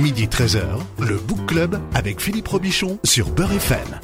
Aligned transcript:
Midi 0.00 0.26
13h, 0.26 0.62
le 1.00 1.16
Book 1.16 1.46
Club 1.46 1.80
avec 1.92 2.20
Philippe 2.20 2.46
Robichon 2.46 2.98
sur 3.02 3.30
Beurre 3.30 3.52
FM. 3.52 3.98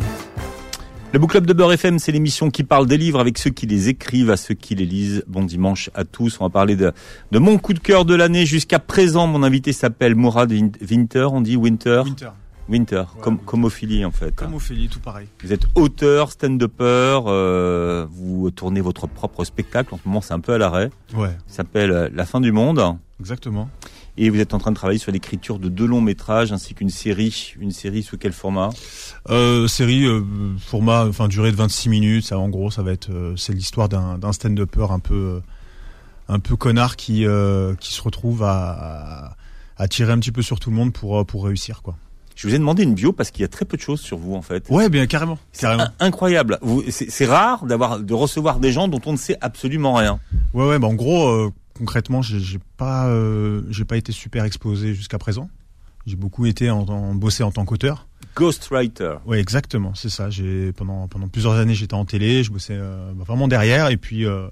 Le 1.12 1.18
Book 1.20 1.30
Club 1.30 1.46
de 1.46 1.52
Beurre 1.52 1.72
FM, 1.74 2.00
c'est 2.00 2.10
l'émission 2.10 2.50
qui 2.50 2.64
parle 2.64 2.86
des 2.88 2.96
livres 2.96 3.20
avec 3.20 3.38
ceux 3.38 3.50
qui 3.50 3.66
les 3.66 3.88
écrivent, 3.88 4.30
à 4.30 4.36
ceux 4.36 4.54
qui 4.54 4.74
les 4.74 4.86
lisent. 4.86 5.22
Bon 5.28 5.44
dimanche 5.44 5.90
à 5.94 6.04
tous. 6.04 6.38
On 6.40 6.44
va 6.44 6.50
parler 6.50 6.74
de, 6.74 6.92
de 7.30 7.38
mon 7.38 7.58
coup 7.58 7.74
de 7.74 7.78
cœur 7.78 8.04
de 8.04 8.14
l'année 8.16 8.44
jusqu'à 8.44 8.80
présent. 8.80 9.28
Mon 9.28 9.44
invité 9.44 9.72
s'appelle 9.72 10.16
Mourad 10.16 10.50
Winter. 10.50 11.28
On 11.30 11.40
dit 11.40 11.54
Winter? 11.56 12.02
Winter. 12.04 12.30
Winter, 12.68 13.04
comme, 13.20 13.38
comme 13.38 13.64
Ophélie 13.64 14.04
en 14.04 14.10
fait. 14.10 14.34
Comme 14.34 14.54
Ophélie, 14.54 14.88
tout 14.88 14.98
pareil. 14.98 15.28
Vous 15.44 15.52
êtes 15.52 15.66
auteur, 15.74 16.32
stand-upper, 16.32 17.20
euh, 17.26 18.06
vous 18.10 18.50
tournez 18.50 18.80
votre 18.80 19.06
propre 19.06 19.44
spectacle. 19.44 19.94
En 19.94 19.98
ce 19.98 20.08
moment, 20.08 20.22
c'est 20.22 20.32
un 20.32 20.40
peu 20.40 20.54
à 20.54 20.58
l'arrêt. 20.58 20.90
Ouais. 21.14 21.36
Il 21.48 21.52
s'appelle 21.52 21.90
euh, 21.92 22.08
La 22.14 22.24
fin 22.24 22.40
du 22.40 22.52
monde. 22.52 22.82
Exactement. 23.20 23.68
Et 24.16 24.30
vous 24.30 24.38
êtes 24.38 24.54
en 24.54 24.58
train 24.58 24.70
de 24.70 24.76
travailler 24.76 24.98
sur 25.00 25.10
l'écriture 25.10 25.58
de 25.58 25.68
deux 25.68 25.86
longs 25.86 26.00
métrages 26.00 26.52
ainsi 26.52 26.74
qu'une 26.74 26.88
série. 26.90 27.52
Une 27.60 27.72
série 27.72 28.02
sous 28.04 28.16
quel 28.16 28.32
format? 28.32 28.70
Euh, 29.28 29.66
Série 29.66 30.04
euh, 30.06 30.22
format, 30.58 31.06
enfin 31.06 31.26
durée 31.26 31.50
de 31.50 31.56
26 31.56 31.88
minutes. 31.88 32.24
Ça, 32.26 32.38
en 32.38 32.48
gros, 32.48 32.70
ça 32.70 32.82
va 32.82 32.92
être, 32.92 33.10
euh, 33.10 33.34
c'est 33.36 33.52
l'histoire 33.52 33.88
d'un, 33.88 34.16
d'un 34.18 34.32
stand-upper 34.32 34.86
un 34.90 35.00
peu, 35.00 35.40
un 36.28 36.38
peu 36.38 36.54
connard 36.54 36.94
qui, 36.96 37.26
qui 37.80 37.92
se 37.92 38.02
retrouve 38.02 38.44
à, 38.44 39.36
à, 39.76 39.88
tirer 39.88 40.12
un 40.12 40.18
petit 40.20 40.32
peu 40.32 40.42
sur 40.42 40.60
tout 40.60 40.70
le 40.70 40.76
monde 40.76 40.92
pour, 40.92 41.26
pour 41.26 41.44
réussir, 41.46 41.82
quoi. 41.82 41.96
Je 42.36 42.48
vous 42.48 42.54
ai 42.54 42.58
demandé 42.58 42.82
une 42.82 42.94
bio 42.94 43.12
parce 43.12 43.30
qu'il 43.30 43.42
y 43.42 43.44
a 43.44 43.48
très 43.48 43.64
peu 43.64 43.76
de 43.76 43.82
choses 43.82 44.00
sur 44.00 44.18
vous 44.18 44.34
en 44.34 44.42
fait. 44.42 44.66
Ouais, 44.68 44.88
bien 44.88 45.06
carrément. 45.06 45.38
carrément. 45.56 45.84
In- 45.84 45.92
incroyable. 46.06 46.58
Vous- 46.62 46.82
C'est 46.90 47.08
c'est 47.08 47.26
rare 47.26 47.64
d'avoir 47.64 48.00
de 48.00 48.12
recevoir 48.12 48.58
des 48.58 48.72
gens 48.72 48.88
dont 48.88 49.00
on 49.06 49.12
ne 49.12 49.16
sait 49.16 49.36
absolument 49.40 49.94
rien. 49.94 50.18
Ouais, 50.52 50.66
ouais. 50.66 50.78
Bah 50.80 50.88
en 50.88 50.94
gros, 50.94 51.52
concrètement, 51.76 52.22
j'ai, 52.22 52.58
pas, 52.76 53.08
euh, 53.08 53.62
j'ai 53.70 53.84
pas 53.84 53.96
été 53.96 54.12
super 54.12 54.44
exposé 54.44 54.94
jusqu'à 54.94 55.18
présent. 55.18 55.48
J'ai 56.06 56.16
beaucoup 56.16 56.46
été 56.46 56.70
en, 56.70 56.80
en 56.80 57.14
bossé 57.14 57.42
en 57.42 57.50
tant 57.50 57.64
qu'auteur. 57.64 58.06
Ghostwriter. 58.36 59.16
Ouais, 59.26 59.40
exactement, 59.40 59.94
c'est 59.94 60.10
ça. 60.10 60.28
J'ai 60.30 60.72
pendant 60.72 61.08
pendant 61.08 61.28
plusieurs 61.28 61.54
années, 61.54 61.74
j'étais 61.74 61.94
en 61.94 62.04
télé, 62.04 62.42
je 62.42 62.50
bossais 62.50 62.76
euh, 62.76 63.12
bah, 63.14 63.24
vraiment 63.26 63.48
derrière, 63.48 63.88
et 63.88 63.96
puis 63.96 64.26
euh, 64.26 64.48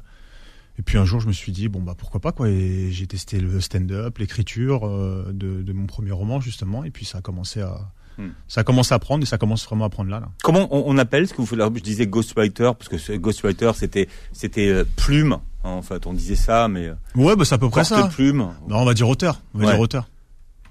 et 0.79 0.83
puis 0.83 0.97
un 0.99 1.05
jour, 1.05 1.21
je 1.21 1.27
me 1.27 1.33
suis 1.33 1.53
dit 1.53 1.69
bon 1.69 1.83
bah 1.83 1.95
pourquoi 1.97 2.21
pas 2.21 2.33
quoi. 2.33 2.49
Et 2.49 2.91
j'ai 2.91 3.07
testé 3.07 3.39
le 3.41 3.61
stand-up, 3.61 4.19
l'écriture 4.19 4.89
de, 4.89 5.63
de 5.63 5.73
mon 5.73 5.87
premier 5.87 6.13
roman 6.13 6.41
justement, 6.41 6.85
et 6.85 6.91
puis 6.91 7.05
ça 7.05 7.19
a 7.19 7.21
commencé 7.21 7.61
à 7.61 7.93
Hmm. 8.19 8.29
ça 8.47 8.61
a 8.61 8.65
commencé 8.65 8.93
à 8.93 8.99
prendre 8.99 9.23
et 9.23 9.27
ça 9.27 9.39
commence 9.39 9.65
vraiment 9.65 9.87
à 9.87 9.89
prendre 9.89 10.11
là. 10.11 10.21
là. 10.21 10.29
Comment 10.43 10.69
on, 10.71 10.85
on 10.87 10.99
appelle 10.99 11.27
ce 11.27 11.33
que 11.33 11.39
vous 11.39 11.47
faites 11.47 11.59
là? 11.59 11.71
Je 11.75 11.81
disais 11.81 12.07
ghostwriter 12.07 12.73
parce 12.79 12.91
que 12.91 13.17
ghostwriter 13.17 13.71
c'était 13.75 14.07
c'était 14.33 14.85
plume. 14.97 15.39
Hein, 15.65 15.71
en 15.71 15.83
fait, 15.83 16.07
on 16.07 16.13
disait 16.13 16.37
ça, 16.37 16.69
mais 16.69 16.87
euh, 16.89 16.95
Ouais, 17.15 17.37
bah 17.37 17.45
c'est 17.45 17.55
à 17.55 17.59
peu 17.59 17.69
près 17.71 17.85
ça. 17.85 17.99
porte-plume. 18.01 18.49
Non, 18.69 18.77
on 18.79 18.85
va 18.85 18.95
dire 18.95 19.09
auteur. 19.09 19.41
On 19.55 19.59
va 19.59 19.67
Ouais. 19.67 19.73
dire 19.73 19.81
auteur. 19.81 20.09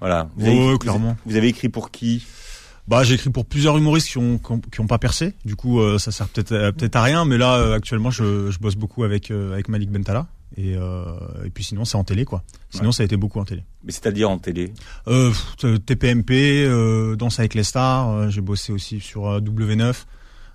Voilà. 0.00 0.28
Vous 0.36 0.46
avez, 0.46 0.72
ouais, 0.72 0.78
clairement. 0.78 1.16
Vous 1.26 1.36
avez 1.36 1.48
écrit 1.48 1.68
pour 1.68 1.90
qui? 1.90 2.26
Bah 2.88 3.04
j'ai 3.04 3.14
écrit 3.14 3.30
pour 3.30 3.46
plusieurs 3.46 3.78
humoristes 3.78 4.08
qui 4.08 4.18
ont 4.18 4.38
qui 4.38 4.50
ont, 4.52 4.58
qui 4.58 4.80
ont 4.80 4.88
pas 4.88 4.98
percé. 4.98 5.34
Du 5.44 5.54
coup, 5.54 5.80
euh, 5.80 5.98
ça 5.98 6.10
sert 6.10 6.26
peut-être 6.28 6.52
à- 6.52 6.72
peut-être 6.72 6.96
à 6.96 7.02
rien, 7.02 7.24
mais 7.24 7.38
là 7.38 7.54
euh, 7.54 7.76
actuellement, 7.76 8.10
je, 8.10 8.50
je 8.50 8.58
bosse 8.58 8.74
beaucoup 8.74 9.04
avec 9.04 9.30
euh, 9.30 9.52
avec 9.52 9.68
Malik 9.68 9.90
Bentala. 9.92 10.26
Et, 10.56 10.74
euh, 10.76 11.04
et 11.46 11.50
puis 11.50 11.62
sinon 11.64 11.84
c'est 11.84 11.96
en 11.96 12.02
télé 12.04 12.24
quoi. 12.24 12.42
Sinon 12.70 12.86
Ouais. 12.88 12.92
ça 12.92 13.04
a 13.04 13.06
été 13.06 13.16
beaucoup 13.16 13.38
en 13.38 13.44
télé. 13.44 13.62
Mais 13.84 13.92
c'est-à-dire 13.92 14.28
en 14.28 14.38
télé? 14.38 14.74
Euh, 15.06 15.30
TPMP, 15.86 16.32
euh, 16.66 17.14
Danse 17.16 17.38
avec 17.38 17.54
les 17.54 17.62
stars. 17.64 18.10
euh, 18.10 18.28
J'ai 18.30 18.40
bossé 18.40 18.72
aussi 18.72 19.00
sur 19.00 19.28
euh, 19.28 19.40
W9. 19.40 19.94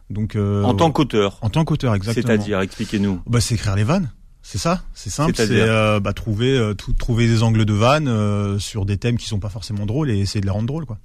Donc 0.10 0.36
euh, 0.36 0.64
en 0.64 0.74
tant 0.76 0.92
qu'auteur. 0.92 1.38
en 1.42 1.50
tant 1.50 1.66
qu'auteur 1.66 1.96
exactement. 1.96 2.28
C'est-à-dire, 2.28 2.60
expliquez-nous. 2.62 3.22
bah 3.26 3.42
c'est 3.42 3.56
écrire 3.56 3.76
les 3.76 3.84
vannes. 3.84 4.12
C'est 4.50 4.59
ça, 4.59 4.81
c'est 4.94 5.09
simple. 5.09 5.34
C'est 5.36 5.50
euh, 5.52 6.00
bah, 6.00 6.14
trouver 6.14 6.58
euh, 6.58 6.73
tout, 6.73 6.94
trouver 6.94 7.28
des 7.28 7.44
angles 7.44 7.66
de 7.66 7.73
vannes 7.73 8.08
euh, 8.08 8.58
sur 8.59 8.86
des 8.86 8.98
thèmes 8.98 9.17
qui 9.17 9.28
sont 9.28 9.42
pas 9.42 9.50
forcément 9.50 9.86
drôles 9.86 10.09
et 10.09 10.17
essayer 10.20 10.40
de 10.40 10.45
les 10.45 10.52
rendre 10.52 10.67
drôles 10.67 10.86
quoi. 10.86 11.00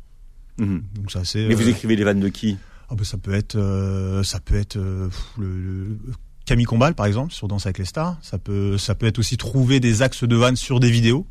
Mhm. 0.58 0.84
Donc 0.94 1.10
ça 1.10 1.24
c'est. 1.24 1.48
Mais 1.48 1.54
vous 1.56 1.66
euh, 1.66 1.70
écrivez 1.70 1.96
les 1.96 2.04
vannes 2.04 2.20
de 2.20 2.28
qui? 2.28 2.56
Ah 2.88 2.94
bah, 2.94 3.02
ça 3.02 3.18
peut 3.18 3.34
être 3.34 3.56
euh, 3.56 4.22
ça 4.22 4.38
peut 4.38 4.54
être 4.54 4.76
euh, 4.76 5.08
le, 5.38 5.58
le- 5.58 5.98
Camille 6.46 6.66
Combal 6.66 6.94
par 6.94 7.06
exemple 7.06 7.32
sur 7.32 7.48
Danse 7.48 7.66
avec 7.66 7.78
les 7.78 7.84
stars. 7.84 8.16
Ça 8.22 8.38
peut 8.38 8.78
ça 8.78 8.94
peut 8.94 9.06
être 9.06 9.18
aussi 9.18 9.36
trouver 9.36 9.80
des 9.80 10.02
axes 10.02 10.22
de 10.22 10.36
vannes 10.36 10.54
sur 10.54 10.78
des 10.78 10.92
vidéos. 10.92 11.26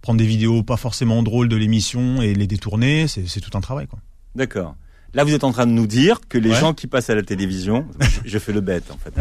Prendre 0.00 0.16
des 0.18 0.26
vidéos 0.26 0.62
pas 0.62 0.78
forcément 0.78 1.22
drôles 1.22 1.50
de 1.50 1.56
l'émission 1.56 2.22
et 2.22 2.32
les 2.32 2.46
détourner, 2.46 3.06
c'est 3.06 3.28
c'est 3.28 3.40
tout 3.40 3.54
un 3.54 3.60
travail 3.60 3.86
quoi. 3.86 3.98
D'accord. 4.34 4.76
Là, 5.14 5.22
vous 5.24 5.32
êtes 5.32 5.44
en 5.44 5.52
train 5.52 5.66
de 5.66 5.70
nous 5.72 5.86
dire 5.86 6.20
que 6.28 6.38
les 6.38 6.50
Ouais. 6.50 6.58
gens 6.58 6.74
qui 6.74 6.86
passent 6.88 7.08
à 7.08 7.14
la 7.14 7.22
télévision, 7.22 7.86
je, 8.24 8.38
fais 8.38 8.52
le 8.52 8.60
bête 8.60 8.90
en 8.90 8.98
fait, 8.98 9.14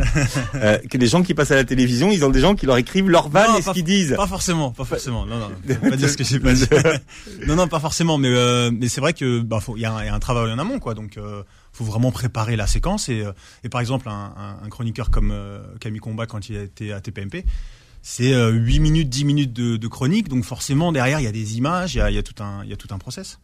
euh, 0.55 0.77
que 0.89 0.97
les 0.97 1.05
gens 1.07 1.21
qui 1.21 1.33
passent 1.35 1.51
à 1.51 1.55
la 1.55 1.63
télévision, 1.63 2.11
ils 2.11 2.25
ont 2.25 2.29
des 2.31 2.39
gens 2.39 2.55
qui 2.55 2.65
leur 2.65 2.77
écrivent 2.77 3.09
leurs 3.09 3.29
vannes 3.29 3.51
Non, 3.51 3.57
et 3.59 3.61
ce 3.61 3.71
qu'ils 3.71 3.83
disent. 3.83 4.15
Pas 4.17 4.25
forcément, 4.27 4.71
pas 4.71 4.85
forcément. 4.85 5.25
Non, 5.25 5.37
non, 5.37 5.51
pas 5.89 5.95
dire 5.95 6.09
ce 6.09 6.17
que 6.17 6.23
j'ai 6.23 6.39
pas 6.39 6.53
dit. 6.53 6.65
non, 7.47 7.55
non, 7.55 7.67
pas 7.67 7.79
forcément. 7.79 8.17
Mais 8.17 8.29
euh, 8.29 8.71
mais 8.73 8.87
c'est 8.89 9.01
vrai 9.01 9.13
que 9.13 9.39
bah 9.41 9.59
il 9.75 9.81
y, 9.81 9.85
a 9.85 9.93
un- 9.93 10.01
il 10.03 10.07
y 10.07 10.09
a 10.09 10.15
un 10.15 10.19
travail 10.19 10.51
en 10.51 10.57
amont, 10.59 10.79
quoi. 10.79 10.95
Donc 10.95 11.17
euh, 11.17 11.43
faut 11.71 11.85
vraiment 11.85 12.11
préparer 12.11 12.55
la 12.55 12.65
séquence 12.67 13.07
et 13.09 13.21
euh, 13.21 13.31
et 13.63 13.69
par 13.69 13.79
exemple 13.81 14.09
un, 14.09 14.33
un, 14.35 14.65
un 14.65 14.69
chroniqueur 14.69 15.11
comme 15.11 15.33
Camille 15.79 15.99
Combat 16.01 16.25
quand 16.25 16.49
il 16.49 16.55
été 16.55 16.91
à 16.91 17.01
TPMP. 17.01 17.45
C'est 18.01 18.33
euh, 18.33 18.49
8 18.51 18.79
minutes, 18.79 19.09
10 19.09 19.23
minutes 19.25 19.53
de, 19.53 19.77
de 19.77 19.87
chronique, 19.87 20.27
donc 20.27 20.43
forcément 20.43 20.91
derrière 20.91 21.19
il 21.19 21.23
y 21.23 21.27
a 21.27 21.31
des 21.31 21.57
images, 21.57 21.95
il 21.95 21.99
y 21.99 22.01
a, 22.01 22.09
il 22.09 22.15
y 22.15 22.19
a 22.19 22.23
tout 22.23 22.41
un, 22.43 22.61
il 22.63 22.69
y 22.69 22.73
a 22.73 22.77
tout 22.77 22.89
un 22.91 22.97
process. 22.97 23.39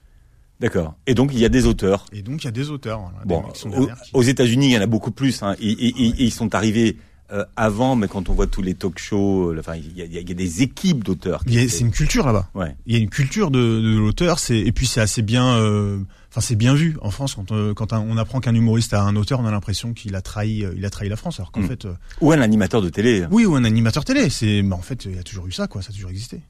D'accord. 0.59 0.96
Et 1.08 1.14
donc 1.14 1.31
il 1.34 1.40
y 1.40 1.46
a 1.46 1.50
des 1.50 1.66
auteurs. 1.66 2.06
Et 2.12 2.22
donc 2.22 2.44
il 2.44 2.46
y 2.46 2.50
a 2.50 2.52
des 2.52 2.70
auteurs, 2.70 3.00
voilà, 3.00 3.18
Bon, 3.25 3.42
mecs 3.44 3.53
qui 3.53 3.59
sont 3.62 3.70
aux, 3.70 3.86
derrière. 3.86 4.02
qui- 4.02 4.12
aux 4.14 4.22
États-Unis, 4.24 4.68
il 4.68 4.72
y 4.74 4.78
en 4.78 4.81
a 4.81 4.88
beaucoup 4.88 5.12
plus. 5.12 5.42
Hein, 5.44 5.56
et, 5.59 5.70
et- 5.72 5.88
et- 5.88 6.08
et 6.08 6.24
ils 6.25 6.31
sont 6.34 6.53
arrivés 6.56 6.97
euh, 7.31 7.46
avant, 7.56 7.96
mais 7.96 8.08
quand 8.08 8.28
on 8.28 8.34
voit 8.34 8.47
tous 8.47 8.64
les 8.64 8.74
talk-shows, 8.74 9.52
euh, 9.52 9.59
enfin, 9.59 9.75
il 9.75 9.96
y 9.96 10.02
a, 10.02 10.06
y 10.06 10.18
y 10.18 10.24
des 10.36 10.64
équipes 10.64 11.03
d'auteurs. 11.03 11.46
qui 11.46 11.70
C'est 11.70 11.81
une 11.81 11.92
culture 11.92 12.25
là-bas. 12.25 12.50
Ouais. 12.56 12.75
il 12.88 12.94
y 12.94 12.97
a 12.97 13.00
une 13.00 13.09
culture 13.12 13.52
de, 13.52 13.59
de 13.59 13.97
l'auteur 14.00 14.40
c'est 14.40 14.58
et 14.58 14.72
puis 14.72 14.88
c'est 14.88 15.00
assez 15.00 15.22
bien 15.22 15.53
euh, 15.58 16.00
enfin 16.31 16.42
c'est 16.42 16.56
bien 16.56 16.74
vu 16.74 16.97
en 17.03 17.12
France 17.12 17.36
quand 17.36 17.52
euh, 17.52 17.76
quand 17.76 17.94
un- 17.94 18.00
on 18.00 18.18
apprend 18.18 18.40
qu'un 18.40 18.56
humoriste 18.56 18.96
a 18.96 19.03
un 19.03 19.16
auteur 19.16 19.40
on 19.41 19.46
a 19.46 19.52
l'impression 19.52 19.94
qu'il 19.94 20.16
a 20.16 20.22
trahi 20.22 20.66
euh, 20.66 20.74
il 20.76 20.84
a 20.86 20.90
trahi 20.90 21.08
la 21.08 21.16
France 21.18 21.40
alors 21.40 21.52
qu'en 21.52 21.62
Mm. 21.62 21.68
fait 21.68 21.86
euh, 21.86 21.94
Ou 22.22 22.31
un 22.31 22.41
animateur 22.41 22.81
de 22.81 22.90
télé. 22.90 23.26
oui 23.30 23.46
ou 23.46 23.53
un 23.56 23.64
animateur 23.64 24.03
télé 24.06 24.30
c'est 24.31 24.64
mais 24.64 24.74
en 24.74 24.81
fait 24.81 25.06
il 25.06 25.16
y 25.16 25.20
a 25.20 25.24
toujours 25.24 25.46
eu 25.46 25.52
ça 25.52 25.68
quoi 25.68 25.84
ça 25.84 25.90
a 25.91 25.94
toujours 25.94 26.09
existé 26.09 26.41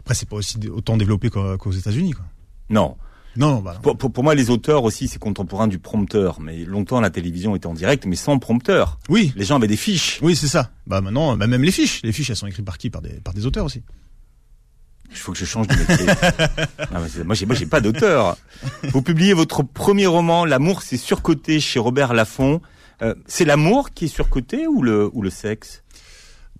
après 0.00 0.14
c'est 0.14 0.28
pas 0.28 0.36
aussi 0.36 0.58
autant 0.68 0.98
développé 0.98 1.30
qu'au- 1.30 1.56
qu'aux 1.56 1.72
États-Unis 1.72 2.12
quoi 2.12 2.26
Non. 2.68 2.96
Non 3.36 3.50
non 3.56 3.60
bah 3.60 3.72
non. 3.74 3.80
Pour, 3.80 3.96
pour, 3.98 4.12
pour 4.12 4.24
moi, 4.24 4.34
les 4.34 4.50
auteurs 4.50 4.84
aussi, 4.84 5.08
c'est 5.08 5.18
contemporain 5.18 5.68
du 5.68 5.78
prompteur. 5.78 6.40
Mais 6.40 6.64
longtemps, 6.64 7.00
la 7.00 7.10
télévision 7.10 7.54
était 7.56 7.66
en 7.66 7.74
direct, 7.74 8.06
mais 8.06 8.16
sans 8.16 8.38
prompteur. 8.38 8.98
oui 9.08 9.32
Les 9.36 9.44
gens 9.44 9.56
avaient 9.56 9.66
des 9.66 9.76
fiches. 9.76 10.18
oui 10.22 10.34
c'est 10.36 10.48
ça 10.48 10.70
bah 10.86 11.00
maintenant 11.00 11.36
bah, 11.36 11.46
même 11.46 11.62
les 11.62 11.72
fiches 11.72 12.00
les 12.02 12.12
fiches 12.12 12.30
elles 12.30 12.36
sont 12.36 12.46
écrites 12.46 12.64
par 12.64 12.78
qui? 12.78 12.90
Par 12.90 13.02
des 13.02 13.14
par 13.20 13.34
des 13.34 13.44
auteurs 13.46 13.64
aussi 13.64 13.82
Il 15.10 15.16
faut 15.16 15.32
que 15.32 15.38
je 15.38 15.44
change 15.44 15.66
de 15.68 15.74
métier. 15.74 16.06
Non, 16.92 17.00
mais 17.00 17.24
moi, 17.24 17.34
j'ai, 17.34 17.46
moi, 17.46 17.54
j'ai 17.56 17.66
pas 17.66 17.80
d'auteur. 17.80 18.36
Vous 18.92 19.02
publiez 19.02 19.32
votre 19.34 19.62
premier 19.62 20.06
roman, 20.06 20.44
L'amour, 20.44 20.82
c'est 20.82 20.96
surcoté 20.96 21.58
chez 21.60 21.78
Robert 21.78 22.14
Laffont. 22.14 22.60
Euh, 23.02 23.14
c'est 23.26 23.44
l'amour 23.44 23.90
qui 23.92 24.06
est 24.06 24.08
surcoté 24.08 24.66
ou 24.66 24.82
le, 24.82 25.10
ou 25.12 25.20
le 25.22 25.30
sexe? 25.30 25.82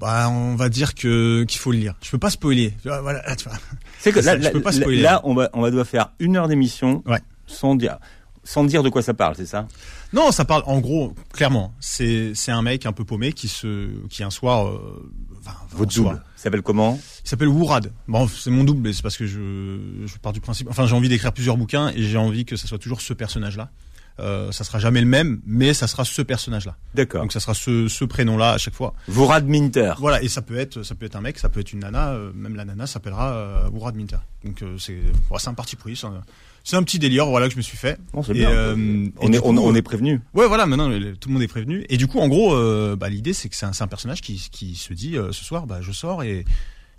Bah 0.01 0.29
on 0.31 0.57
va 0.57 0.69
dire 0.69 0.95
que 0.95 1.45
qu'il 1.45 1.59
faut 1.59 1.73
le 1.73 1.79
lire 1.79 1.95
je 2.03 2.11
peux 2.11 2.19
pas 2.19 2.31
spoiler 2.31 2.75
voilà 2.85 3.35
tu 3.37 3.49
vois. 3.49 3.59
C'est 3.99 4.13
que 4.13 4.19
là, 4.19 4.23
ça, 4.23 4.39
je 4.39 4.43
là, 4.45 4.51
peux 4.51 4.61
pas 4.63 4.71
là- 4.73 4.77
spoiler. 4.81 5.01
là, 5.03 5.21
on 5.25 5.35
va, 5.35 5.49
on 5.55 5.63
va 5.63 5.71
devoir 5.71 5.87
faire 5.87 6.11
une 6.19 6.37
heure 6.37 6.49
d'émission 6.49 7.03
Ouais. 7.07 7.21
sans 7.47 7.75
dire, 7.75 7.99
sans 8.45 8.65
dire 8.65 8.83
de 8.83 8.89
quoi 8.91 9.03
ça 9.03 9.15
parle, 9.15 9.35
c'est 9.37 9.47
ça? 9.47 9.67
Non, 10.13 10.31
ça 10.31 10.45
parle 10.45 10.63
en 10.67 10.79
gros 10.79 11.15
clairement. 11.33 11.75
C'est 11.81 12.33
c'est 12.35 12.53
un 12.53 12.63
mec 12.63 12.87
un 12.87 12.93
peu 12.93 13.05
paumé 13.05 13.33
qui 13.33 13.49
se 13.49 13.89
qui 14.09 14.23
un 14.23 14.31
soir 14.31 14.69
euh, 14.69 15.11
enfin, 15.41 15.57
Votre 15.73 15.93
soir, 15.93 16.11
double 16.13 16.25
il 16.37 16.41
s'appelle 16.41 16.63
comment? 16.63 17.01
Il 17.25 17.29
s'appelle 17.29 17.49
Wourad. 17.49 17.91
Bon, 18.07 18.29
c'est 18.29 18.51
mon 18.51 18.63
double, 18.63 18.81
mais 18.83 18.93
c'est 18.93 19.03
parce 19.03 19.17
que 19.17 19.27
je 19.27 19.79
je 20.07 20.17
pars 20.19 20.33
du 20.33 20.41
principe. 20.41 20.69
Enfin, 20.71 20.87
j'ai 20.87 20.95
envie 20.95 21.09
d'écrire 21.09 21.33
plusieurs 21.33 21.57
bouquins 21.57 21.89
et 21.89 22.03
j'ai 22.05 22.19
envie 22.19 22.45
que 22.45 22.55
ça 22.57 22.69
soit 22.69 22.79
toujours 22.79 23.01
ce 23.01 23.13
personnage-là. 23.15 23.71
Euh, 24.19 24.51
ça 24.51 24.65
sera 24.65 24.79
jamais 24.79 25.01
le 25.01 25.07
même, 25.07 25.41
mais 25.47 25.75
ça 25.75 25.87
sera 25.87 26.05
ce 26.05 26.23
personnage-là. 26.23 26.77
D'accord. 26.95 27.21
Donc 27.23 27.33
ça 27.33 27.41
sera 27.41 27.53
ce 27.53 27.87
ce 27.89 28.05
prénom-là 28.05 28.53
à 28.53 28.59
chaque 28.59 28.75
fois. 28.75 28.95
Vorad 29.09 29.47
Minter. 29.47 29.93
Voilà, 29.99 30.23
et 30.23 30.29
ça 30.29 30.41
peut 30.43 30.57
être 30.57 30.83
ça 30.83 30.95
peut 30.95 31.05
être 31.07 31.17
un 31.17 31.21
mec, 31.21 31.39
ça 31.39 31.49
peut 31.51 31.61
être 31.61 31.73
une 31.73 31.81
nana. 31.81 32.13
euh, 32.13 32.33
même 32.35 32.57
la 32.57 32.65
nana 32.65 32.87
s'appellera 32.87 33.33
euh, 33.35 33.91
Minter. 33.95 34.17
Donc 34.45 34.63
euh, 34.63 34.79
c'est 34.79 34.99
bon, 35.29 35.37
c'est 35.39 35.49
un 35.49 35.55
parti 35.55 35.77
pris. 35.77 35.97
C'est 35.97 36.07
un, 36.07 36.23
c'est 36.65 36.77
un 36.77 36.83
petit 36.83 36.99
délire, 36.99 37.27
voilà 37.27 37.47
que 37.47 37.53
je 37.53 37.59
me 37.59 37.63
suis 37.63 37.77
fait. 37.77 37.97
Bon, 38.13 38.23
c'est 38.23 38.33
Et, 38.33 38.39
bien. 38.41 38.51
euh, 38.51 38.75
on, 39.19 39.31
et 39.33 39.37
est, 39.37 39.39
on, 39.39 39.55
coup, 39.55 39.61
on 39.63 39.75
est 39.75 39.83
prévenu. 39.83 40.21
Ouais, 40.35 40.49
voilà, 40.49 40.67
maintenant 40.67 40.89
tout 41.21 41.29
le 41.29 41.33
monde 41.35 41.43
est 41.43 41.47
prévenu. 41.49 41.85
Et 41.91 41.97
du 41.97 42.07
coup, 42.09 42.19
en 42.19 42.27
gros, 42.29 42.55
euh, 42.55 42.97
bah, 42.97 43.09
l'idée 43.09 43.35
c'est 43.35 43.49
que 43.49 43.55
c'est 43.55 43.67
un, 43.67 43.73
c'est 43.73 43.85
un 43.85 43.89
personnage 43.89 44.21
qui, 44.23 44.49
qui 44.51 44.75
se 44.77 44.93
dit 44.95 45.17
euh, 45.17 45.31
ce 45.31 45.45
soir, 45.45 45.67
bah, 45.67 45.79
je 45.83 45.93
sors 45.93 46.23
et, 46.25 46.39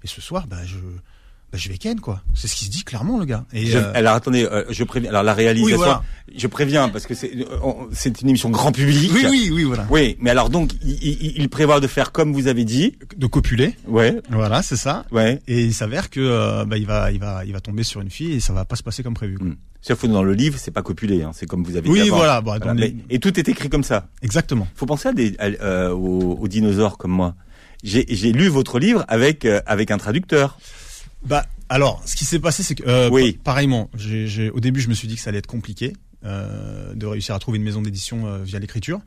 et 0.04 0.08
ce 0.08 0.22
soir, 0.22 0.46
bah, 0.48 0.64
je, 0.66 0.78
bah, 1.52 1.58
je 1.58 1.70
vais 1.70 1.78
ken 1.78 2.00
quoi. 2.00 2.22
C'est 2.36 2.48
ce 2.48 2.56
qui 2.56 2.66
se 2.66 2.70
dit 2.70 2.84
clairement, 2.84 3.18
le 3.20 3.26
gars. 3.26 3.46
Et 3.54 3.66
Je- 3.68 3.78
euh, 3.78 3.92
alors 3.96 4.14
attendez, 4.16 4.44
euh, 4.46 4.66
je 4.70 4.84
préviens. 4.84 5.10
Alors 5.12 5.24
la 5.24 5.34
réalisation, 5.34 5.66
Oui, 5.66 5.78
voilà. 5.78 6.04
je 6.36 6.48
préviens 6.48 6.90
parce 6.90 7.06
que 7.08 7.14
c'est 7.16 7.32
c'est 7.94 8.22
une 8.22 8.30
émission 8.30 8.50
grand 8.50 8.72
public. 8.74 9.12
oui, 9.14 9.26
oui, 9.30 9.50
oui, 9.54 9.64
voilà. 9.64 9.88
Oui, 9.90 10.18
mais 10.20 10.30
alors 10.30 10.50
donc 10.50 10.72
il, 10.84 10.92
il- 11.02 11.34
il 11.42 11.50
prévoit 11.50 11.80
de 11.80 11.88
faire 11.88 12.12
comme 12.12 12.34
vous 12.34 12.48
avez 12.48 12.66
dit. 12.66 12.98
De 13.16 13.28
copuler, 13.28 13.76
Ouais, 13.88 14.22
voilà, 14.30 14.62
c'est 14.62 14.76
ça. 14.76 15.06
ouais. 15.12 15.40
Et 15.48 15.64
il 15.66 15.74
s'avère 15.74 16.10
que 16.10 16.20
euh, 16.20 16.66
bah, 16.66 16.78
il 16.78 16.86
va, 16.86 17.12
il 17.12 17.20
va, 17.20 17.44
il 17.46 17.54
va 17.54 17.62
tomber 17.62 17.84
sur 17.84 18.02
une 18.02 18.10
fille 18.12 18.34
et 18.34 18.40
ça 18.42 18.52
va 18.54 18.66
pas 18.66 18.76
se 18.76 18.84
passer 18.84 19.02
comme 19.04 19.14
prévu. 19.14 19.38
quoi. 19.38 19.48
Hmm. 19.48 19.56
Sauf 19.82 20.02
que 20.02 20.08
dans 20.08 20.24
le 20.24 20.34
livre, 20.34 20.58
c'est 20.60 20.72
pas 20.72 20.82
copulé, 20.82 21.22
hein, 21.24 21.32
c'est 21.34 21.46
comme 21.46 21.64
vous 21.64 21.78
avez 21.78 21.88
Oui, 21.90 22.02
dit 22.02 22.08
avant. 22.10 22.18
voilà. 22.18 22.42
Bon, 22.42 22.52
Voilà, 22.58 22.66
dans 22.66 22.74
les- 22.74 22.92
mais- 22.92 23.04
et 23.10 23.20
tout 23.20 23.40
est 23.40 23.48
écrit 23.48 23.70
comme 23.70 23.84
ça. 23.84 24.10
Exactement. 24.22 24.68
Faut 24.76 24.86
penser 24.86 25.08
à 25.10 25.14
des, 25.14 25.36
à- 25.40 25.46
euh, 25.64 25.92
aux, 25.92 26.38
aux 26.42 26.48
dinosaures 26.50 26.98
comme 26.98 27.12
moi. 27.12 27.36
J'ai 27.84 28.06
j'ai 28.10 28.34
lu 28.34 28.48
votre 28.50 28.80
livre 28.80 29.06
avec 29.08 29.46
euh, 29.46 29.62
avec 29.66 29.92
un 29.92 29.98
traducteur. 29.98 30.58
Bah, 31.26 31.46
Alors, 31.70 32.02
ce 32.06 32.16
qui 32.16 32.24
s'est 32.26 32.40
passé, 32.40 32.64
c'est 32.64 32.76
que 32.76 32.84
euh, 32.88 33.10
Oui. 33.12 33.34
pa- 33.34 33.52
pareillement, 33.52 33.90
j'ai- 33.98 34.50
au 34.52 34.60
début, 34.60 34.80
je 34.80 34.88
me 34.88 34.94
suis 34.94 35.08
dit 35.08 35.16
que 35.16 35.22
ça 35.22 35.30
allait 35.30 35.40
être 35.40 35.48
compliqué 35.48 35.94
euh, 36.26 36.94
de 36.94 37.06
réussir 37.06 37.36
à 37.36 37.40
trouver 37.40 37.58
une 37.58 37.64
maison 37.64 37.82
d'édition 37.82 38.26
euh, 38.28 38.44
via 38.44 38.60
l'écriture. 38.60 39.02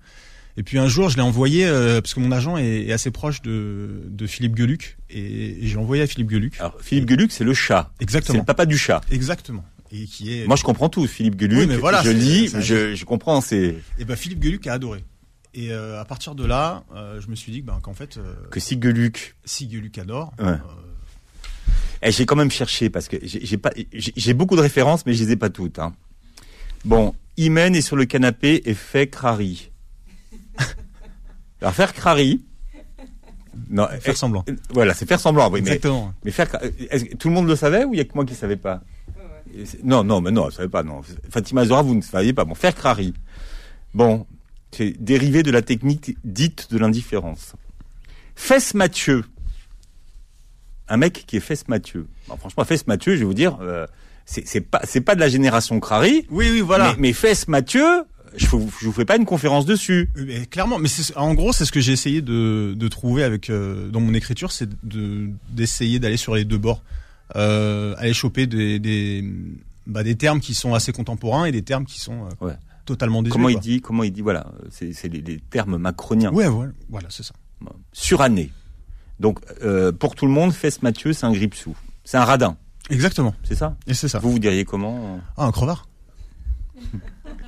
Et 0.56 0.62
puis 0.62 0.78
un 0.78 0.88
jour, 0.88 1.08
je 1.08 1.16
l'ai 1.16 1.22
envoyé 1.22 1.64
parce 1.66 2.12
que 2.12 2.20
mon 2.20 2.32
agent 2.32 2.58
est, 2.58 2.82
est 2.88 2.92
assez 2.92 3.10
proche 3.10 3.40
de, 3.40 4.02
de 4.06 4.26
Philippe 4.26 4.54
Gueluc 4.56 4.98
et, 5.08 5.64
et 5.64 5.66
j'ai 5.66 5.76
envoyé 5.78 6.02
à 6.02 6.06
Philippe 6.06 6.28
Gueluc. 6.28 6.56
Alors, 6.58 6.76
Philippe 6.82 7.06
Gueluc, 7.06 7.30
c'est 7.32 7.44
le 7.44 7.54
chat. 7.54 7.90
C'est 7.98 8.02
Exactement. 8.02 8.40
le 8.40 8.44
papa 8.44 8.66
du 8.66 8.76
chat. 8.76 9.00
Exactement. 9.10 9.64
Et 9.92 10.04
qui 10.04 10.34
est. 10.38 10.46
Moi, 10.46 10.56
je 10.56 10.64
comprends 10.64 10.88
tout. 10.88 11.06
Philippe 11.06 11.36
Gueluc, 11.36 11.58
Oui, 11.60 11.66
mais 11.66 11.76
voilà, 11.76 12.02
je 12.02 12.08
c'est- 12.08 12.14
lis, 12.14 12.48
je, 12.60 12.94
je 12.94 13.04
comprends. 13.04 13.40
C'est 13.40 13.76
Et 13.98 14.04
ben 14.04 14.16
Philippe 14.16 14.40
Gueluc 14.40 14.66
a 14.66 14.74
adoré. 14.74 15.04
Et 15.54 15.72
à 15.72 16.04
partir 16.04 16.34
de 16.34 16.44
là, 16.44 16.84
je 17.20 17.26
me 17.28 17.34
suis 17.36 17.52
dit 17.52 17.62
ben, 17.62 17.78
qu'en 17.82 17.94
fait, 17.94 18.18
que 18.50 18.60
si 18.60 18.76
Gueluc. 18.76 19.36
si 19.44 19.66
Gueluc 19.68 19.96
adore, 19.98 20.32
Ouais. 20.38 20.56
Euh, 22.02 22.08
Eh, 22.08 22.12
j'ai 22.12 22.26
quand 22.26 22.36
même 22.36 22.50
cherché 22.50 22.90
parce 22.90 23.08
que 23.08 23.16
j'ai 23.22 23.56
pas, 23.58 23.70
j'ai 23.92 24.34
beaucoup 24.34 24.56
de 24.56 24.62
références, 24.62 25.04
mais 25.06 25.14
je 25.14 25.24
les 25.24 25.32
ai 25.32 25.36
pas 25.36 25.50
toutes. 25.50 25.78
Hein. 25.78 25.94
Bon, 26.84 27.14
Imen 27.36 27.74
est 27.76 27.82
sur 27.82 27.96
le 27.96 28.04
canapé 28.06 28.62
et 28.64 28.74
fait 28.74 29.08
crari. 29.08 29.70
Alors 31.60 31.74
faire 31.74 31.92
crari. 31.92 32.42
Non, 33.68 33.86
faire 34.00 34.16
semblant. 34.16 34.44
euh, 34.48 34.56
voilà, 34.70 34.94
c'est 34.94 35.06
faire 35.06 35.20
semblant. 35.20 35.46
Oui, 35.50 35.60
mais 35.60 35.68
Exactement. 35.72 36.14
Mais 36.24 36.30
faire, 36.30 36.48
est-ce 36.90 37.04
que 37.04 37.16
tout 37.16 37.28
le 37.28 37.34
monde 37.34 37.46
le 37.48 37.56
savait 37.56 37.84
ou 37.84 37.92
il 37.94 37.98
y 37.98 38.00
a 38.00 38.04
que 38.04 38.14
moi 38.14 38.24
qui 38.24 38.34
savais 38.34 38.56
pas? 38.56 38.82
Et 39.54 39.64
Non, 39.84 40.02
non, 40.04 40.20
mais 40.20 40.30
non, 40.30 40.48
je 40.50 40.56
savais 40.56 40.68
pas. 40.68 40.82
Non, 40.82 41.02
Fatima 41.28 41.64
Zora, 41.64 41.82
vous 41.82 41.94
ne 41.94 42.00
saviez 42.00 42.32
pas. 42.32 42.44
Bon, 42.44 42.54
faire 42.54 42.74
crari. 42.74 43.12
Bon, 43.92 44.26
c'est 44.70 44.92
dérivé 45.02 45.42
de 45.42 45.50
la 45.50 45.62
technique 45.62 46.16
dite 46.24 46.68
de 46.72 46.78
l'indifférence. 46.78 47.52
Fesse 48.36 48.72
Mathieu. 48.74 49.24
Un 50.90 50.96
mec 50.98 51.24
qui 51.26 51.36
est 51.36 51.40
Fesse 51.40 51.66
Mathieu. 51.68 52.06
Franchement, 52.38 52.64
Fesse 52.64 52.86
Mathieu, 52.86 53.14
je 53.14 53.20
vais 53.20 53.24
vous 53.24 53.32
dire, 53.34 53.56
euh, 53.62 53.86
c'est 54.26 54.60
pas, 54.60 54.80
c'est 54.84 55.00
pas 55.00 55.14
de 55.14 55.20
la 55.20 55.28
génération 55.28 55.80
crari. 55.80 56.26
Oui, 56.30 56.48
oui, 56.52 56.60
voilà. 56.60 56.92
Mais, 56.92 57.08
mais 57.08 57.12
Fesse 57.12 57.48
Mathieu, 57.48 57.86
je 58.36 58.46
vous, 58.48 58.70
je 58.80 58.86
vous 58.86 58.92
fais 58.92 59.04
pas 59.04 59.16
une 59.16 59.24
conférence 59.24 59.64
dessus. 59.66 60.10
Mais 60.16 60.46
clairement, 60.46 60.78
mais 60.78 60.88
en 61.16 61.34
gros, 61.34 61.52
c'est 61.52 61.64
ce 61.64 61.72
que 61.72 61.80
j'ai 61.80 61.92
essayé 61.92 62.22
de, 62.22 62.74
de 62.76 62.88
trouver 62.88 63.22
avec 63.24 63.50
euh, 63.50 63.88
dans 63.88 64.00
mon 64.00 64.14
écriture, 64.14 64.52
c'est 64.52 64.68
de 64.84 65.30
d'essayer 65.50 65.98
d'aller 65.98 66.16
sur 66.16 66.34
les 66.34 66.44
deux 66.44 66.58
bords, 66.58 66.82
euh, 67.36 67.94
aller 67.98 68.12
choper 68.14 68.46
des 68.46 68.78
des, 68.78 69.24
bah, 69.86 70.02
des 70.04 70.14
termes 70.16 70.40
qui 70.40 70.54
sont 70.54 70.74
assez 70.74 70.92
contemporains 70.92 71.44
et 71.46 71.52
des 71.52 71.62
termes 71.62 71.84
qui 71.86 71.98
sont 72.00 72.26
euh, 72.26 72.46
Ouais. 72.46 72.54
totalement 72.84 73.22
désuets. 73.22 73.32
Comment 73.32 73.48
il 73.48 73.54
quoi. 73.54 73.60
dit, 73.62 73.80
comment 73.80 74.04
il 74.04 74.12
dit, 74.12 74.22
voilà, 74.22 74.46
c'est 74.70 74.92
c'est 74.92 75.08
les, 75.08 75.20
les 75.22 75.38
termes 75.50 75.76
macroniens. 75.76 76.32
Ouais, 76.32 76.48
voilà, 76.48 76.72
voilà, 76.88 77.08
c'est 77.10 77.22
ça. 77.24 77.34
Surannée. 77.92 78.50
Donc, 79.20 79.38
euh, 79.62 79.92
pour 79.92 80.14
tout 80.16 80.26
le 80.26 80.32
monde, 80.32 80.52
Fesse 80.52 80.82
Mathieu, 80.82 81.12
c'est 81.12 81.26
un 81.26 81.32
gripsou. 81.32 81.76
C'est 82.04 82.16
un 82.16 82.24
radin, 82.24 82.56
Exactement. 82.88 83.34
c'est 83.44 83.54
ça? 83.54 83.76
Et 83.86 83.94
c'est 83.94 84.08
ça. 84.08 84.18
Vous, 84.18 84.32
vous 84.32 84.38
diriez 84.40 84.64
comment? 84.64 85.20
Ah, 85.36 85.44
un 85.44 85.52
crevard. 85.52 85.86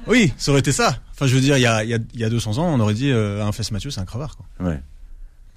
oui, 0.06 0.32
ça 0.36 0.50
aurait 0.50 0.60
été 0.60 0.70
ça. 0.72 0.98
Enfin, 1.12 1.26
je 1.26 1.34
veux 1.34 1.40
dire, 1.40 1.56
il 1.56 1.62
y 1.62 1.66
a, 1.66 1.82
il 1.82 1.90
y 1.90 1.94
a, 1.94 1.98
il 2.12 2.20
y 2.20 2.24
a 2.24 2.30
200 2.30 2.58
ans, 2.58 2.66
on 2.72 2.78
aurait 2.78 2.94
dit 2.94 3.10
euh, 3.10 3.42
un 3.44 3.50
fesse 3.52 3.70
Mathieu, 3.72 3.90
c'est 3.90 4.00
un 4.00 4.04
crevard. 4.04 4.36
Quoi. 4.36 4.66
Ouais. 4.68 4.80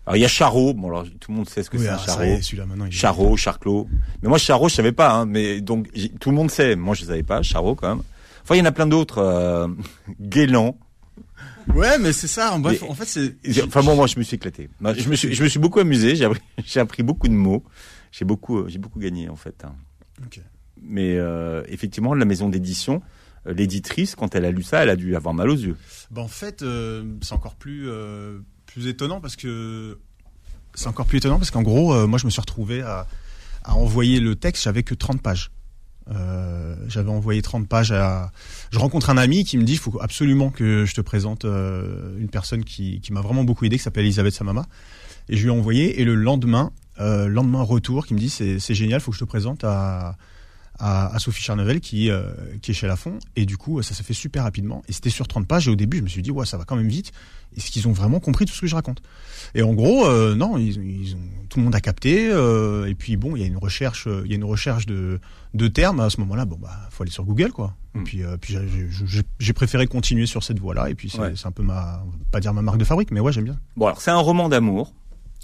Alors, 0.06 0.18
il 0.18 0.22
y 0.22 0.26
a 0.26 0.30
Charot. 0.30 0.74
Bon, 0.74 0.88
alors, 0.88 1.04
tout 1.20 1.32
le 1.32 1.38
monde 1.38 1.50
sait 1.50 1.64
ce 1.64 1.70
que 1.70 1.78
Oui, 1.78 1.84
c'est 1.84 1.90
un 1.90 1.96
ah, 1.96 2.06
ça 2.06 2.14
Charot. 2.14 2.42
celui-là 2.42 2.66
maintenant. 2.66 2.86
Il 2.86 2.92
Charot, 2.92 3.36
Charclot. 3.38 3.90
Mais 4.22 4.30
moi, 4.30 4.38
Charot, 4.38 4.70
je 4.70 4.76
savais 4.76 4.92
pas. 4.92 5.12
Hein, 5.12 5.26
mais 5.26 5.62
donc, 5.62 5.90
tout 6.20 6.30
le 6.30 6.36
monde 6.36 6.52
sait. 6.52 6.76
Moi, 6.76 6.96
je 6.96 7.06
savais 7.06 7.24
pas. 7.24 7.42
Charot, 7.42 7.76
quand 7.76 7.90
même. 7.90 8.04
Enfin, 8.44 8.56
il 8.56 8.60
y 8.60 8.62
en 8.62 8.66
a 8.66 8.72
plein 8.72 8.86
d'autres. 8.86 9.18
Euh, 9.18 9.68
Guélan. 10.22 10.78
Ouais, 11.74 11.98
mais 11.98 12.14
c'est 12.14 12.28
ça. 12.28 12.54
En 12.54 12.60
bref, 12.60 12.80
Mais- 12.82 12.90
en 12.90 12.94
fait, 12.96 13.06
c'est. 13.06 13.64
Enfin, 13.64 13.82
bon, 13.84 13.96
moi, 13.96 14.08
je 14.08 14.18
me 14.18 14.24
suis 14.24 14.36
éclaté. 14.36 14.70
Je 14.98 15.10
me 15.10 15.16
suis, 15.16 15.34
je 15.34 15.44
me 15.44 15.48
suis 15.50 15.60
beaucoup 15.60 15.80
amusé. 15.80 16.16
J'ai 16.16 16.26
appris, 16.26 16.42
j'ai 16.66 16.80
appris 16.80 17.04
beaucoup 17.04 17.28
de 17.28 17.34
mots. 17.34 17.64
J'ai 18.12 18.24
beaucoup, 18.26 18.60
euh, 18.60 18.66
j'ai 18.70 18.78
beaucoup 18.80 19.00
gagné, 19.00 19.28
en 19.30 19.36
fait. 19.36 19.64
hein. 19.66 19.74
Mais 20.82 21.18
euh, 21.18 21.64
effectivement, 21.68 22.14
la 22.14 22.26
maison 22.26 22.48
d'édition, 22.50 23.02
euh, 23.48 23.54
l'éditrice, 23.54 24.16
quand 24.16 24.36
elle 24.36 24.46
a 24.46 24.52
lu 24.52 24.64
ça, 24.64 24.84
elle 24.84 24.90
a 24.90 24.96
dû 24.96 25.16
avoir 25.16 25.34
mal 25.34 25.50
aux 25.50 25.56
yeux. 25.56 25.76
Bah, 26.12 26.22
en 26.22 26.28
fait, 26.28 26.62
euh, 26.62 27.04
c'est 27.22 27.34
encore 27.34 27.56
plus 27.56 27.90
euh, 27.90 28.40
plus 28.68 28.88
étonnant 28.88 29.20
parce 29.22 29.36
que 29.36 29.98
c'est 30.76 30.88
encore 30.88 31.06
plus 31.06 31.18
étonnant 31.18 31.38
parce 31.38 31.52
qu'en 31.52 31.64
gros, 31.64 32.08
moi, 32.08 32.20
je 32.20 32.26
me 32.26 32.30
suis 32.30 32.42
retrouvé 32.42 32.82
à, 32.82 33.08
à 33.64 33.74
envoyer 33.76 34.20
le 34.20 34.36
texte. 34.36 34.64
J'avais 34.64 34.84
que 34.84 34.94
30 34.94 35.22
pages. 35.22 35.52
Euh, 36.12 36.76
j'avais 36.88 37.10
envoyé 37.10 37.42
30 37.42 37.68
pages 37.68 37.92
à. 37.92 38.32
Je 38.72 38.78
rencontre 38.78 39.10
un 39.10 39.18
ami 39.18 39.44
qui 39.44 39.58
me 39.58 39.64
dit 39.64 39.74
il 39.74 39.80
faut 39.80 40.00
absolument 40.02 40.50
que 40.50 40.86
je 40.86 40.94
te 40.94 41.02
présente 41.02 41.46
euh, 41.46 42.18
une 42.20 42.30
personne 42.30 42.64
qui, 42.64 43.00
qui 43.02 43.12
m'a 43.12 43.22
vraiment 43.22 43.44
beaucoup 43.44 43.66
aidé, 43.66 43.78
qui 43.78 43.84
s'appelle 43.84 44.06
Elisabeth 44.06 44.34
Samama. 44.34 44.66
Et 45.30 45.38
je 45.38 45.44
lui 45.44 45.50
ai 45.50 45.58
envoyé. 45.58 46.00
Et 46.00 46.04
le 46.04 46.16
lendemain, 46.16 46.72
euh, 47.00 47.28
lendemain 47.28 47.64
retour, 47.64 48.06
qui 48.06 48.14
me 48.14 48.20
dit 48.20 48.30
c'est 48.30 48.74
génial, 48.74 49.02
faut 49.02 49.12
que 49.12 49.18
je 49.18 49.24
te 49.24 49.30
présente 49.30 49.64
à 49.64 50.18
à, 50.80 51.14
à 51.14 51.20
Sophie 51.20 51.42
Charnevel 51.42 51.80
qui 51.80 52.10
euh, 52.10 52.24
qui 52.62 52.72
est 52.72 52.74
chez 52.74 52.88
Lafont. 52.88 53.18
Et 53.36 53.46
du 53.46 53.58
coup, 53.58 53.82
ça 53.82 53.94
s'est 53.94 54.04
fait 54.04 54.14
super 54.14 54.44
rapidement. 54.44 54.82
Et 54.88 54.94
c'était 54.94 55.10
sur 55.10 55.28
30 55.28 55.48
pages. 55.48 55.68
Et 55.68 55.72
au 55.72 55.76
début, 55.76 55.98
je 55.98 56.04
me 56.04 56.08
suis 56.08 56.22
dit 56.22 56.32
ouais, 56.32 56.46
ça 56.46 56.58
va 56.58 56.66
quand 56.66 56.76
même 56.76 56.88
vite. 56.90 57.12
Est-ce 57.56 57.72
qu'ils 57.72 57.88
ont 57.88 57.94
vraiment 57.94 58.20
compris 58.20 58.46
tout 58.46 58.54
ce 58.54 58.62
que 58.62 58.68
je 58.68 58.76
raconte? 58.76 59.02
Et 59.54 59.62
en 59.62 59.74
gros, 59.74 60.06
euh, 60.08 60.36
non, 60.36 60.58
ils, 60.58 60.76
ils 60.84 61.16
ont 61.16 61.20
tout 61.50 61.60
le 61.60 61.64
monde 61.66 61.76
a 61.76 61.80
capté. 61.82 62.28
euh, 62.30 62.86
et 62.88 62.96
puis 62.96 63.16
bon, 63.18 63.36
il 63.36 63.42
y 63.42 63.44
a 63.44 63.48
une 63.48 63.56
recherche, 63.58 64.08
il 64.26 64.30
y 64.30 64.34
a 64.34 64.36
une 64.36 64.44
recherche 64.44 64.86
de 64.86 65.20
de 65.54 65.68
termes 65.70 66.02
à 66.02 66.10
ce 66.10 66.20
moment-là. 66.20 66.44
Bon 66.46 66.58
bah, 66.62 66.72
faut 66.92 67.04
aller 67.04 67.12
sur 67.12 67.24
Google 67.24 67.52
quoi. 67.52 67.76
Et 67.96 68.00
Mm. 68.00 68.04
puis 68.04 68.24
euh, 68.24 68.36
puis 68.38 68.58
j'ai- 69.40 69.54
préféré 69.54 69.88
continuer 69.88 70.26
sur 70.26 70.44
cette 70.44 70.60
voie-là. 70.60 70.90
Et 70.90 70.96
puis 70.96 71.10
c'est 71.10 71.20
Ouais. 71.20 71.34
un 71.46 71.52
peu 71.52 71.64
ma, 71.64 72.04
pas 72.32 72.42
dire 72.42 72.54
ma 72.54 72.62
marque 72.62 72.78
de 72.78 72.84
fabrique, 72.84 73.12
mais 73.12 73.22
ouais, 73.22 73.32
j'aime 73.32 73.46
bien. 73.46 73.58
Bon, 73.78 73.86
alors, 73.88 74.02
c'est 74.02 74.12
un 74.12 74.18
roman 74.18 74.50
d'amour. 74.50 74.94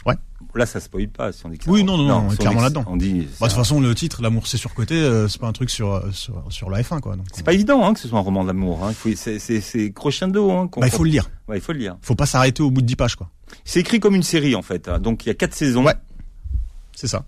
Ouais. 0.06 0.15
Là, 0.56 0.65
ça 0.65 0.80
spoil 0.80 1.07
pas 1.07 1.31
si 1.31 1.45
on 1.45 1.50
dit 1.50 1.57
que 1.59 1.69
Oui, 1.69 1.83
non, 1.83 1.95
non, 1.98 2.06
non, 2.06 2.25
on 2.27 2.31
est 2.33 2.38
clairement 2.38 2.62
là-dedans. 2.62 2.83
On 2.88 2.98
dit. 2.98 3.27
Bah, 3.39 3.48
de 3.48 3.51
toute 3.53 3.59
façon, 3.59 3.80
le 3.80 3.94
titre, 3.95 4.21
l'amour 4.21 4.48
c'est 4.48 4.57
surcoté, 4.57 4.95
euh, 4.95 5.27
c'est 5.27 5.39
pas 5.39 5.48
un 5.48 5.51
truc 5.53 5.69
sur 5.69 5.94
euh, 5.94 6.12
sur, 6.12 6.44
sur 6.50 6.69
la 6.69 6.81
F1 6.81 7.00
quoi. 7.00 7.15
C'est 7.33 7.45
pas 7.45 7.53
évident 7.53 7.86
hein, 7.86 7.94
que 7.94 8.00
ce 8.00 8.07
soit 8.07 8.18
un 8.19 8.24
roman 8.24 8.44
d'amour. 8.44 8.83
Hein. 8.83 8.89
Il 8.89 8.95
faut, 8.95 9.09
c'est, 9.15 9.38
c'est, 9.39 9.62
c'est 9.62 9.92
crescendo. 9.94 10.51
Hein, 10.51 10.69
bah, 10.75 10.88
il 10.88 10.92
faut 10.92 11.03
le 11.03 11.12
lire. 11.12 11.30
Ouais, 11.48 11.57
il 11.57 11.62
faut 11.62 11.71
le 11.74 11.80
lire. 11.80 11.98
Faut 12.01 12.15
pas 12.15 12.25
s'arrêter 12.25 12.63
au 12.63 12.71
bout 12.71 12.81
de 12.81 12.88
10 12.88 12.95
pages 12.95 13.15
quoi. 13.15 13.30
C'est 13.63 13.80
écrit 13.80 14.00
comme 14.00 14.15
une 14.15 14.24
série 14.24 14.56
en 14.56 14.62
fait. 14.63 14.88
hein. 14.88 15.00
Donc 15.00 15.25
il 15.25 15.30
y 15.30 15.31
a 15.31 15.36
quatre 15.36 15.53
saisons. 15.53 15.86
Ouais. 15.86 15.95
C'est 16.95 17.07
ça. 17.07 17.24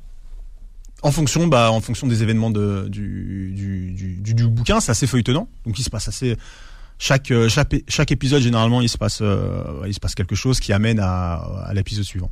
En 1.04 1.12
fonction, 1.12 1.48
bah, 1.48 1.70
en 1.72 1.82
fonction 1.82 2.08
des 2.08 2.24
événements 2.24 2.50
de, 2.50 2.88
du, 2.90 3.52
du, 3.54 3.92
du, 3.92 4.16
du, 4.22 4.34
du 4.34 4.48
bouquin, 4.48 4.80
c'est 4.80 4.92
assez 4.92 5.06
feuilletonnant. 5.06 5.48
Donc 5.66 5.78
il 5.78 5.84
se 5.84 5.90
passe 5.90 6.08
assez. 6.08 6.38
Chaque, 6.98 7.32
euh, 7.32 7.50
chaque, 7.50 7.76
chaque 7.90 8.12
épisode, 8.12 8.42
généralement, 8.42 8.80
il 8.80 8.88
se 8.88 8.98
passe, 8.98 9.20
euh, 9.22 9.64
il 9.86 9.94
se 9.94 10.00
passe 10.00 10.16
quelque 10.16 10.36
chose 10.36 10.60
qui 10.62 10.72
amène 10.72 11.00
à, 11.02 11.34
à 11.66 11.74
l'épisode 11.74 12.06
suivant. 12.06 12.32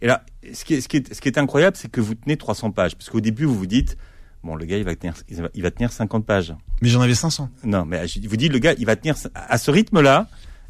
Et 0.00 0.06
là, 0.06 0.24
ce 0.52 0.64
qui 0.64 0.74
est, 0.74 0.80
ce 0.80 0.88
qui 0.88 0.98
est, 0.98 1.12
ce 1.14 1.20
qui 1.20 1.28
est 1.28 1.38
incroyable, 1.38 1.76
c'est 1.76 1.90
que 1.90 2.00
vous 2.00 2.14
tenez 2.14 2.36
300 2.36 2.70
pages. 2.70 2.94
Parce 2.96 3.10
qu'au 3.10 3.20
début, 3.20 3.44
vous 3.44 3.56
vous 3.56 3.66
dites, 3.66 3.96
bon, 4.44 4.54
le 4.54 4.64
gars, 4.64 4.76
il 4.78 4.84
va 4.84 4.94
tenir, 4.94 5.14
il 5.54 5.62
va, 5.62 5.70
tenir 5.70 5.90
50 5.92 6.24
pages. 6.24 6.54
Mais 6.80 6.88
j'en 6.88 7.00
avais 7.00 7.14
500. 7.16 7.50
Non, 7.64 7.84
mais 7.84 8.04
vous 8.28 8.36
dis, 8.36 8.48
le 8.48 8.58
gars, 8.58 8.74
il 8.78 8.86
va 8.86 8.94
tenir, 8.96 9.16
à 9.34 9.58
ce 9.58 9.70
rythme-là, 9.70 10.28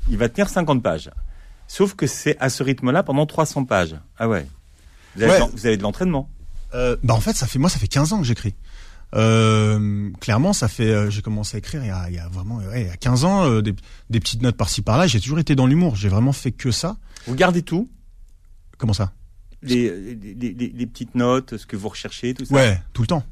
il 0.09 0.17
va 0.17 0.29
tenir 0.31 0.49
50 0.49 0.83
pages. 0.83 1.11
Sauf 1.67 1.95
que 1.95 2.07
c'est 2.07 2.39
à 2.41 2.49
ce 2.49 2.63
rythme-là 2.63 3.03
pendant 3.03 3.27
300 3.27 3.65
pages. 3.67 3.97
Ah 4.19 4.29
ouais. 4.29 4.47
Vous 5.17 5.23
avez, 5.25 5.33
Ouais. 5.33 5.47
de 5.47 5.53
vous 5.53 5.67
avez 5.67 5.77
de 5.77 5.83
l'entraînement. 5.83 6.31
Euh, 6.75 6.97
bah 7.03 7.13
en 7.15 7.21
fait, 7.21 7.35
ça 7.37 7.47
fait 7.47 7.59
moi, 7.59 7.69
ça 7.69 7.79
fait 7.79 7.89
15 7.89 8.13
ans 8.15 8.19
que 8.21 8.27
j'écris. 8.27 8.55
Euh, 9.15 10.11
clairement, 10.21 10.53
ça 10.53 10.69
fait. 10.69 10.91
euh, 10.91 11.11
j'ai 11.11 11.23
commencé 11.23 11.57
à 11.57 11.59
écrire 11.59 11.83
il 11.83 11.89
y 11.89 11.91
a, 11.91 12.09
il 12.09 12.15
y 12.15 12.19
a 12.19 12.29
vraiment, 12.29 12.57
ouais, 12.59 12.83
il 12.83 12.87
y 12.87 12.91
a 12.91 12.97
15 12.97 13.25
ans, 13.25 13.61
des, 13.61 13.75
des 14.11 14.21
petites 14.21 14.43
notes 14.43 14.57
par-ci 14.57 14.83
par-là. 14.83 15.07
J'ai 15.07 15.21
toujours 15.21 15.39
été 15.39 15.55
dans 15.55 15.67
l'humour. 15.67 15.97
J'ai 15.97 16.09
vraiment 16.09 16.33
fait 16.33 16.53
que 16.53 16.71
ça. 16.71 16.97
Vous 17.27 17.35
gardez 17.35 17.63
tout. 17.63 17.91
Comment 18.79 18.93
ça? 18.95 19.13
Les, 19.63 19.91
les, 19.91 20.55
les- 20.55 20.73
les 20.75 20.87
petites 20.87 21.15
notes, 21.15 21.57
ce 21.57 21.67
que 21.67 21.77
vous 21.77 21.89
recherchez, 21.89 22.33
tout 22.33 22.45
ça. 22.45 22.55
Ouais, 22.55 22.81
tout 22.93 23.03
le 23.03 23.09
temps. 23.09 23.25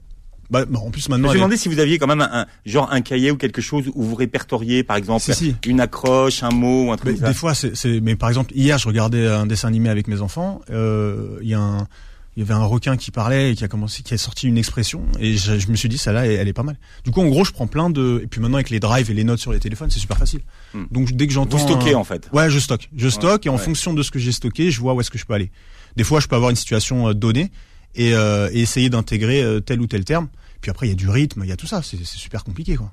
Bah, 0.51 0.65
bah, 0.65 0.79
en 0.81 0.91
plus 0.91 1.09
maintenant. 1.09 1.29
Je 1.29 1.33
me 1.35 1.39
demandais 1.39 1.57
si 1.57 1.69
vous 1.69 1.79
aviez 1.81 1.99
quand 1.99 2.07
même 2.07 2.21
un, 2.21 2.43
un- 2.43 2.47
genre 2.65 2.93
un 2.93 3.01
cahier 3.01 3.31
ou 3.33 3.37
quelque 3.37 3.61
chose 3.61 3.85
où 3.95 4.03
vous 4.05 4.15
répertoriez, 4.15 4.85
par 4.85 4.97
exemple, 4.97 5.23
Si, 5.23 5.35
si. 5.35 5.57
une 5.67 5.81
accroche, 5.81 6.43
un 6.45 6.51
mot 6.51 6.85
ou 6.87 6.91
un 6.91 6.93
Mais 6.93 6.97
truc 6.99 7.13
comme 7.15 7.21
ça. 7.23 7.29
des 7.29 7.35
fois, 7.35 7.55
c'est, 7.55 7.75
c'est- 7.77 8.01
mais 8.01 8.15
par 8.17 8.29
exemple, 8.29 8.53
hier, 8.55 8.79
je 8.79 8.87
regardais 8.87 9.27
un 9.27 9.47
dessin 9.47 9.67
animé 9.69 9.89
avec 9.89 10.07
mes 10.09 10.21
enfants. 10.21 10.61
euh, 10.71 11.39
Il 11.43 11.49
y 11.49 11.55
a 11.55 11.61
un, 11.61 11.89
il 12.37 12.41
y 12.41 12.43
avait 12.43 12.55
un 12.55 12.65
requin 12.65 12.97
qui 12.99 13.11
parlait 13.11 13.53
et 13.53 13.55
qui 13.57 13.65
a 13.65 13.69
commencé, 13.69 14.03
qui 14.03 14.13
a 14.13 14.19
sorti 14.19 14.47
une 14.47 14.59
expression, 14.59 15.07
et 15.19 15.37
je, 15.39 15.59
je 15.59 15.69
me 15.69 15.75
suis 15.77 15.89
dit, 15.89 15.97
celle-là, 15.97 16.27
elle, 16.27 16.33
elle 16.33 16.49
est 16.49 16.53
pas 16.53 16.63
mal. 16.63 16.77
Du 17.05 17.11
coup, 17.11 17.23
en 17.23 17.29
gros, 17.29 17.45
je 17.45 17.53
prends 17.53 17.67
plein 17.67 17.89
de, 17.89 18.21
et 18.23 18.27
puis 18.27 18.41
maintenant 18.43 18.57
avec 18.59 18.69
les 18.71 18.79
drives 18.81 19.11
et 19.11 19.15
les 19.15 19.25
notes 19.25 19.39
sur 19.39 19.53
les 19.53 19.59
téléphones, 19.61 19.91
c'est 19.91 19.99
super 20.01 20.19
facile. 20.19 20.41
Hmm. 20.75 20.85
Donc 20.91 21.13
dès 21.13 21.27
que 21.27 21.33
j'entends, 21.33 21.57
Vous 21.57 21.67
stockez 21.67 21.95
un- 21.95 21.99
en 21.99 22.05
fait. 22.05 22.29
ouais, 22.35 22.51
je 22.51 22.59
stocke, 22.59 22.91
je 22.95 23.09
stocke, 23.09 23.47
et 23.47 23.49
en 23.49 23.55
ouais. 23.55 23.59
fonction 23.59 23.95
de 23.95 24.03
ce 24.03 24.11
que 24.11 24.19
j'ai 24.19 24.33
stocké, 24.33 24.71
je 24.71 24.81
vois 24.81 24.93
où 24.95 25.01
est-ce 25.01 25.11
que 25.11 25.19
je 25.19 25.25
peux 25.25 25.35
aller. 25.35 25.51
Des 25.97 26.05
fois, 26.05 26.21
je 26.21 26.27
peux 26.29 26.37
avoir 26.37 26.51
une 26.51 26.57
situation 26.57 27.09
euh, 27.09 27.15
donnée 27.15 27.51
et, 27.95 28.13
euh, 28.15 28.51
et 28.53 28.61
essayer 28.61 28.91
d'intégrer 28.91 29.43
euh, 29.43 29.61
tel 29.61 29.81
ou 29.81 29.87
tel 29.87 30.05
terme. 30.05 30.29
Puis 30.61 30.71
après, 30.71 30.87
il 30.87 30.91
y 30.91 30.93
a 30.93 30.97
du 30.97 31.09
rythme, 31.09 31.43
il 31.45 31.49
y 31.49 31.53
a 31.53 31.57
tout 31.57 31.67
ça. 31.67 31.81
C'est, 31.83 32.03
super 32.05 32.45
compliqué, 32.45 32.77
quoi. 32.77 32.93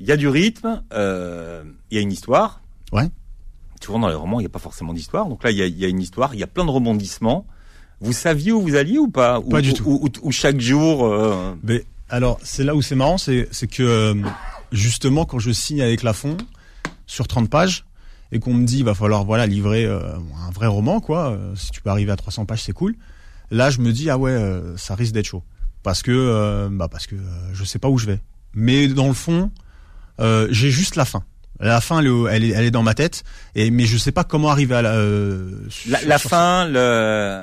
Il 0.00 0.06
y 0.06 0.12
a 0.12 0.16
du 0.16 0.28
rythme, 0.28 0.82
euh, 0.92 1.64
il 1.90 1.96
y 1.96 1.98
a 1.98 2.02
une 2.02 2.12
histoire. 2.12 2.60
Ouais. 2.92 3.08
Souvent 3.82 3.98
dans 4.00 4.08
les 4.08 4.14
romans, 4.14 4.40
il 4.40 4.42
n'y 4.42 4.46
a 4.46 4.50
pas 4.50 4.58
forcément 4.58 4.92
d'histoire. 4.92 5.26
Donc 5.26 5.42
là, 5.42 5.50
il 5.50 5.56
y, 5.56 5.62
a, 5.62 5.66
il 5.66 5.78
y 5.78 5.84
a 5.84 5.88
une 5.88 6.00
histoire, 6.00 6.34
il 6.34 6.40
y 6.40 6.42
a 6.42 6.46
plein 6.46 6.64
de 6.66 6.70
rebondissements. 6.70 7.46
Vous 8.00 8.12
saviez 8.12 8.52
où 8.52 8.60
vous 8.62 8.76
alliez 8.76 8.98
ou 8.98 9.08
pas 9.08 9.40
Pas 9.40 9.58
Ou- 9.58 9.60
du 9.62 9.70
ou- 9.70 9.74
tout. 9.74 9.84
Ou, 9.86 10.04
ou- 10.06 10.28
ou 10.28 10.32
chaque 10.32 10.60
jour. 10.60 11.04
euh, 11.06 11.54
Mais 11.64 11.84
alors, 12.08 12.38
c'est 12.42 12.64
là 12.64 12.74
où 12.74 12.82
c'est 12.82 12.94
marrant, 12.94 13.18
c'est 13.18 13.48
c'est 13.50 13.66
que 13.66 13.82
euh, 13.82 14.14
justement 14.72 15.24
quand 15.24 15.38
je 15.38 15.50
signe 15.50 15.82
avec 15.82 16.02
Lafont 16.02 16.36
sur 17.06 17.26
30 17.26 17.48
pages 17.50 17.84
et 18.32 18.38
qu'on 18.38 18.54
me 18.54 18.64
dit 18.66 18.78
il 18.78 18.84
va 18.84 18.94
falloir 18.94 19.24
voilà 19.24 19.46
livrer 19.46 19.84
euh, 19.86 20.00
un 20.46 20.50
vrai 20.52 20.66
roman 20.66 21.00
quoi, 21.00 21.30
euh, 21.30 21.54
si 21.56 21.70
tu 21.70 21.80
peux 21.80 21.90
arriver 21.90 22.12
à 22.12 22.16
300 22.16 22.44
pages 22.46 22.62
c'est 22.62 22.72
cool. 22.72 22.94
Là, 23.50 23.70
je 23.70 23.80
me 23.80 23.92
dis 23.92 24.10
ah 24.10 24.18
ouais, 24.18 24.30
euh, 24.30 24.76
ça 24.76 24.94
risque 24.94 25.12
d'être 25.14 25.26
chaud 25.26 25.42
parce 25.82 26.02
que 26.02 26.68
bah 26.70 26.88
parce 26.90 27.06
que 27.06 27.16
je 27.54 27.64
sais 27.64 27.78
pas 27.78 27.88
où 27.88 27.96
je 27.98 28.06
vais. 28.06 28.20
Mais 28.54 28.88
dans 28.88 29.08
le 29.08 29.14
fond, 29.14 29.50
j'ai 30.50 30.70
juste 30.70 30.96
la 30.96 31.04
fin. 31.04 31.22
La 31.60 31.80
fin, 31.80 32.00
elle 32.00 32.44
est, 32.44 32.50
elle 32.50 32.64
est 32.64 32.70
dans 32.70 32.82
ma 32.84 32.94
tête, 32.94 33.24
et 33.56 33.70
mais 33.72 33.84
je 33.84 33.96
sais 33.96 34.12
pas 34.12 34.22
comment 34.22 34.48
arriver 34.50 34.76
à 34.76 34.82
la. 34.82 34.94
la, 35.88 36.02
la 36.06 36.18
fin, 36.18 36.66
le 36.68 37.42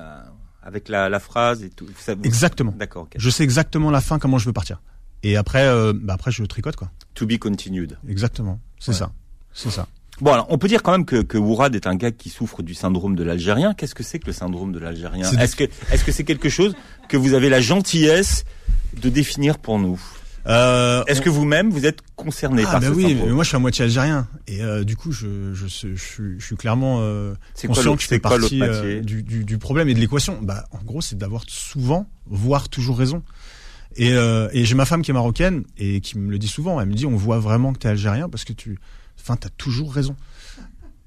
avec 0.65 0.89
la, 0.89 1.07
la 1.07 1.19
phrase 1.19 1.63
et 1.63 1.69
tout. 1.69 1.88
Ça, 1.98 2.13
Exactement. 2.24 2.74
D'accord. 2.77 3.07
Je 3.15 3.29
sais 3.29 3.43
exactement 3.43 3.91
la 3.91 4.01
fin, 4.01 4.19
comment 4.19 4.38
je 4.39 4.45
veux 4.45 4.53
partir. 4.53 4.81
Et 5.24 5.38
après, 5.38 5.65
bah 5.93 6.13
après 6.13 6.31
je 6.31 6.43
tricote 6.43 6.75
quoi. 6.75 6.91
To 7.13 7.25
be 7.25 7.38
continued. 7.38 7.98
Exactement. 8.07 8.60
C'est 8.79 8.93
ça. 8.93 9.12
C'est 9.53 9.72
ça. 9.72 9.88
Bon, 10.22 10.31
alors, 10.31 10.48
on 10.50 10.57
peut 10.57 10.67
dire 10.67 10.81
quand 10.81 10.91
même 10.91 11.05
que, 11.05 11.22
que 11.22 11.38
Ourad 11.38 11.75
est 11.75 11.88
un 11.88 11.95
gars 11.95 12.12
qui 12.12 12.29
souffre 12.29 12.63
du 12.63 12.74
syndrome 12.74 13.15
de 13.15 13.24
l'Algérien. 13.24 13.74
Qu'est-ce 13.74 13.95
que 13.95 14.03
c'est 14.03 14.19
que 14.19 14.27
le 14.27 14.34
syndrome 14.34 14.72
de 14.72 14.79
l'Algérien? 14.79 15.29
Est-ce 15.39 15.55
que 15.57 15.65
est-ce 15.91 16.05
que 16.05 16.12
c'est 16.12 16.24
quelque 16.24 16.48
chose 16.50 16.74
que 17.10 17.17
vous 17.17 17.34
avez 17.34 17.50
la 17.50 17.60
gentillesse 17.60 18.45
de 19.01 19.10
définir 19.10 19.57
pour 19.57 19.77
nous? 19.77 20.00
Euh, 20.48 21.04
Est-ce 21.06 21.22
que 21.22 21.30
vous-même 21.30 21.70
vous 21.70 21.86
êtes 21.86 22.00
concerné 22.16 22.64
ah, 22.68 22.72
par 22.72 22.80
ben 22.82 22.88
ce 22.90 22.96
oui, 22.96 23.10
syndrome 23.10 23.32
moi 23.32 23.44
je 23.44 23.48
suis 23.50 23.56
à 23.56 23.60
moitié 23.60 23.86
algérien 23.86 24.28
et 24.48 24.62
euh, 24.62 24.84
du 24.84 24.96
coup 24.96 25.12
je 25.12 25.54
je, 25.54 25.68
je, 25.68 25.96
je, 25.96 26.24
je 26.38 26.46
suis 26.46 26.56
clairement 26.56 27.00
euh, 27.02 27.34
conscient 27.66 27.96
que 27.96 28.02
je 28.02 28.08
fais 28.08 28.20
partie 28.20 28.62
euh, 28.62 29.02
du, 29.02 29.24
du, 29.24 29.44
du, 29.44 29.58
problème 29.58 29.90
et 29.90 29.94
de 29.94 30.00
l'équation. 30.00 30.40
Bah 30.42 30.66
en 30.72 30.84
gros 30.84 31.02
c'est 31.02 31.18
d'avoir 31.18 31.44
souvent, 31.48 32.08
voire 32.28 32.70
toujours 32.70 32.98
raison. 32.98 33.24
Et, 33.98 34.12
euh, 34.14 34.50
et 34.52 34.66
j'ai 34.66 34.75
ma 34.75 34.86
femme 34.86 35.02
qui 35.02 35.12
est 35.12 35.14
marocaine 35.14 35.64
et 35.78 36.02
qui 36.02 36.18
me 36.18 36.30
le 36.30 36.38
dit 36.38 36.48
souvent. 36.48 36.82
Elle 36.82 36.90
me 36.90 36.94
dit 36.94 37.06
on 37.06 37.16
voit 37.16 37.40
vraiment 37.40 37.74
que 37.74 37.80
tu 37.80 37.88
es 37.88 37.90
algérien 37.90 38.30
parce 38.30 38.44
que 38.44 38.54
tu 38.54 38.78
enfin, 39.20 39.38
t'as 39.38 39.50
toujours 39.50 39.94
raison. 39.94 40.16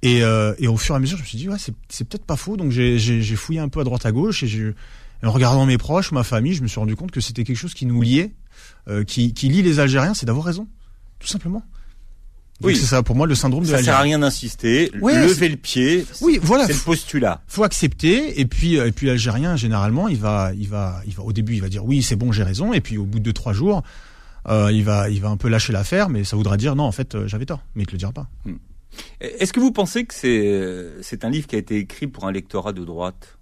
Et, 0.02 0.22
euh, 0.22 0.54
et, 0.58 0.68
au 0.68 0.76
fur 0.76 0.94
et 0.94 0.96
à 0.96 1.00
mesure, 1.00 1.18
je 1.18 1.22
me 1.22 1.26
suis 1.26 1.38
dit, 1.38 1.48
ouais, 1.48 1.56
c'est 1.58 2.08
peut-être 2.08 2.24
pas 2.24 2.36
faux. 2.36 2.56
Donc 2.56 2.70
j'ai 2.70 3.36
fouillé 3.36 3.60
un 3.60 3.68
peu 3.68 3.80
à 3.80 3.84
droite 3.84 4.06
à 4.06 4.12
gauche 4.12 4.42
et, 4.42 4.74
en 5.24 5.32
regardant 5.32 5.66
mes 5.66 5.78
proches, 5.78 6.12
ma 6.12 6.22
famille, 6.22 6.54
je 6.54 6.62
me 6.62 6.68
suis 6.68 6.78
rendu 6.78 6.94
compte 6.94 7.10
que 7.10 7.20
c'était 7.20 7.42
quelque 7.42 7.56
chose 7.56 7.74
qui 7.74 7.86
nous 7.86 8.00
liait, 8.00 8.32
euh, 8.88 9.04
qui, 9.04 9.32
qui 9.34 9.48
lie 9.48 9.62
les 9.62 9.80
Algériens, 9.80 10.14
c'est 10.14 10.26
d'avoir 10.26 10.44
raison, 10.44 10.66
tout 11.18 11.28
simplement. 11.28 11.62
oui, 12.62 12.76
c'est 12.76 12.86
ça 12.86 13.02
pour 13.02 13.16
moi 13.16 13.26
le 13.26 13.34
syndrome 13.34 13.64
de 13.64 13.70
l'Algérie. 13.70 13.86
Ça 13.86 13.92
sert 13.92 14.00
à 14.00 14.02
rien 14.02 14.18
d'insister. 14.18 14.90
lever 14.94 15.48
le 15.48 15.56
pied. 15.56 16.06
Oui, 16.20 16.38
voilà. 16.42 16.66
C'est 16.66 16.74
le 16.74 16.78
postulat. 16.80 17.40
Faut 17.46 17.64
accepter 17.64 18.40
et 18.40 18.46
puis 18.46 18.76
et 18.76 18.92
puis 18.92 19.06
l'Algérien 19.06 19.56
généralement 19.56 20.08
il 20.08 20.18
va 20.18 20.52
il 20.56 20.68
va 20.68 21.00
il 21.06 21.14
va 21.14 21.22
au 21.22 21.32
début 21.32 21.54
il 21.54 21.60
va 21.60 21.68
dire 21.68 21.84
oui 21.84 22.02
c'est 22.02 22.16
bon 22.16 22.32
j'ai 22.32 22.42
raison 22.42 22.72
et 22.72 22.80
puis 22.80 22.98
au 22.98 23.04
bout 23.04 23.18
de 23.18 23.24
deux 23.24 23.32
trois 23.32 23.52
jours 23.52 23.82
euh, 24.48 24.70
il 24.72 24.84
va, 24.84 25.10
il 25.10 25.20
va 25.20 25.28
un 25.28 25.36
peu 25.36 25.48
lâcher 25.48 25.72
l'affaire, 25.72 26.08
mais 26.08 26.24
ça 26.24 26.36
voudra 26.36 26.56
dire 26.56 26.74
non, 26.74 26.84
en 26.84 26.92
fait, 26.92 27.14
euh, 27.14 27.26
j'avais 27.26 27.46
tort, 27.46 27.60
mais 27.74 27.82
il 27.82 27.86
te 27.86 27.92
le 27.92 27.98
dira 27.98 28.12
pas. 28.12 28.28
Hmm. 28.44 28.56
Est-ce 29.20 29.52
que 29.52 29.60
vous 29.60 29.72
pensez 29.72 30.06
que 30.06 30.14
c'est, 30.14 30.86
c'est 31.02 31.24
un 31.24 31.30
livre 31.30 31.46
qui 31.46 31.56
a 31.56 31.58
été 31.58 31.76
écrit 31.76 32.06
pour 32.06 32.26
un 32.26 32.32
lectorat 32.32 32.72
de 32.72 32.84
droite? 32.84 33.37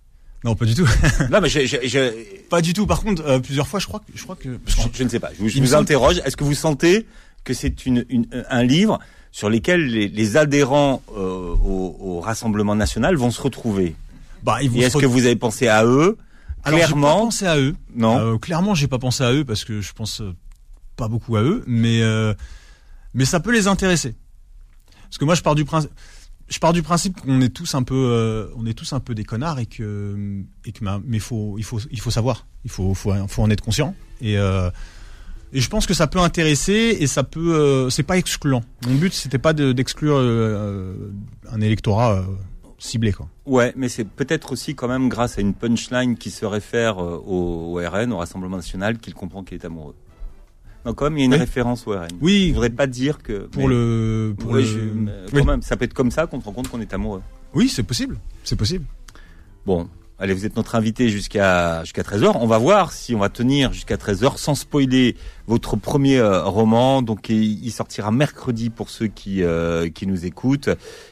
Non, 0.47 0.55
pas 0.55 0.65
du 0.65 0.75
tout. 0.77 0.87
non, 1.31 1.41
mais 1.41 1.49
je, 1.49 2.49
pas 2.49 2.61
du 2.61 2.73
tout. 2.73 2.87
Par 2.87 3.01
contre, 3.01 3.27
euh, 3.27 3.41
plusieurs 3.41 3.67
fois, 3.67 3.81
je 3.81 3.87
crois 3.87 3.99
que, 3.99 4.13
je 4.15 4.23
crois 4.23 4.37
que, 4.37 4.61
je, 4.95 5.03
ne 5.03 5.09
sais 5.09 5.19
pas. 5.19 5.31
Je, 5.37 5.59
vous, 5.61 5.75
interroge. 5.75 6.23
Est-ce 6.25 6.37
que 6.37 6.45
vous 6.45 6.55
sentez 6.55 7.05
que 7.43 7.53
c'est 7.53 7.85
une, 7.85 8.07
une, 8.09 8.29
un 8.49 8.63
livre 8.63 9.01
sur 9.33 9.51
lequel 9.51 9.87
les, 9.87 10.07
les 10.07 10.37
adhérents 10.37 11.03
au, 11.09 11.97
au, 12.01 12.21
Rassemblement 12.21 12.77
national 12.77 13.17
vont 13.17 13.33
se 13.33 13.43
retrouver? 13.43 13.97
Bah, 14.45 14.59
Et 14.63 14.67
est-ce 14.79 14.99
que 14.99 15.07
vous 15.07 15.27
avez 15.27 15.35
pensé 15.35 15.67
à 15.67 15.85
eux? 15.85 16.17
Alors, 16.63 16.79
clairement, 16.79 17.17
pas 17.17 17.23
pensé 17.25 17.47
à 17.47 17.59
eux. 17.59 17.75
Non? 17.97 18.19
Euh, 18.19 18.39
clairement, 18.39 18.77
j'ai 18.77 18.87
pas 18.87 19.01
pensé 19.01 19.25
à 19.25 19.33
eux 19.33 19.45
parce 19.45 19.65
que 19.65 19.81
je 19.81 19.93
pense 19.95 20.23
pas 20.95 21.09
beaucoup 21.09 21.37
à 21.37 21.43
eux, 21.43 21.65
mais 21.67 22.03
euh, 22.03 22.35
mais 23.15 23.25
ça 23.25 23.41
peut 23.41 23.53
les 23.53 23.67
intéresser. 23.67 24.15
Parce 25.03 25.19
que 25.19 25.25
moi, 25.25 25.35
je 25.35 25.43
pars 25.43 25.57
du 25.57 25.65
principe, 25.65 25.91
je 26.49 26.59
pars 26.59 26.73
du 26.73 26.83
principe 26.83 27.21
qu'on 27.21 27.41
est 27.41 27.49
tous 27.49 27.75
un 27.75 27.83
peu, 27.83 27.95
euh, 27.95 28.49
on 28.57 28.67
est 28.67 28.75
tous 28.75 28.93
un 28.93 29.01
peu 29.01 29.15
des 29.15 29.25
connards 29.25 29.59
et 29.59 29.67
que 29.67 30.43
que 30.63 30.85
mais 31.05 31.17
il 31.17 31.21
faut 31.21 32.11
savoir, 32.11 32.47
il 32.65 32.71
faut 32.71 32.95
en 33.39 33.51
être 33.51 33.63
conscient 33.63 33.95
et 34.21 34.39
euh, 34.39 34.71
et 35.53 35.61
je 35.61 35.69
pense 35.69 35.87
que 35.87 35.95
ça 35.95 36.07
peut 36.07 36.19
intéresser 36.19 36.97
et 37.01 37.07
ça 37.07 37.23
peut 37.23 37.89
c'est 37.91 38.03
pas 38.03 38.17
excluant. 38.17 38.63
Mon 38.87 38.95
but 38.95 39.13
c'était 39.13 39.39
pas 39.39 39.53
d'exclure 39.53 40.19
un 40.19 41.61
électorat 41.61 42.25
ciblé 42.79 43.13
quoi. 43.13 43.29
Ouais, 43.47 43.73
mais 43.77 43.89
c'est 43.89 44.05
peut-être 44.05 44.53
aussi 44.53 44.75
quand 44.75 44.89
même 44.89 45.09
grâce 45.09 45.39
à 45.39 45.41
une 45.41 45.55
punchline 45.55 46.17
qui 46.17 46.31
se 46.31 46.45
réfère 46.45 46.99
au 46.99 47.75
RN, 47.75 48.13
au 48.13 48.19
Rassemblement 48.19 48.57
National, 48.57 48.99
qu'il 48.99 49.15
comprend 49.15 49.43
qu'il 49.45 49.55
est 49.55 49.65
amoureux. 49.65 49.95
Non, 50.87 50.95
comme 50.95 51.19
il 51.19 51.21
y 51.21 51.23
a 51.25 51.27
une 51.27 51.35
référence 51.35 51.85
au 51.89 51.93
RN. 51.93 52.07
Oui. 52.21 52.47
Je 52.49 52.55
voudrais 52.55 52.71
pas 52.71 52.87
dire 52.87 53.19
que. 53.19 53.49
Pour 53.49 53.69
le. 53.69 54.35
Pour 54.39 54.55
le... 54.55 55.27
quand 55.33 55.45
même, 55.45 55.61
ça 55.63 55.77
peut 55.77 55.85
être 55.85 55.95
comme 55.95 56.13
ça 56.13 56.27
qu'on 56.27 56.41
se 56.41 56.47
rend 56.47 56.53
compte 56.53 56.69
qu'on 56.69 56.81
est 56.81 56.95
amoureux. 56.95 57.23
Oui, 57.55 57.69
c'est 57.69 57.83
possible. 57.83 58.19
C'est 58.45 58.57
possible. 58.57 58.85
Bon. 59.67 59.89
Allez, 60.19 60.33
vous 60.33 60.47
êtes 60.47 60.57
notre 60.57 60.77
invité 60.77 61.11
jusqu'à 61.11 61.83
jusqu'à 61.83 62.03
13h. 62.03 62.39
On 62.41 62.47
va 62.47 62.57
voir 62.57 62.93
si 62.93 63.15
on 63.15 63.19
va 63.19 63.29
tenir 63.29 63.75
jusqu'à 63.75 63.97
13h 63.97 64.39
sans 64.39 64.55
spoiler 64.55 65.15
votre 65.47 65.77
premier 65.77 66.19
euh, 66.19 66.43
roman. 66.45 67.03
Donc 67.03 67.29
il 67.29 67.71
sortira 67.71 68.11
mercredi 68.13 68.71
pour 68.71 68.89
ceux 68.89 69.09
qui 69.09 69.43
euh, 69.43 69.91
qui 69.91 70.07
nous 70.07 70.25
écoutent 70.25 70.71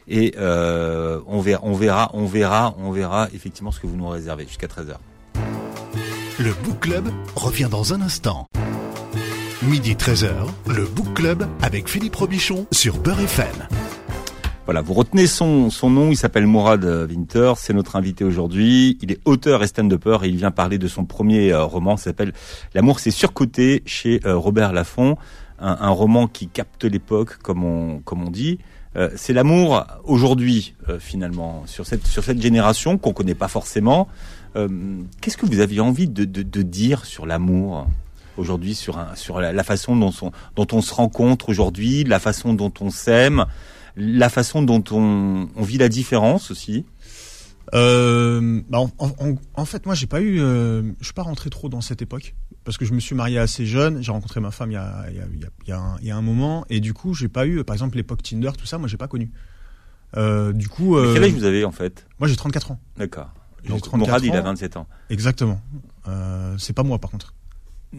et 0.08 0.34
euh, 0.38 1.20
on 1.26 1.40
verra 1.40 1.60
on 1.64 1.74
verra 1.74 2.10
on 2.14 2.24
verra 2.24 2.74
on 2.78 2.92
verra 2.92 3.28
effectivement 3.34 3.72
ce 3.72 3.80
que 3.80 3.86
vous 3.86 3.96
nous 3.96 4.08
réservez 4.08 4.46
jusqu'à 4.46 4.68
13h. 4.68 4.94
Le 6.38 6.52
Book 6.64 6.80
Club 6.80 7.10
revient 7.36 7.68
dans 7.70 7.92
un 7.92 8.00
instant. 8.00 8.46
Midi 9.68 9.94
13h, 9.94 10.28
le 10.68 10.84
Book 10.84 11.14
Club 11.14 11.46
avec 11.62 11.88
Philippe 11.88 12.16
Robichon 12.16 12.66
sur 12.70 12.98
Beurre 12.98 13.20
FM. 13.20 13.66
Voilà, 14.66 14.82
vous 14.82 14.92
retenez 14.92 15.26
son, 15.26 15.70
nom, 15.84 16.10
il 16.10 16.16
s'appelle 16.16 16.46
Mourad 16.46 16.84
Winter, 16.84 17.54
c'est 17.56 17.72
notre 17.72 17.96
invité 17.96 18.24
aujourd'hui. 18.24 18.98
Il 19.00 19.10
est 19.10 19.20
auteur 19.24 19.62
et 19.62 19.66
stand-upper 19.66 20.18
et 20.24 20.28
il 20.28 20.36
vient 20.36 20.50
parler 20.50 20.76
de 20.76 20.86
son 20.86 21.06
premier 21.06 21.50
euh, 21.52 21.64
roman, 21.64 21.96
s'appelle 21.96 22.34
L'amour 22.74 23.00
c'est 23.00 23.10
surcoté 23.10 23.82
chez 23.86 24.20
euh, 24.26 24.36
Robert 24.36 24.74
Laffont, 24.74 25.16
un, 25.58 25.88
roman 25.88 26.26
qui 26.26 26.48
capte 26.48 26.84
l'époque 26.84 27.38
comme 27.38 27.64
on, 27.64 28.30
dit. 28.30 28.58
Euh, 28.96 29.08
c'est 29.16 29.32
l'amour 29.32 29.86
aujourd'hui 30.04 30.74
finalement 30.98 31.62
sur 31.66 31.86
cette 31.86 32.06
sur 32.06 32.22
cette 32.22 32.42
génération 32.42 32.98
qu'on 32.98 33.14
connaît 33.14 33.34
pas 33.34 33.48
forcément. 33.48 34.08
Qu'est-ce 35.20 35.36
que 35.36 35.46
vous 35.46 35.60
aviez 35.60 35.80
envie 35.80 36.08
de 36.08 36.62
dire 36.62 37.06
sur 37.06 37.24
l'amour? 37.24 37.86
Aujourd'hui 38.36 38.74
sur, 38.74 38.98
un, 38.98 39.14
sur 39.14 39.40
la, 39.40 39.64
façon 39.64 39.96
dont, 39.96 40.12
dont 40.56 40.66
on 40.72 40.82
se 40.82 40.94
rencontre 40.94 41.48
aujourd'hui, 41.48 42.04
la 42.04 42.18
façon 42.18 42.54
dont 42.54 42.72
on 42.80 42.90
s'aime, 42.90 43.46
la 43.96 44.28
façon 44.28 44.62
dont 44.62 44.84
on, 44.90 45.48
on 45.54 45.62
vit 45.62 45.78
la 45.78 45.88
différence 45.88 46.50
aussi 46.50 46.84
euh, 47.72 48.60
bah 48.68 48.78
en, 48.78 48.90
en, 49.54 49.64
fait, 49.64 49.86
moi, 49.86 49.94
j'ai 49.94 50.06
pas 50.06 50.20
eu, 50.20 50.40
euh, 50.40 50.82
je 51.00 51.04
suis 51.04 51.14
pas 51.14 51.22
rentré 51.22 51.50
trop 51.50 51.68
dans 51.68 51.80
cette 51.80 52.02
époque 52.02 52.34
parce 52.64 52.76
que 52.76 52.84
je 52.84 52.92
me 52.92 53.00
suis 53.00 53.14
marié 53.14 53.38
assez 53.38 53.64
jeune. 53.64 54.02
J'ai 54.02 54.12
rencontré 54.12 54.40
ma 54.40 54.50
femme 54.50 54.70
il 54.70 54.74
y 54.74 54.76
a, 54.76 55.06
il 55.10 55.16
y 55.16 55.20
a, 55.20 55.24
il 55.32 55.68
y 55.68 55.72
a, 55.72 55.78
un, 55.78 55.96
il 56.00 56.06
y 56.06 56.10
a 56.10 56.16
un 56.16 56.22
moment 56.22 56.64
et 56.68 56.80
du 56.80 56.92
coup, 56.92 57.14
j'ai 57.14 57.28
pas 57.28 57.46
eu, 57.46 57.64
par 57.64 57.74
exemple, 57.74 57.96
l'époque 57.96 58.22
Tinder, 58.22 58.50
tout 58.58 58.66
ça. 58.66 58.78
Moi, 58.78 58.88
j'ai 58.88 58.96
pas 58.96 59.08
connu. 59.08 59.30
Euh, 60.16 60.52
du 60.52 60.68
coup, 60.68 60.96
quel 61.14 61.24
âge 61.24 61.32
vous 61.32 61.44
avez 61.44 61.64
en 61.64 61.72
fait? 61.72 62.06
Moi, 62.20 62.28
j'ai 62.28 62.36
34 62.36 62.72
ans. 62.72 62.80
D'accord. 62.96 63.30
Donc 63.68 63.90
Morad, 63.94 64.22
il 64.22 64.36
a 64.36 64.42
27 64.42 64.76
ans. 64.76 64.86
Exactement. 65.08 65.60
C'est 66.58 66.74
pas 66.74 66.82
moi, 66.82 66.98
par 66.98 67.10
contre. 67.10 67.34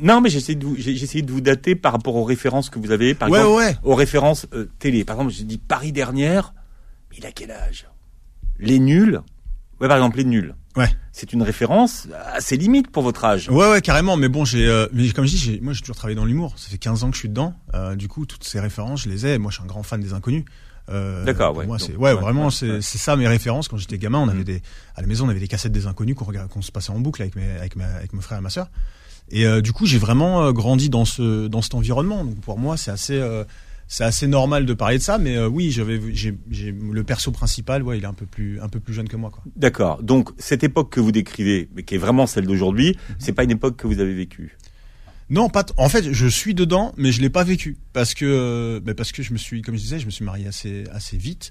Non, 0.02 0.22
mais 0.22 0.30
j'essaie 0.30 0.56
de 0.56 0.66
vous, 0.66 0.75
j'ai 0.78 0.92
essayé 0.92 1.22
de 1.22 1.32
vous 1.32 1.42
dater 1.42 1.75
par 1.75 1.92
rapport 1.92 2.16
aux 2.16 2.24
références 2.24 2.70
que 2.70 2.80
vous 2.80 2.92
avez, 2.92 3.14
par 3.14 3.30
exemple, 3.30 3.78
aux 3.84 3.96
références 3.96 4.48
euh, 4.54 4.70
télé. 4.80 5.04
Par 5.04 5.18
exemple, 5.18 5.34
j'ai 5.34 5.44
dit 5.44 5.58
Paris 5.58 5.92
dernière. 5.92 6.54
Il 7.18 7.25
a 7.25 7.32
quel 7.32 7.52
âge? 7.52 7.88
Les 8.60 8.80
nuls. 8.80 9.22
Ouais, 9.80 9.88
par 9.88 9.98
exemple, 9.98 10.18
les 10.18 10.25
nuls. 10.25 10.54
Ouais. 10.75 10.90
C'est 11.12 11.32
une 11.32 11.44
référence 11.44 12.08
assez 12.34 12.58
limite 12.58 12.90
pour 12.90 13.04
votre 13.04 13.24
âge. 13.24 13.50
Ouais, 13.50 13.70
ouais, 13.70 13.82
carrément. 13.82 14.18
Mais 14.18 14.28
bon, 14.28 14.44
j'ai, 14.44 14.68
euh, 14.68 14.88
mais 14.92 15.10
comme 15.12 15.25
je 15.25 15.36
dis, 15.36 15.60
moi, 15.62 15.74
j'ai 15.74 15.80
toujours 15.82 15.96
travaillé 15.96 16.16
dans 16.16 16.25
l'humour. 16.25 16.54
Ça 16.58 16.70
fait 16.70 16.78
15 16.78 17.04
ans 17.04 17.10
que 17.10 17.16
je 17.16 17.20
suis 17.20 17.30
dedans. 17.30 17.54
Euh, 17.74 17.96
du 17.96 18.08
coup, 18.08 18.25
toutes 18.25 18.44
ces 18.44 18.60
références, 18.60 19.04
je 19.04 19.10
les 19.10 19.25
ai. 19.25 19.38
Moi, 19.38 19.52
je 19.52 19.56
suis 19.56 19.64
un 19.64 19.68
grand 19.68 19.84
fan 19.84 20.02
des 20.02 20.14
inconnus. 20.14 20.44
Euh, 20.90 21.24
D'accord, 21.24 21.56
ouais. 21.56 21.66
Moi, 21.66 21.78
ouais, 21.98 22.14
vraiment, 22.14 22.50
c'est, 22.50 22.82
c'est 22.82 22.98
ça 22.98 23.16
mes 23.16 23.28
références. 23.28 23.68
Quand 23.68 23.78
j'étais 23.78 23.98
gamin, 23.98 24.20
on 24.20 24.28
avait 24.28 24.42
mm. 24.42 24.46
des, 24.46 24.62
à 24.96 25.02
la 25.02 25.08
maison, 25.08 25.25
on 25.25 25.30
avait 25.30 25.40
des 25.40 25.48
cassettes 25.48 25.72
des 25.72 25.88
inconnus 25.88 26.16
qu'on, 26.16 26.25
qu'on 26.25 26.62
se 26.62 26.72
passait 26.72 26.92
en 26.92 27.00
boucle 27.00 27.22
avec 27.22 27.36
mes, 27.36 27.50
avec, 27.52 27.75
ma, 27.75 27.86
avec 27.86 28.14
mon 28.14 28.22
frère 28.22 28.38
et 28.38 28.42
ma 28.42 28.50
sœur. 28.50 28.68
Et 29.32 29.46
euh, 29.46 29.62
du 29.62 29.72
coup, 29.72 29.86
j'ai 29.86 29.98
vraiment 29.98 30.44
euh, 30.44 30.51
grandi 30.51 30.89
dans 30.89 31.05
ce 31.05 31.48
dans 31.48 31.62
cet 31.62 31.74
environnement. 31.74 32.24
Donc 32.24 32.39
pour 32.41 32.60
moi, 32.60 32.77
c'est 32.77 32.91
assez 32.91 33.15
euh, 33.15 33.44
c'est 33.88 34.03
assez 34.03 34.27
normal 34.27 34.65
de 34.65 34.74
parler 34.74 34.98
de 34.98 35.03
ça, 35.03 35.17
mais 35.17 35.39
oui, 35.46 35.72
j'avais 35.72 36.00
j'ai 36.12 36.36
le 36.72 37.03
perso 37.03 37.32
principal, 37.32 37.84
ouais, 37.84 38.00
il 38.00 38.03
est 38.03 38.08
un 38.08 38.13
peu 38.13 38.25
plus 38.25 38.60
un 38.60 38.67
peu 38.67 38.79
plus 38.79 38.94
jeune 38.94 39.08
que 39.08 39.15
moi. 39.15 39.32
D'accord. 39.55 40.01
Donc 40.01 40.32
cette 40.39 40.63
époque 40.63 40.91
que 40.91 41.00
vous 41.00 41.12
décrivez, 41.12 41.70
mais 41.75 41.84
qui 41.84 41.96
est 41.96 42.00
vraiment 42.00 42.25
celle 42.25 42.48
d'aujourd'hui, 42.48 42.98
mhm. 42.98 43.15
c'est 43.20 43.34
pas 43.34 43.44
une 43.44 43.51
époque 43.51 43.77
que 43.77 43.88
vous 43.88 44.00
avez 44.00 44.13
vécue? 44.13 44.58
Non, 45.29 45.50
pas. 45.50 45.65
en 45.77 45.89
fait, 45.89 46.13
je 46.13 46.27
suis 46.27 46.53
dedans, 46.53 46.94
mais 46.98 47.12
je 47.12 47.20
l'ai 47.20 47.32
pas 47.32 47.44
vécu 47.44 47.77
parce 47.94 48.13
que, 48.13 48.79
bah, 48.86 48.94
parce 48.94 49.12
que 49.12 49.24
je 49.24 49.34
me 49.34 49.39
suis, 49.39 49.63
comme 49.63 49.75
je 49.75 49.82
disais, 49.82 49.98
je 49.98 50.05
me 50.05 50.12
suis 50.12 50.24
marié 50.24 50.46
assez, 50.46 50.84
assez 50.91 51.17
vite, 51.17 51.50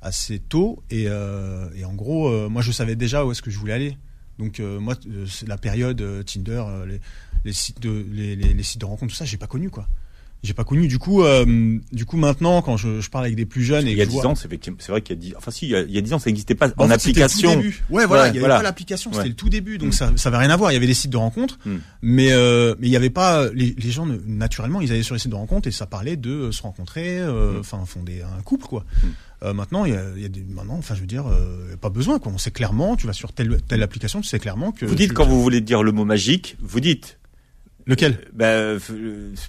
assez 0.00 0.38
tôt, 0.38 0.82
et, 0.90 1.02
et 1.02 1.84
en 1.84 1.92
gros, 1.92 2.48
moi, 2.48 2.62
je 2.62 2.72
savais 2.72 2.96
déjà 2.96 3.26
où 3.26 3.30
est-ce 3.30 3.42
que 3.42 3.50
je 3.50 3.58
voulais 3.58 3.74
aller. 3.74 3.98
Donc 4.40 4.58
euh, 4.58 4.80
moi, 4.80 4.94
c'est 5.28 5.46
la 5.46 5.58
période 5.58 6.00
euh, 6.00 6.22
Tinder, 6.22 6.64
euh, 6.66 6.98
les, 7.44 7.52
sites 7.52 7.78
de 7.78 8.06
les, 8.10 8.36
rencontres, 8.82 9.12
tout 9.12 9.16
ça, 9.16 9.26
j'ai 9.26 9.36
pas 9.36 9.46
connu 9.46 9.68
quoi. 9.68 9.86
J'ai 10.42 10.54
pas 10.54 10.64
connu. 10.64 10.88
Du 10.88 10.98
coup, 10.98 11.22
euh, 11.22 11.44
du 11.92 12.06
coup, 12.06 12.16
maintenant, 12.16 12.62
quand 12.62 12.78
je, 12.78 13.00
je 13.02 13.10
parle 13.10 13.24
avec 13.26 13.36
des 13.36 13.44
plus 13.44 13.62
jeunes 13.62 13.86
et 13.86 13.90
Il 13.90 13.98
y 13.98 14.00
a 14.00 14.04
que 14.06 14.10
je 14.10 14.16
10 14.16 14.22
vois- 14.22 14.30
ans, 14.30 14.34
c'est 14.34 14.48
vrai 14.48 14.56
qu'il 15.02 15.14
y 15.14 15.18
a 15.18 15.20
10, 15.20 15.34
enfin 15.36 15.50
si, 15.50 15.66
il 15.66 15.70
y 15.70 15.76
a, 15.76 15.80
il 15.82 15.90
y 15.90 15.98
a 15.98 16.00
10 16.00 16.14
ans, 16.14 16.18
ça 16.18 16.30
n'existait 16.30 16.54
pas 16.54 16.68
En 16.78 16.86
en, 16.86 16.88
fait, 16.88 16.98
c'était 16.98 17.20
le 17.20 17.26
tout 17.26 17.32
application. 17.32 17.56
début. 17.56 17.82
Ouais, 17.90 18.06
voilà, 18.06 18.22
Ouais, 18.22 18.28
il 18.28 18.34
y 18.34 18.38
avait 18.38 18.38
voilà. 18.40 18.56
pas 18.56 18.62
l'application, 18.62 19.10
c'était 19.12 19.24
Ouais. 19.24 19.28
le 19.28 19.34
tout 19.34 19.50
début, 19.50 19.76
donc 19.76 19.90
Mm. 19.90 19.92
ça, 19.92 20.12
ça 20.16 20.28
avait 20.30 20.38
rien 20.38 20.48
à 20.50 20.56
voir. 20.56 20.70
Il 20.72 20.74
y 20.74 20.78
avait 20.78 20.86
des 20.86 20.94
sites 20.94 21.10
de 21.10 21.18
rencontres, 21.18 21.58
Mm. 21.66 21.76
mais 22.00 22.32
euh, 22.32 22.74
mais 22.78 22.86
il 22.86 22.90
y 22.90 22.96
avait 22.96 23.10
pas 23.10 23.48
les, 23.52 23.74
les 23.76 23.90
gens 23.90 24.06
naturellement, 24.26 24.80
ils 24.80 24.90
allaient 24.92 25.02
sur 25.02 25.14
les 25.14 25.18
sites 25.20 25.30
de 25.30 25.36
rencontres 25.36 25.68
et 25.68 25.72
ça 25.72 25.84
parlait 25.86 26.16
de 26.16 26.30
euh, 26.30 26.52
se 26.52 26.62
rencontrer, 26.62 27.18
euh, 27.20 27.56
Mm. 27.56 27.60
enfin 27.60 27.84
fonder 27.84 28.22
un 28.22 28.40
couple 28.42 28.64
quoi. 28.66 28.86
Euh, 29.42 29.52
maintenant, 29.54 29.84
il 29.84 29.92
y 29.92 29.96
a, 29.96 30.04
y 30.18 30.24
a 30.24 30.28
des 30.28 30.42
maintenant, 30.48 30.76
enfin 30.78 30.94
je 30.94 31.00
veux 31.00 31.06
dire, 31.06 31.26
euh, 31.26 31.76
pas 31.78 31.90
besoin 31.90 32.18
quoi. 32.18 32.32
On 32.34 32.38
sait 32.38 32.50
clairement, 32.50 32.96
tu 32.96 33.06
vas 33.06 33.12
sur 33.12 33.32
telle 33.34 33.58
telle 33.68 33.82
application, 33.82 34.22
tu 34.22 34.28
sais 34.28 34.38
clairement 34.38 34.72
que 34.72 34.86
Vous 34.86 34.94
dites 34.94 35.08
tu- 35.08 35.14
quand 35.14 35.26
vous 35.26 35.42
voulez 35.42 35.60
dire 35.60 35.82
le 35.82 35.92
mot 35.92 36.06
magique, 36.06 36.56
vous 36.62 36.80
dites. 36.80 37.18
Lequel 37.86 38.18
euh, 38.40 38.78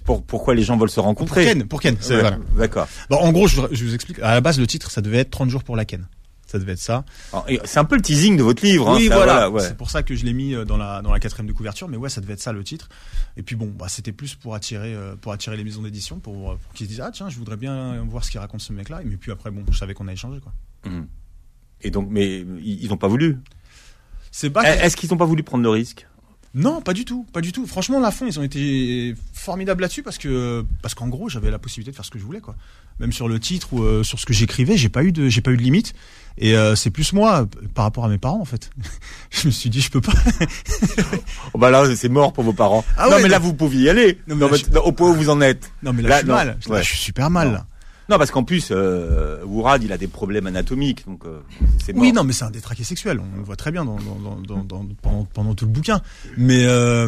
pour, 0.04 0.22
pourquoi 0.24 0.54
les 0.54 0.62
gens 0.62 0.76
veulent 0.76 0.88
se 0.90 0.96
pour 0.96 1.04
rencontrer 1.04 1.44
Ken, 1.44 1.64
pour 1.66 1.80
Ken. 1.80 1.96
c'est- 2.00 2.14
Ouais, 2.14 2.20
voilà. 2.20 2.38
D'accord. 2.56 2.88
Bon, 3.10 3.16
en 3.16 3.32
gros, 3.32 3.46
je, 3.48 3.60
je 3.70 3.84
vous 3.84 3.94
explique. 3.94 4.18
À 4.20 4.34
la 4.34 4.40
base, 4.40 4.58
le 4.58 4.66
titre, 4.66 4.90
ça 4.90 5.00
devait 5.00 5.18
être 5.18 5.30
30 5.30 5.50
jours 5.50 5.64
pour 5.64 5.76
la 5.76 5.84
Ken. 5.84 6.06
Ça 6.46 6.58
devait 6.58 6.72
être 6.72 6.78
ça. 6.80 7.04
C'est 7.64 7.78
un 7.78 7.84
peu 7.86 7.96
le 7.96 8.02
teasing 8.02 8.36
de 8.36 8.42
votre 8.42 8.62
livre. 8.62 8.90
hein, 8.90 8.96
oui, 8.98 9.08
ça, 9.08 9.16
voilà. 9.16 9.48
ouais. 9.48 9.62
C'est 9.62 9.74
pour 9.76 9.90
ça 9.90 10.02
que 10.02 10.14
je 10.14 10.26
l'ai 10.26 10.34
mis 10.34 10.54
euh, 10.54 10.66
dans 10.66 10.76
la 10.76 11.00
dans 11.00 11.10
la 11.10 11.18
quatrième 11.18 11.46
de 11.46 11.52
couverture. 11.54 11.88
Mais 11.88 11.96
ouais, 11.96 12.10
ça 12.10 12.20
devait 12.20 12.34
être 12.34 12.42
ça 12.42 12.52
le 12.52 12.62
titre. 12.62 12.90
Et 13.38 13.42
puis 13.42 13.56
bon, 13.56 13.72
bah 13.74 13.86
c'était 13.88 14.12
plus 14.12 14.34
pour 14.34 14.54
attirer 14.54 14.94
euh, 14.94 15.16
pour 15.16 15.32
attirer 15.32 15.56
les 15.56 15.64
maisons 15.64 15.80
d'édition, 15.80 16.18
pour, 16.18 16.50
euh, 16.50 16.56
pour 16.62 16.72
qu'ils 16.74 16.86
se 16.86 16.90
disent 16.90 17.00
ah 17.00 17.10
tiens, 17.10 17.30
je 17.30 17.38
voudrais 17.38 17.56
bien 17.56 18.04
voir 18.06 18.22
ce 18.22 18.30
qu'il 18.30 18.38
raconte 18.38 18.60
ce 18.60 18.74
mec-là. 18.74 19.00
Mais 19.04 19.16
puis 19.16 19.32
après 19.32 19.50
bon, 19.50 19.64
je 19.70 19.78
savais 19.78 19.94
qu'on 19.94 20.06
allait 20.08 20.16
changer 20.16 20.40
quoi. 20.40 20.52
Mhm. 20.84 21.06
Et 21.80 21.90
donc, 21.90 22.08
mais 22.10 22.44
ils 22.62 22.86
n'ont 22.90 22.98
pas 22.98 23.08
voulu? 23.08 23.38
C'est. 24.30 24.52
Eh, 24.54 24.68
Est-ce 24.68 24.96
qu'ils 24.96 25.10
n'ont 25.10 25.16
pas 25.16 25.24
voulu 25.24 25.42
prendre 25.42 25.62
le 25.64 25.70
risque? 25.70 26.06
Non, 26.54 26.82
pas 26.82 26.92
du 26.92 27.06
tout, 27.06 27.24
pas 27.32 27.40
du 27.40 27.50
tout. 27.50 27.66
Franchement, 27.66 27.98
la 27.98 28.10
fond, 28.10 28.26
ils 28.26 28.38
ont 28.38 28.42
été 28.42 29.14
formidables 29.32 29.80
là-dessus 29.80 30.02
parce 30.02 30.18
que 30.18 30.64
parce 30.82 30.94
qu'en 30.94 31.08
gros, 31.08 31.28
j'avais 31.30 31.50
la 31.50 31.58
possibilité 31.58 31.92
de 31.92 31.96
faire 31.96 32.04
ce 32.04 32.10
que 32.10 32.18
je 32.18 32.24
voulais, 32.24 32.40
quoi. 32.40 32.56
Même 33.00 33.10
sur 33.12 33.26
le 33.26 33.40
titre 33.40 33.72
ou 33.72 33.82
euh, 33.82 34.02
sur 34.02 34.20
ce 34.20 34.26
que 34.26 34.34
j'écrivais, 34.34 34.76
j'ai 34.76 34.90
pas 34.90 35.02
eu 35.02 35.12
de 35.12 35.28
j'ai 35.30 35.40
pas 35.40 35.50
eu 35.52 35.56
de 35.56 35.62
limite. 35.62 35.94
Et 36.36 36.54
euh, 36.56 36.74
c'est 36.76 36.90
plus 36.90 37.12
moi 37.14 37.46
par 37.74 37.84
rapport 37.86 38.04
à 38.04 38.08
mes 38.08 38.18
parents, 38.18 38.40
en 38.40 38.44
fait. 38.44 38.70
je 39.30 39.46
me 39.46 39.50
suis 39.50 39.70
dit, 39.70 39.80
je 39.80 39.90
peux 39.90 40.00
pas. 40.02 40.12
oh, 41.54 41.58
Bah 41.58 41.70
là, 41.70 41.84
c'est 41.96 42.08
mort 42.10 42.32
pour 42.34 42.44
vos 42.44 42.52
parents. 42.52 42.84
Ah 42.98 43.06
non, 43.08 43.16
ouais, 43.16 43.22
mais 43.22 43.28
là, 43.28 43.38
vous 43.38 43.54
pouviez 43.54 43.84
y 43.84 43.88
aller. 43.88 44.18
Non, 44.28 44.34
mais 44.34 44.40
Dans 44.40 44.48
là, 44.48 44.56
votre- 44.58 44.86
au 44.86 44.92
point 44.92 45.10
où 45.10 45.14
vous 45.14 45.30
en 45.30 45.40
êtes. 45.40 45.70
Non, 45.82 45.92
mais 45.94 46.02
là, 46.02 46.08
Là, 46.08 46.14
je 46.16 46.20
suis 46.20 46.28
non. 46.28 46.34
mal. 46.34 46.46
Là, 46.48 46.56
Ouais. 46.74 46.82
je 46.82 46.88
suis 46.88 46.98
super 46.98 47.30
mal. 47.30 47.52
Là. 47.52 47.66
Non, 48.08 48.18
parce 48.18 48.30
qu'en 48.30 48.42
plus, 48.44 48.68
euh, 48.70 49.42
Wourad, 49.44 49.82
il 49.84 49.92
a 49.92 49.98
des 49.98 50.08
problèmes 50.08 50.46
anatomiques, 50.46 51.06
donc 51.06 51.24
euh, 51.24 51.38
c'est. 51.84 51.96
Oui, 51.96 52.12
non, 52.12 52.24
mais 52.24 52.32
c'est 52.32 52.44
un 52.44 52.50
détraqué 52.50 52.84
sexuel. 52.84 53.20
On 53.20 53.38
le 53.38 53.44
voit 53.44 53.56
très 53.56 53.70
bien 53.70 53.84
dans, 53.84 53.96
dans, 53.96 54.62
dans, 54.64 54.86
pendant, 55.00 55.24
pendant 55.32 55.54
tout 55.54 55.66
le 55.66 55.70
bouquin. 55.70 56.00
Mais 56.36 56.64
euh, 56.66 57.06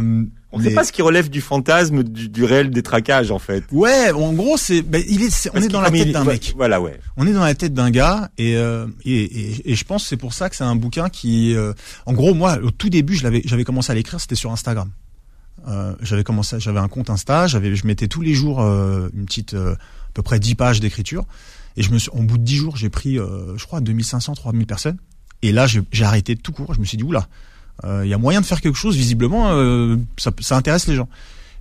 On 0.53 0.59
ne 0.59 0.63
mais- 0.63 0.69
sait 0.69 0.75
pas 0.75 0.85
ce 0.85 0.93
qui 0.93 1.03
relève 1.03 1.29
du 1.31 1.41
fantasme, 1.41 2.05
du, 2.05 2.29
du 2.29 2.45
réel 2.45 2.71
détraquage, 2.71 3.31
en 3.33 3.39
fait. 3.41 3.65
Ouais, 3.73 4.13
en 4.13 4.33
gros, 4.33 4.57
c'est, 4.57 4.83
ben, 4.83 5.03
il 5.09 5.23
est, 5.23 5.51
on 5.53 5.61
est 5.61 5.69
dans 5.69 5.81
la 5.81 5.89
comme 5.91 5.99
tête 5.99 6.13
d'un 6.13 6.25
mec. 6.25 6.55
Voilà, 6.57 6.81
ouais. 6.81 7.01
On 7.17 7.27
est 7.27 7.33
dans 7.33 7.45
la 7.45 7.55
tête 7.55 7.75
d'un 7.75 7.91
gars 7.91 8.31
et, 8.39 8.57
euh, 8.57 8.87
et, 9.05 9.23
et, 9.25 9.73
et 9.73 9.75
je 9.75 9.85
pense 9.85 10.05
que 10.05 10.09
c'est 10.11 10.17
pour 10.17 10.33
ça 10.33 10.49
que 10.49 10.55
c'est 10.57 10.65
un 10.65 10.77
bouquin 10.77 11.09
qui, 11.09 11.55
euh, 11.57 11.73
en 12.07 12.13
gros, 12.13 12.35
moi, 12.35 12.59
au 12.63 12.71
tout 12.71 12.89
début, 12.89 13.15
je 13.17 13.25
l'avais, 13.25 13.43
j'avais 13.45 13.65
commencé 13.65 13.91
à 13.91 13.95
l'écrire, 13.97 14.21
c'était 14.21 14.37
sur 14.37 14.53
Instagram. 14.53 14.91
Euh, 15.67 15.95
j'avais 16.03 16.25
commencé, 16.25 16.61
j'avais 16.61 16.79
un 16.79 16.89
compte 16.89 17.09
Insta, 17.11 17.47
j'avais, 17.47 17.75
je 17.75 17.87
mettais 17.87 18.07
tous 18.07 18.21
les 18.21 18.35
jours 18.35 18.61
euh, 18.61 19.09
une 19.15 19.25
petite, 19.25 19.55
euh, 19.55 19.75
peu 20.15 20.23
près 20.23 20.39
10 20.39 20.55
pages 20.55 20.81
d'écriture. 20.81 21.27
Et 21.77 21.83
je 21.83 21.91
me 21.91 21.99
suis, 21.99 22.11
en 22.13 22.23
bout 22.23 22.39
de 22.39 22.45
10 22.45 22.57
jours, 22.57 22.77
j'ai 22.77 22.89
pris, 22.89 23.19
euh, 23.19 23.57
je 23.59 23.67
crois, 23.67 23.81
2500, 23.81 24.35
3000 24.35 24.67
personnes. 24.67 24.97
Et 25.43 25.53
là, 25.53 25.67
j'ai 25.67 26.05
arrêté 26.05 26.37
tout 26.37 26.53
court. 26.53 26.73
Je 26.73 26.81
me 26.81 26.85
suis 26.85 26.97
dit, 26.97 27.05
oula, 27.05 27.29
euh, 27.85 28.03
il 28.05 28.09
y 28.09 28.15
a 28.15 28.19
moyen 28.19 28.41
de 28.41 28.47
faire 28.47 28.61
quelque 28.61 28.79
chose. 28.79 28.97
Visiblement, 28.97 29.51
euh, 29.51 29.97
ça, 30.17 30.31
ça 30.41 30.57
intéresse 30.57 30.87
les 30.87 30.95
gens. 30.95 31.09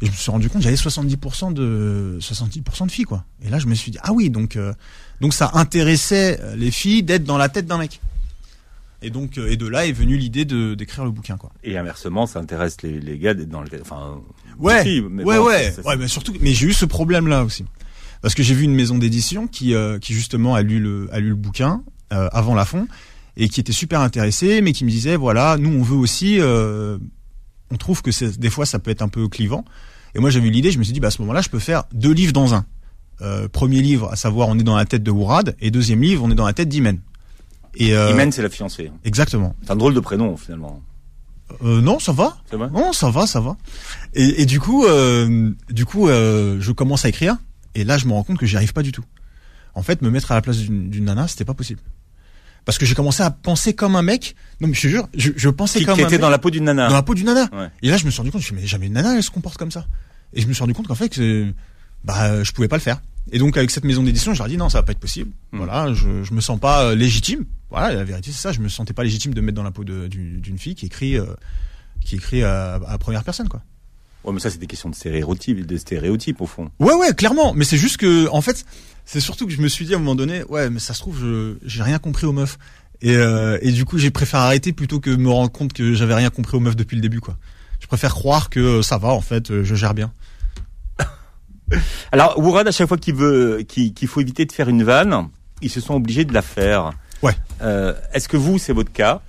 Et 0.02 0.06
je 0.06 0.12
me 0.12 0.16
suis 0.16 0.32
rendu 0.32 0.50
compte, 0.50 0.62
j'avais 0.62 0.76
70% 0.76 1.54
de 1.54 2.18
70% 2.22 2.86
de 2.86 2.92
filles, 2.92 3.06
quoi. 3.06 3.26
Et 3.42 3.50
là, 3.50 3.60
je 3.60 3.68
me 3.68 3.76
suis 3.76 3.92
dit, 3.92 3.98
ah 4.02 4.12
oui, 4.12 4.30
donc 4.30 4.58
donc 5.22 5.34
ça 5.34 5.52
intéressait 5.54 6.40
les 6.58 6.72
filles 6.72 7.04
d'être 7.04 7.24
dans 7.24 7.38
la 7.38 7.48
tête 7.48 7.68
d'un 7.68 7.78
mec. 7.78 8.02
Et 9.02 9.10
donc 9.10 9.38
et 9.38 9.56
de 9.56 9.66
là 9.66 9.86
est 9.86 9.94
venue 9.94 10.18
l'idée 10.18 10.44
de 10.44 10.74
d'écrire 10.74 11.06
le 11.06 11.12
bouquin, 11.12 11.38
quoi. 11.38 11.52
Et 11.64 11.78
inversement, 11.78 12.28
ça 12.28 12.40
intéresse 12.40 12.82
les, 12.82 13.00
les 13.00 13.18
gars 13.18 13.34
d'être 13.34 13.50
dans 13.50 13.62
le... 13.62 13.70
Enfin, 13.82 14.20
Ouais, 14.60 14.78
les 14.78 14.84
filles, 14.84 15.06
mais 15.10 15.24
ouais, 15.24 15.38
bon, 15.38 15.46
ouais, 15.46 15.74
ouais, 15.86 15.98
mais 15.98 16.08
surtout, 16.08 16.34
mais 16.42 16.54
j'ai 16.54 16.68
eu 16.68 16.74
ce 16.74 16.86
problème-là 16.86 17.44
aussi, 17.44 17.66
parce 18.24 18.34
que 18.34 18.42
j'ai 18.42 18.56
vu 18.56 18.64
une 18.64 18.74
maison 18.74 18.98
d'édition 18.98 19.46
qui, 19.46 19.76
euh, 19.76 20.00
qui 20.00 20.14
justement 20.14 20.56
a 20.56 20.64
lu 20.64 20.80
le, 20.80 21.08
a 21.12 21.20
lu 21.20 21.30
le 21.30 21.36
bouquin 21.36 21.84
euh, 22.12 22.28
avant 22.32 22.56
la 22.56 22.66
fond 22.66 22.88
et 23.38 23.50
qui 23.50 23.60
était 23.60 23.72
super 23.74 24.00
intéressée, 24.00 24.62
mais 24.62 24.72
qui 24.74 24.86
me 24.86 24.90
disait 24.90 25.16
voilà, 25.16 25.58
nous 25.60 25.70
on 25.70 25.84
veut 25.84 25.98
aussi, 25.98 26.40
euh, 26.40 26.98
on 27.70 27.76
trouve 27.78 28.02
que 28.02 28.10
des 28.38 28.50
fois 28.50 28.66
ça 28.66 28.80
peut 28.80 28.90
être 28.90 29.04
un 29.04 29.10
peu 29.10 29.28
clivant. 29.28 29.66
Et 30.16 30.20
moi 30.20 30.32
j'avais 30.32 30.48
eu 30.48 30.52
l'idée, 30.52 30.72
je 30.72 30.80
me 30.80 30.84
suis 30.84 30.94
dit 30.94 31.00
bah 31.00 31.10
à 31.10 31.12
ce 31.12 31.22
moment-là 31.22 31.42
je 31.42 31.50
peux 31.50 31.60
faire 31.60 31.84
deux 31.94 32.14
livres 32.14 32.34
dans 32.34 32.56
un. 32.56 32.66
Euh, 33.22 33.48
premier 33.48 33.82
livre, 33.82 34.12
à 34.12 34.16
savoir 34.16 34.48
on 34.48 34.58
est 34.58 34.64
dans 34.64 34.76
la 34.76 34.86
tête 34.86 35.04
de 35.04 35.12
Wourad, 35.12 35.56
et 35.60 35.70
deuxième 35.70 36.02
livre 36.02 36.24
on 36.24 36.32
est 36.32 36.36
dans 36.36 36.48
la 36.48 36.54
tête 36.54 36.70
d'Imen. 36.70 37.00
Et 37.76 37.96
euh, 37.96 38.12
Imen, 38.12 38.32
c'est 38.32 38.42
la 38.42 38.50
fiancée. 38.50 38.92
exactement. 39.04 39.56
C'est 39.64 39.72
un 39.72 39.76
drôle 39.76 39.94
de 39.94 40.00
prénom, 40.00 40.38
finalement. 40.38 40.82
Euh, 41.64 41.82
non, 41.82 42.00
ça 42.00 42.12
va. 42.12 42.38
Non, 42.54 42.94
ça 42.94 43.10
va, 43.10 43.28
ça 43.28 43.40
va. 43.40 43.58
Et, 44.14 44.42
et 44.42 44.46
du 44.46 44.60
coup, 44.60 44.86
euh, 44.86 45.52
du 45.70 45.86
coup, 45.86 46.08
euh, 46.08 46.58
je 46.60 46.72
commence 46.72 47.06
à 47.06 47.10
écrire, 47.10 47.38
et 47.76 47.84
là, 47.84 47.98
je 47.98 48.06
me 48.06 48.14
rends 48.14 48.24
compte 48.24 48.38
que 48.38 48.46
j'y 48.46 48.56
arrive 48.56 48.74
pas 48.74 48.84
du 48.84 48.92
tout. 48.92 49.04
En 49.76 49.82
fait, 49.84 50.02
me 50.02 50.10
mettre 50.10 50.32
à 50.32 50.36
la 50.36 50.42
place 50.42 50.58
d'une 50.58 51.06
nana, 51.06 51.28
c'était 51.28 51.46
pas 51.46 51.54
possible. 51.56 51.82
Parce 52.66 52.78
que 52.78 52.86
j'ai 52.86 52.96
commencé 52.96 53.24
à 53.24 53.32
penser 53.32 53.74
comme 53.74 53.96
un 53.96 54.02
mec. 54.04 54.36
Non, 54.62 54.68
mais 54.68 54.74
je 54.74 54.82
te 54.84 54.88
jure, 54.88 55.10
je, 55.16 55.32
je 55.36 55.50
pensais 55.50 55.80
Qui, 55.80 55.86
comme 55.86 55.96
qui 55.96 56.02
un 56.02 56.06
était 56.06 56.16
mec 56.16 56.22
dans 56.22 56.30
la 56.30 56.38
peau 56.40 56.50
d'une 56.50 56.64
nana. 56.64 56.88
dans 56.88 56.94
la 56.94 57.04
peau 57.04 57.14
d'une 57.16 57.26
nana. 57.26 57.50
Ouais. 57.52 57.68
Et 57.82 57.90
là, 57.90 57.98
je 57.98 58.06
me 58.06 58.12
suis 58.12 58.20
rendu 58.20 58.32
compte, 58.32 58.42
je 58.42 58.46
me 58.46 58.50
suis 58.50 58.56
dit, 58.56 58.62
mais 58.64 58.68
jamais 58.68 58.88
une 58.88 58.94
nana, 58.94 59.16
elle 59.16 59.24
se 59.24 59.32
comporte 59.32 59.58
comme 59.58 59.72
ça. 59.72 59.86
Et 60.34 60.42
je 60.42 60.48
me 60.48 60.54
suis 60.54 60.62
rendu 60.62 60.74
compte 60.74 60.88
qu'en 60.88 60.96
fait, 60.96 61.10
que, 61.10 61.54
bah, 62.06 62.44
je 62.44 62.52
pouvais 62.52 62.68
pas 62.70 62.78
le 62.78 62.82
faire. 62.82 63.02
Et 63.32 63.40
donc, 63.40 63.58
avec 63.58 63.72
cette 63.72 63.84
maison 63.86 64.04
d'édition, 64.04 64.34
je 64.34 64.38
leur 64.40 64.48
ai 64.48 64.52
dit, 64.52 64.58
non, 64.58 64.70
ça 64.70 64.78
va 64.80 64.84
pas 64.84 64.92
être 64.94 65.00
possible. 65.00 65.32
Mm. 65.52 65.58
Voilà, 65.58 65.94
je, 65.94 66.24
je 66.24 66.34
me 66.34 66.40
sens 66.42 66.60
pas 66.60 66.84
euh, 66.86 66.96
légitime. 66.96 67.46
Voilà, 67.70 67.94
la 67.94 68.04
vérité, 68.04 68.32
c'est 68.32 68.42
ça. 68.42 68.52
Je 68.52 68.60
me 68.62 68.70
sentais 68.70 68.94
pas 68.94 69.04
légitime 69.04 69.34
de 69.34 69.42
me 69.42 69.48
mettre 69.48 69.56
dans 69.56 69.64
la 69.64 69.72
peau 69.72 69.84
d'une 69.84 70.58
fille 70.58 70.76
qui 70.76 70.86
écrit, 70.86 71.18
euh, 71.18 71.26
qui 72.06 72.16
écrit 72.16 72.44
à, 72.44 72.76
à 72.88 72.98
première 72.98 73.24
personne, 73.24 73.50
quoi. 73.50 73.62
Ouais, 74.24 74.34
mais 74.34 74.40
ça, 74.40 74.50
c'est 74.50 74.58
des 74.58 74.68
questions 74.68 74.90
de 74.90 74.96
stéréotypes, 74.96 75.66
de 75.66 75.78
stéréotypes, 75.78 76.42
au 76.42 76.46
fond. 76.46 76.70
Ouais, 76.80 76.94
ouais, 76.94 77.14
clairement. 77.14 77.54
Mais 77.54 77.66
c'est 77.66 77.78
juste 77.78 77.98
que, 77.98 78.30
en 78.30 78.42
fait, 78.42 78.66
c'est 79.06 79.20
surtout 79.20 79.46
que 79.46 79.52
je 79.52 79.62
me 79.62 79.68
suis 79.68 79.86
dit 79.86 79.94
à 79.94 79.98
un 79.98 80.00
moment 80.00 80.16
donné, 80.16 80.44
ouais, 80.46 80.70
mais 80.70 80.80
ça 80.80 80.94
se 80.94 81.00
trouve, 81.00 81.20
je, 81.20 81.56
j'ai 81.66 81.84
rien 81.84 82.00
compris 82.00 82.26
aux 82.26 82.32
meufs. 82.32 82.58
Et, 83.02 83.16
euh, 83.18 83.58
et 83.62 83.72
du 83.72 83.84
coup, 83.84 83.98
j'ai 83.98 84.12
préféré 84.12 84.44
arrêter 84.44 84.72
plutôt 84.72 85.02
que 85.02 85.10
me 85.10 85.30
rendre 85.30 85.52
compte 85.52 85.74
que 85.74 85.94
j'avais 85.94 86.14
rien 86.16 86.30
compris 86.30 86.56
aux 86.56 86.62
meufs 86.62 86.78
depuis 86.78 86.96
le 86.96 87.02
début, 87.02 87.20
quoi. 87.20 87.38
Je 87.82 87.88
préfère 87.88 88.14
croire 88.14 88.50
que 88.50 88.62
euh, 88.62 88.82
ça 88.82 88.98
va, 88.98 89.10
en 89.10 89.20
fait, 89.20 89.52
euh, 89.52 89.64
je 89.66 89.76
gère 89.76 89.94
bien. 89.94 90.14
Alors, 92.14 92.40
Wourad, 92.40 92.68
à 92.68 92.72
chaque 92.72 92.88
fois 92.88 92.98
qu'il 92.98 93.16
veut, 93.16 93.64
qu'il 93.64 94.08
faut 94.08 94.22
éviter 94.22 94.46
de 94.46 94.52
faire 94.52 94.70
une 94.70 94.84
vanne, 94.84 95.28
ils 95.62 95.70
se 95.70 95.82
sont 95.82 95.96
obligés 95.96 96.24
de 96.24 96.34
la 96.34 96.42
faire. 96.42 96.92
Ouais. 97.22 97.36
Euh, 97.62 97.94
Est-ce 98.14 98.30
que 98.30 98.38
vous, 98.38 98.58
c'est 98.58 98.74
votre 98.74 98.92
cas? 98.92 99.22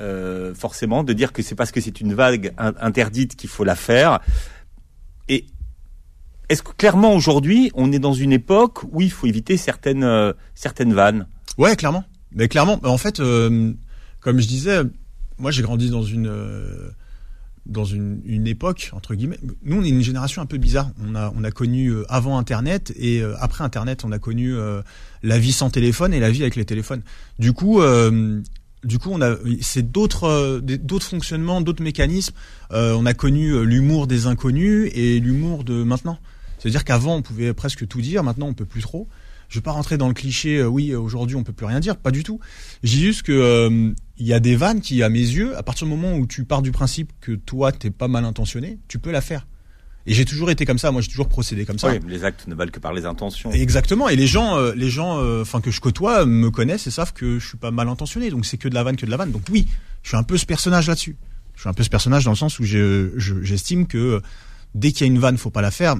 Euh, 0.00 0.54
Forcément, 0.54 1.04
de 1.04 1.12
dire 1.12 1.32
que 1.32 1.42
c'est 1.42 1.54
parce 1.54 1.72
que 1.72 1.80
c'est 1.80 2.00
une 2.00 2.14
vague 2.14 2.52
in- 2.58 2.74
interdite 2.80 3.36
qu'il 3.36 3.50
faut 3.50 3.64
la 3.64 3.74
faire. 3.74 4.20
Et 5.28 5.46
est-ce 6.48 6.62
que 6.62 6.72
clairement 6.72 7.14
aujourd'hui, 7.14 7.70
on 7.74 7.92
est 7.92 7.98
dans 7.98 8.14
une 8.14 8.32
époque 8.32 8.84
où 8.92 9.00
il 9.00 9.10
faut 9.10 9.26
éviter 9.26 9.56
certaines 9.56 10.04
euh, 10.04 10.32
certaines 10.54 10.94
vannes? 10.94 11.26
Ouais, 11.58 11.76
clairement. 11.76 12.04
Mais 12.32 12.48
clairement, 12.48 12.78
en 12.84 12.98
fait, 12.98 13.20
euh, 13.20 13.72
comme 14.20 14.40
je 14.40 14.46
disais, 14.46 14.82
moi 15.38 15.50
j'ai 15.50 15.62
grandi 15.62 15.90
dans 15.90 16.02
une 16.02 16.32
dans 17.66 17.84
une, 17.84 18.46
époque 18.46 18.90
entre 18.94 19.14
guillemets. 19.14 19.38
Nous, 19.62 19.76
on 19.76 19.84
est 19.84 19.90
une 19.90 20.02
génération 20.02 20.40
un 20.40 20.46
peu 20.46 20.56
bizarre. 20.56 20.90
On 21.06 21.14
a 21.14 21.32
on 21.36 21.44
a 21.44 21.50
connu 21.50 21.92
avant 22.08 22.38
Internet 22.38 22.94
et 22.96 23.22
après 23.40 23.62
Internet, 23.62 24.04
on 24.04 24.12
a 24.12 24.18
connu 24.18 24.54
la 25.22 25.38
vie 25.38 25.52
sans 25.52 25.68
téléphone 25.68 26.14
et 26.14 26.20
la 26.20 26.30
vie 26.30 26.42
avec 26.42 26.56
les 26.56 26.64
téléphones. 26.64 27.02
Du 27.38 27.52
coup. 27.52 27.82
Du 28.84 28.98
coup, 28.98 29.10
on 29.12 29.20
a, 29.20 29.36
c'est 29.60 29.90
d'autres, 29.90 30.24
euh, 30.24 30.60
d'autres 30.60 31.06
fonctionnements, 31.06 31.60
d'autres 31.60 31.82
mécanismes. 31.82 32.34
Euh, 32.72 32.94
on 32.94 33.06
a 33.06 33.14
connu 33.14 33.50
euh, 33.50 33.62
l'humour 33.62 34.06
des 34.06 34.26
inconnus 34.26 34.90
et 34.94 35.18
l'humour 35.20 35.64
de 35.64 35.82
maintenant. 35.82 36.18
C'est-à-dire 36.58 36.84
qu'avant, 36.84 37.16
on 37.16 37.22
pouvait 37.22 37.54
presque 37.54 37.86
tout 37.86 38.00
dire. 38.00 38.22
Maintenant, 38.22 38.46
on 38.46 38.54
peut 38.54 38.66
plus 38.66 38.82
trop. 38.82 39.08
Je 39.48 39.58
vais 39.58 39.62
pas 39.62 39.72
rentrer 39.72 39.96
dans 39.96 40.08
le 40.08 40.14
cliché. 40.14 40.62
oui, 40.62 40.94
aujourd'hui, 40.94 41.36
on 41.36 41.42
peut 41.42 41.52
plus 41.52 41.66
rien 41.66 41.80
dire. 41.80 41.96
Pas 41.96 42.10
du 42.10 42.22
tout. 42.22 42.38
J'ai 42.82 42.98
juste 42.98 43.22
que 43.22 43.94
il 44.18 44.26
y 44.26 44.32
a 44.32 44.40
des 44.40 44.56
vannes 44.56 44.80
qui, 44.80 45.02
à 45.02 45.08
mes 45.08 45.20
yeux, 45.20 45.56
à 45.56 45.62
partir 45.62 45.86
du 45.86 45.94
moment 45.94 46.16
où 46.16 46.26
tu 46.26 46.44
pars 46.44 46.60
du 46.60 46.70
principe 46.70 47.12
que 47.20 47.32
toi, 47.32 47.72
t'es 47.72 47.90
pas 47.90 48.08
mal 48.08 48.24
intentionné, 48.24 48.78
tu 48.88 48.98
peux 48.98 49.10
la 49.10 49.20
faire. 49.20 49.46
Et 50.10 50.14
j'ai 50.14 50.24
toujours 50.24 50.50
été 50.50 50.64
comme 50.64 50.78
ça. 50.78 50.90
Moi, 50.90 51.02
j'ai 51.02 51.08
toujours 51.08 51.28
procédé 51.28 51.64
comme 51.66 51.78
ça. 51.78 51.88
Oui, 51.90 51.98
les 52.08 52.24
actes 52.24 52.46
ne 52.48 52.54
valent 52.54 52.70
que 52.70 52.80
par 52.80 52.92
les 52.92 53.04
intentions. 53.04 53.50
Exactement. 53.52 54.08
Et 54.08 54.16
les 54.16 54.26
gens, 54.26 54.56
euh, 54.56 54.72
les 54.74 54.88
gens, 54.90 55.18
euh, 55.20 55.42
enfin 55.42 55.60
que 55.60 55.70
je 55.70 55.80
côtoie, 55.80 56.24
me 56.26 56.50
connaissent 56.50 56.86
et 56.86 56.90
savent 56.90 57.12
que 57.12 57.38
je 57.38 57.46
suis 57.46 57.58
pas 57.58 57.70
mal 57.70 57.88
intentionné. 57.88 58.30
Donc 58.30 58.46
c'est 58.46 58.56
que 58.56 58.68
de 58.68 58.74
la 58.74 58.82
vanne, 58.82 58.96
que 58.96 59.06
de 59.06 59.10
la 59.10 59.16
vanne. 59.18 59.30
Donc 59.32 59.42
oui, 59.50 59.66
je 60.02 60.08
suis 60.08 60.16
un 60.16 60.22
peu 60.22 60.36
ce 60.38 60.46
personnage 60.46 60.88
là-dessus. 60.88 61.16
Je 61.54 61.60
suis 61.60 61.68
un 61.68 61.74
peu 61.74 61.82
ce 61.82 61.90
personnage 61.90 62.24
dans 62.24 62.30
le 62.30 62.36
sens 62.36 62.58
où 62.58 62.64
je- 62.64 63.10
je- 63.16 63.42
j'estime 63.42 63.86
que 63.86 63.98
euh, 63.98 64.20
dès 64.74 64.92
qu'il 64.92 65.02
y 65.06 65.10
a 65.10 65.12
une 65.12 65.18
vanne, 65.18 65.36
faut 65.36 65.50
pas 65.50 65.60
la 65.62 65.70
faire. 65.70 65.94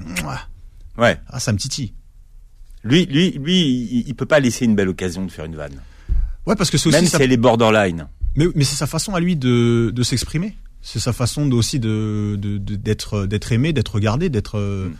Ouais. 0.97 1.17
Ah, 1.27 1.39
ça 1.39 1.53
me 1.53 1.57
titille. 1.57 1.93
Lui, 2.83 3.05
lui, 3.05 3.31
lui, 3.31 3.59
il, 3.91 4.03
il 4.07 4.15
peut 4.15 4.25
pas 4.25 4.39
laisser 4.39 4.65
une 4.65 4.75
belle 4.75 4.89
occasion 4.89 5.25
de 5.25 5.31
faire 5.31 5.45
une 5.45 5.55
vanne, 5.55 5.81
Ouais, 6.47 6.55
parce 6.55 6.69
que 6.71 6.77
c'est 6.77 6.87
aussi 6.89 6.97
même 6.97 7.05
sa- 7.07 7.17
si 7.17 7.23
elle 7.23 7.31
est 7.33 7.37
borderline. 7.37 8.07
Mais, 8.35 8.45
mais 8.55 8.63
c'est 8.63 8.75
sa 8.77 8.87
façon 8.87 9.13
à 9.15 9.19
lui 9.19 9.35
de, 9.35 9.91
de 9.93 10.03
s'exprimer. 10.03 10.55
C'est 10.81 10.99
sa 10.99 11.11
façon 11.13 11.45
de- 11.47 11.55
aussi 11.55 11.79
de 11.79 12.37
d'être 12.37 13.25
d'être 13.25 13.51
aimé, 13.51 13.73
d'être 13.73 13.95
regardé, 13.95 14.29
d'être 14.29 14.57
euh, 14.57 14.89
Mm. 14.89 14.95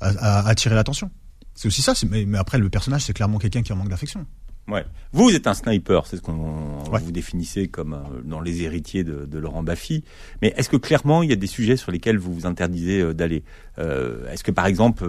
à, 0.00 0.08
à 0.40 0.48
attirer 0.48 0.74
l'attention. 0.74 1.10
C'est 1.54 1.68
aussi 1.68 1.82
ça. 1.82 1.94
Mais, 2.10 2.24
mais 2.26 2.38
après, 2.38 2.58
le 2.58 2.68
personnage, 2.70 3.02
c'est 3.04 3.12
clairement 3.12 3.38
quelqu'un 3.38 3.62
qui 3.62 3.72
en 3.72 3.76
manque 3.76 3.88
d'affection. 3.90 4.26
Ouais. 4.68 4.84
Vous, 5.12 5.24
vous 5.24 5.34
êtes 5.34 5.46
un 5.48 5.54
sniper, 5.54 6.06
c'est 6.06 6.16
ce 6.18 6.22
qu'on 6.22 6.84
ouais. 6.90 7.00
vous 7.00 7.10
définissez 7.12 7.66
comme 7.68 7.94
euh, 7.94 8.20
dans 8.24 8.40
les 8.40 8.62
héritiers 8.62 9.02
de, 9.04 9.24
de 9.26 9.38
Laurent 9.38 9.62
Baffy. 9.64 10.04
Mais 10.40 10.54
est-ce 10.56 10.68
que 10.68 10.76
clairement, 10.76 11.22
il 11.24 11.30
y 11.30 11.32
a 11.32 11.36
des 11.36 11.46
sujets 11.48 11.76
sur 11.76 11.90
lesquels 11.92 12.16
vous 12.18 12.32
vous 12.32 12.46
interdisez 12.46 13.00
euh, 13.00 13.12
d'aller? 13.12 13.42
Euh, 13.78 14.28
Est-ce 14.30 14.44
que 14.44 14.52
par 14.52 14.66
exemple, 14.66 15.04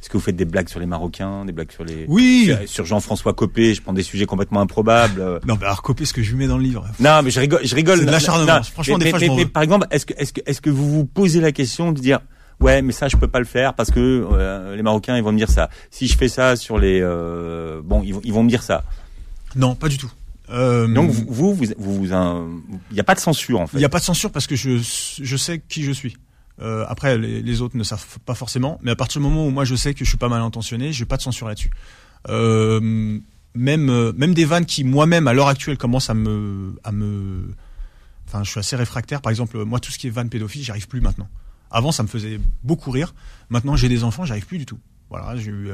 est-ce 0.00 0.08
que 0.08 0.16
vous 0.16 0.22
faites 0.22 0.36
des 0.36 0.44
blagues 0.44 0.68
sur 0.68 0.80
les 0.80 0.86
Marocains, 0.86 1.44
des 1.44 1.52
blagues 1.52 1.72
sur 1.72 1.84
les 1.84 2.06
oui 2.08 2.50
sur, 2.66 2.86
Jean-François 2.86 3.34
Copé 3.34 3.74
Je 3.74 3.82
prends 3.82 3.92
des 3.92 4.02
sujets 4.02 4.26
complètement 4.26 4.60
improbables. 4.60 5.40
non, 5.46 5.56
mais 5.60 5.66
alors 5.66 5.82
Copé, 5.82 6.04
ce 6.04 6.12
que 6.12 6.22
je 6.22 6.30
lui 6.30 6.38
mets 6.38 6.46
dans 6.46 6.58
le 6.58 6.64
livre. 6.64 6.86
Non, 7.00 7.20
mais 7.22 7.30
je 7.30 7.40
rigole. 7.40 7.60
Je 7.64 7.74
rigole. 7.74 7.98
C'est 7.98 8.06
de 8.06 8.10
l'acharnement. 8.10 8.62
Franchement, 8.62 8.98
mais, 8.98 9.04
des 9.04 9.10
fois, 9.10 9.18
mais, 9.18 9.26
je 9.26 9.32
mais, 9.32 9.46
par 9.46 9.62
exemple, 9.62 9.86
est-ce 9.90 10.06
que 10.06 10.14
est-ce 10.16 10.32
que 10.32 10.40
est-ce 10.46 10.60
que 10.60 10.70
vous 10.70 10.90
vous 10.90 11.04
posez 11.04 11.40
la 11.40 11.52
question 11.52 11.92
de 11.92 12.00
dire 12.00 12.20
ouais 12.60 12.82
mais 12.82 12.92
ça 12.92 13.08
je 13.08 13.16
peux 13.16 13.28
pas 13.28 13.38
le 13.38 13.44
faire 13.44 13.74
parce 13.74 13.90
que 13.90 14.26
euh, 14.32 14.76
les 14.76 14.82
Marocains 14.82 15.16
ils 15.16 15.22
vont 15.22 15.32
me 15.32 15.38
dire 15.38 15.50
ça 15.50 15.70
si 15.90 16.06
je 16.06 16.16
fais 16.16 16.28
ça 16.28 16.56
sur 16.56 16.78
les 16.78 17.00
euh, 17.02 17.80
bon 17.82 18.02
ils 18.04 18.14
vont 18.14 18.20
ils 18.22 18.32
vont 18.32 18.42
me 18.42 18.48
dire 18.48 18.62
ça 18.62 18.84
non 19.56 19.74
pas 19.74 19.88
du 19.88 19.98
tout 19.98 20.10
euh, 20.50 20.86
donc 20.86 21.10
vous 21.10 21.54
vous 21.54 21.54
vous 21.54 22.04
il 22.04 22.94
n'y 22.94 23.00
a 23.00 23.04
pas 23.04 23.14
de 23.14 23.20
censure 23.20 23.60
en 23.60 23.66
fait 23.66 23.76
il 23.76 23.80
n'y 23.80 23.84
a 23.84 23.88
pas 23.88 23.98
de 24.00 24.04
censure 24.04 24.30
parce 24.30 24.46
que 24.46 24.56
je 24.56 24.78
je 24.78 25.36
sais 25.36 25.62
qui 25.66 25.82
je 25.82 25.92
suis 25.92 26.16
euh, 26.60 26.84
après 26.88 27.18
les, 27.18 27.60
autres 27.62 27.76
ne 27.76 27.84
savent 27.84 28.18
pas 28.26 28.34
forcément 28.34 28.78
mais 28.82 28.90
à 28.90 28.96
partir 28.96 29.20
du 29.20 29.26
moment 29.26 29.46
où 29.46 29.50
moi 29.50 29.64
je 29.64 29.74
sais 29.74 29.94
que 29.94 30.04
je 30.04 30.08
suis 30.08 30.18
pas 30.18 30.28
mal 30.28 30.42
intentionné 30.42 30.92
j'ai 30.92 31.06
pas 31.06 31.16
de 31.16 31.22
censure 31.22 31.48
là-dessus 31.48 31.70
euh, 32.28 33.18
même 33.54 34.12
même 34.12 34.34
des 34.34 34.44
vannes 34.44 34.66
qui 34.66 34.84
moi-même 34.84 35.26
à 35.26 35.32
l'heure 35.32 35.48
actuelle 35.48 35.78
commencent 35.78 36.10
à 36.10 36.14
me 36.14 36.78
à 36.84 36.92
me 36.92 37.54
enfin 38.26 38.44
je 38.44 38.50
suis 38.50 38.60
assez 38.60 38.76
réfractaire 38.76 39.20
par 39.22 39.30
exemple 39.30 39.64
moi 39.64 39.80
tout 39.80 39.90
ce 39.90 39.98
qui 39.98 40.06
est 40.06 40.10
vanne 40.10 40.28
pédophile 40.28 40.62
j'y 40.62 40.70
arrive 40.70 40.88
plus 40.88 41.00
maintenant 41.00 41.28
avant, 41.70 41.92
ça 41.92 42.02
me 42.02 42.08
faisait 42.08 42.40
beaucoup 42.64 42.90
rire. 42.90 43.14
Maintenant, 43.48 43.76
j'ai 43.76 43.88
des 43.88 44.02
enfants, 44.02 44.24
j'arrive 44.24 44.46
plus 44.46 44.58
du 44.58 44.66
tout. 44.66 44.78
Voilà, 45.10 45.34
j'ai 45.36 45.50
eu. 45.50 45.70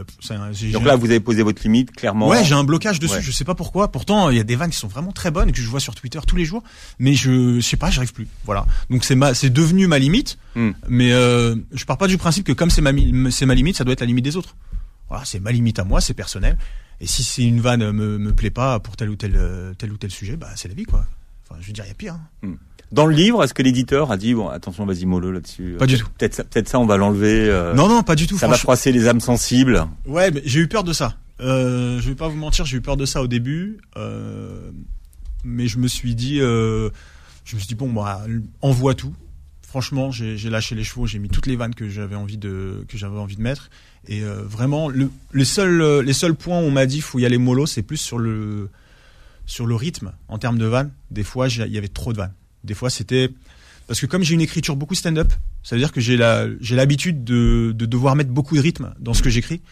Donc 0.73 0.85
là, 0.85 0.97
vous 0.97 1.11
avez 1.11 1.21
posé 1.21 1.43
votre 1.43 1.63
limite 1.63 1.93
clairement. 1.93 2.29
Ouais, 2.29 2.43
j'ai 2.43 2.55
un 2.55 2.65
blocage 2.65 2.99
dessus. 2.99 3.17
Ouais. 3.17 3.23
Je 3.23 3.31
sais 3.31 3.45
pas 3.45 3.55
pourquoi. 3.55 3.93
Pourtant, 3.93 4.31
il 4.31 4.37
y 4.39 4.41
a 4.41 4.45
des 4.45 4.57
vannes 4.57 4.71
qui 4.71 4.79
sont 4.79 4.89
vraiment 4.89 5.13
très 5.13 5.31
bonnes 5.31 5.53
que 5.53 5.61
je 5.61 5.69
vois 5.69 5.79
sur 5.79 5.95
Twitter 5.95 6.19
tous 6.27 6.37
les 6.37 6.47
jours, 6.47 6.63
mais 6.99 7.13
je, 7.13 7.57
je 7.57 7.61
sais 7.61 7.77
pas, 7.77 7.91
j'arrive 7.91 8.15
plus. 8.15 8.29
Voilà. 8.45 8.65
Donc 8.89 9.05
c'est 9.05 9.15
ma, 9.15 9.35
c'est 9.35 9.51
devenu 9.51 9.87
ma 9.87 9.99
limite. 9.99 10.39
Mm. 10.55 10.71
Mais 10.89 11.13
euh, 11.13 11.55
je 11.73 11.85
pars 11.85 11.99
pas 11.99 12.07
du 12.07 12.17
principe 12.17 12.47
que 12.47 12.53
comme 12.53 12.71
c'est 12.71 12.81
ma, 12.81 12.93
c'est 13.31 13.45
ma 13.45 13.55
limite, 13.55 13.77
ça 13.77 13.85
doit 13.85 13.93
être 13.93 14.01
la 14.01 14.07
limite 14.07 14.25
des 14.25 14.37
autres. 14.37 14.57
Voilà, 15.11 15.27
c'est 15.27 15.39
ma 15.39 15.53
limite 15.53 15.79
à 15.79 15.85
moi, 15.85 16.01
c'est 16.01 16.15
personnel. 16.15 16.57
Et 17.03 17.07
si 17.07 17.23
c'est 17.23 17.43
une 17.43 17.61
vanne 17.61 17.93
me, 17.93 18.17
me 18.17 18.35
plaît 18.35 18.51
pas 18.51 18.81
pour 18.81 18.97
tel 18.97 19.11
ou 19.11 19.17
tel 19.17 19.39
tel 19.77 19.93
ou 19.93 19.99
tel 19.99 20.11
sujet, 20.11 20.37
bah 20.39 20.49
c'est 20.57 20.69
la 20.69 20.75
vie 20.75 20.85
quoi. 20.85 21.05
Enfin, 21.49 21.61
je 21.61 21.67
veux 21.67 21.73
dire, 21.75 21.85
il 21.85 21.89
y 21.89 21.91
a 21.91 21.95
pire. 21.95 22.15
Hein. 22.15 22.49
Mm. 22.49 22.55
Dans 22.93 23.07
le 23.07 23.15
livre, 23.15 23.43
est-ce 23.43 23.55
que 23.55 23.63
l'éditeur 23.63 24.13
a 24.13 24.17
dit 24.17 24.35
bon 24.35 24.49
attention 24.49 24.87
vas-y 24.87 25.07
mollo 25.07 25.33
là-dessus 25.33 25.77
Pas 25.79 25.87
du 25.87 25.99
tout. 25.99 26.07
Peut-être 26.19 26.35
ça, 26.35 26.45
peut-être 26.45 26.69
ça 26.69 26.79
on 26.79 26.87
va 26.87 26.97
l'enlever. 26.97 27.49
Euh, 27.49 27.75
non 27.75 27.89
non 27.89 28.03
pas 28.03 28.15
du 28.15 28.27
tout. 28.27 28.39
Ça 28.39 28.47
va 28.47 28.57
froisser 28.57 28.93
les 28.93 29.09
âmes 29.09 29.21
sensibles. 29.21 29.87
Ouais, 30.07 30.31
mais 30.31 30.43
j'ai 30.45 30.61
eu 30.61 30.69
peur 30.69 30.85
de 30.85 30.93
ça. 30.93 31.17
Euh, 31.41 32.01
je 32.01 32.09
vais 32.09 32.15
pas 32.15 32.29
vous 32.29 32.37
mentir, 32.37 32.65
j'ai 32.65 32.79
eu 32.79 32.81
peur 32.81 32.97
de 32.97 33.05
ça 33.05 33.21
au 33.23 33.27
début, 33.27 33.79
euh, 33.97 34.71
mais 35.45 35.69
je 35.69 35.79
me 35.79 35.87
suis 35.87 36.15
dit, 36.15 36.41
euh, 36.41 36.89
je 37.45 37.57
me 37.57 37.61
suis 37.61 37.69
dit 37.69 37.75
bon 37.75 37.93
bah 37.93 38.23
envoie 38.63 38.95
tout. 38.95 39.15
Franchement, 39.63 40.11
j'ai 40.11 40.49
lâché 40.49 40.75
les 40.75 40.85
chevaux, 40.85 41.07
j'ai 41.07 41.19
mis 41.19 41.29
toutes 41.29 41.47
les 41.47 41.57
vannes 41.57 41.75
que 41.75 41.89
j'avais 41.89 42.17
envie 42.17 42.39
de 42.39 42.85
que 42.89 42.97
j'avais 42.97 43.19
envie 43.19 43.37
de 43.37 43.43
mettre, 43.43 43.69
et 44.09 44.23
euh, 44.23 44.43
vraiment 44.43 44.89
le, 44.89 45.11
les 45.35 45.45
seuls 45.45 46.01
les 46.01 46.13
seuls 46.15 46.35
points 46.35 46.61
où 46.61 46.63
on 46.63 46.71
m'a 46.71 46.87
dit 46.87 47.01
faut 47.03 47.19
y 47.19 47.27
aller 47.27 47.37
mollo, 47.37 47.67
c'est 47.67 47.83
plus 47.83 47.99
sur 47.99 48.19
le 48.19 48.71
sur 49.45 49.67
le 49.67 49.75
rythme 49.75 50.13
en 50.29 50.39
termes 50.39 50.57
de 50.57 50.67
vannes. 50.67 50.93
Des 51.11 51.25
fois, 51.25 51.49
il 51.49 51.73
y 51.73 51.79
avait 51.79 51.89
trop 51.89 52.13
de 52.13 52.19
vannes. 52.19 52.33
Des 52.67 52.75
fois, 52.75 52.91
c'était 52.91 53.31
parce 53.87 54.01
que 54.01 54.07
comme 54.07 54.23
j'ai 54.23 54.35
une 54.35 54.41
écriture 54.41 54.77
beaucoup 54.77 54.95
stand-up, 54.95 55.33
ça 55.63 55.77
veut 55.77 55.81
dire 55.81 55.93
que 55.93 56.01
j'ai 56.01 56.17
la 56.17 56.47
j'ai 56.61 56.77
l'habitude 56.77 57.25
de, 57.25 57.73
de 57.75 57.87
devoir 57.87 58.17
mettre 58.17 58.31
beaucoup 58.31 58.57
de 58.57 58.61
rythme 58.61 58.93
dans 58.99 59.15
ce 59.15 59.23
que 59.23 59.31
j'écris. 59.31 59.63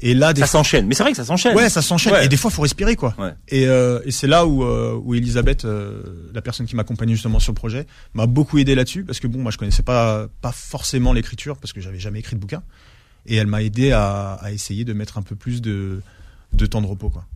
Et 0.00 0.14
là, 0.14 0.32
des 0.32 0.40
ça 0.40 0.46
s'enchaîne. 0.46 0.86
Mais 0.86 0.94
c'est 0.94 1.02
vrai 1.02 1.12
que 1.12 1.16
ça 1.16 1.24
s'enchaîne. 1.24 1.54
Ouais, 1.54 1.68
ça 1.68 1.82
s'enchaîne. 1.82 2.14
Ouais. 2.14 2.24
Et 2.24 2.28
des 2.28 2.38
fois, 2.38 2.50
faut 2.50 2.62
respirer, 2.62 2.96
quoi. 2.96 3.14
Ouais. 3.18 3.34
Et, 3.48 3.66
euh, 3.66 4.00
et 4.06 4.10
c'est 4.10 4.26
là 4.26 4.46
où 4.46 4.64
euh, 4.64 4.98
où 5.02 5.14
Elisabeth, 5.14 5.64
euh, 5.64 6.30
la 6.32 6.40
personne 6.40 6.66
qui 6.66 6.76
m'accompagnait 6.76 7.12
justement 7.14 7.38
sur 7.38 7.52
le 7.52 7.56
projet, 7.56 7.86
m'a 8.14 8.26
beaucoup 8.26 8.58
aidé 8.58 8.74
là-dessus 8.74 9.04
parce 9.04 9.20
que 9.20 9.26
bon, 9.26 9.40
moi, 9.40 9.50
je 9.52 9.58
connaissais 9.58 9.82
pas 9.82 10.28
pas 10.40 10.52
forcément 10.52 11.12
l'écriture 11.12 11.58
parce 11.58 11.72
que 11.72 11.80
j'avais 11.80 11.98
jamais 11.98 12.20
écrit 12.20 12.36
de 12.36 12.40
bouquin. 12.40 12.62
Et 13.26 13.36
elle 13.36 13.46
m'a 13.46 13.62
aidé 13.62 13.92
à, 13.92 14.32
à 14.34 14.50
essayer 14.50 14.84
de 14.84 14.92
mettre 14.92 15.18
un 15.18 15.22
peu 15.22 15.36
plus 15.36 15.60
de 15.60 16.00
de 16.54 16.66
temps 16.66 16.80
de 16.82 16.86
repos, 16.86 17.10
quoi. 17.10 17.26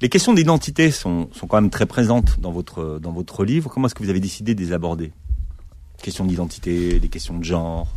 Les 0.00 0.08
questions 0.08 0.32
d'identité 0.32 0.90
sont, 0.90 1.28
sont 1.32 1.46
quand 1.46 1.60
même 1.60 1.70
très 1.70 1.86
présentes 1.86 2.38
dans 2.38 2.52
votre, 2.52 3.00
dans 3.00 3.12
votre 3.12 3.44
livre. 3.44 3.68
Comment 3.68 3.86
est-ce 3.86 3.94
que 3.94 4.02
vous 4.02 4.10
avez 4.10 4.20
décidé 4.20 4.54
de 4.54 4.60
les 4.60 4.72
aborder? 4.72 5.12
Questions 6.02 6.24
d'identité, 6.24 7.00
les 7.00 7.08
questions 7.08 7.36
de 7.36 7.44
genre 7.44 7.88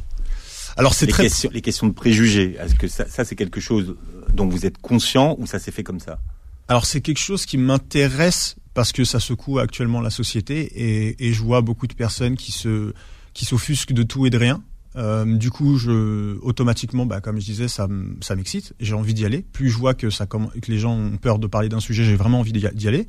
alors 0.78 0.94
c'est 0.94 1.06
les 1.06 1.12
très 1.12 1.24
questions, 1.24 1.50
les 1.54 1.62
questions 1.62 1.88
de 1.88 1.94
préjugés. 1.94 2.56
Est-ce 2.60 2.76
que 2.76 2.88
ça, 2.88 3.06
ça 3.08 3.26
c'est 3.26 3.36
quelque 3.36 3.60
chose 3.60 3.96
dont 4.34 4.48
vous 4.48 4.66
êtes 4.66 4.78
conscient 4.78 5.36
ou 5.38 5.46
ça 5.46 5.60
s'est 5.60 5.72
fait 5.72 5.84
comme 5.84 6.00
ça? 6.00 6.20
Alors 6.68 6.86
c'est 6.86 7.02
quelque 7.02 7.20
chose 7.20 7.46
qui 7.46 7.58
m'intéresse 7.58 8.56
parce 8.74 8.94
que 8.94 9.04
ça 9.04 9.20
secoue 9.20 9.60
actuellement 9.60 10.00
la 10.00 10.10
société 10.10 10.62
et, 10.62 11.28
et 11.28 11.34
je 11.34 11.42
vois 11.42 11.62
beaucoup 11.62 11.88
de 11.88 11.94
personnes 11.94 12.38
qui 12.38 12.52
se 12.52 12.94
qui 13.34 13.46
s'offusquent 13.46 13.94
de 13.94 14.04
tout 14.04 14.26
et 14.26 14.30
de 14.30 14.38
rien. 14.38 14.64
Euh, 14.98 15.38
du 15.38 15.52
coup, 15.52 15.78
je 15.78 16.38
automatiquement, 16.42 17.06
bah, 17.06 17.22
comme 17.22 17.40
je 17.40 17.46
disais, 17.46 17.68
ça, 17.68 17.88
ça 18.22 18.36
m'excite. 18.36 18.74
J'ai 18.80 18.94
envie 18.94 19.14
d'y 19.14 19.26
aller. 19.26 19.46
Plus 19.54 19.70
je 19.70 19.78
vois 19.78 19.94
que 19.94 20.10
ça, 20.10 20.26
que 20.26 20.38
les 20.68 20.80
gens 20.80 20.94
ont 20.94 21.18
peur 21.18 21.40
de 21.40 21.48
parler 21.48 21.70
d'un 21.70 21.80
sujet, 21.80 22.04
j'ai 22.04 22.16
vraiment 22.16 22.40
envie 22.40 22.52
d'y 22.52 22.88
aller. 22.88 23.08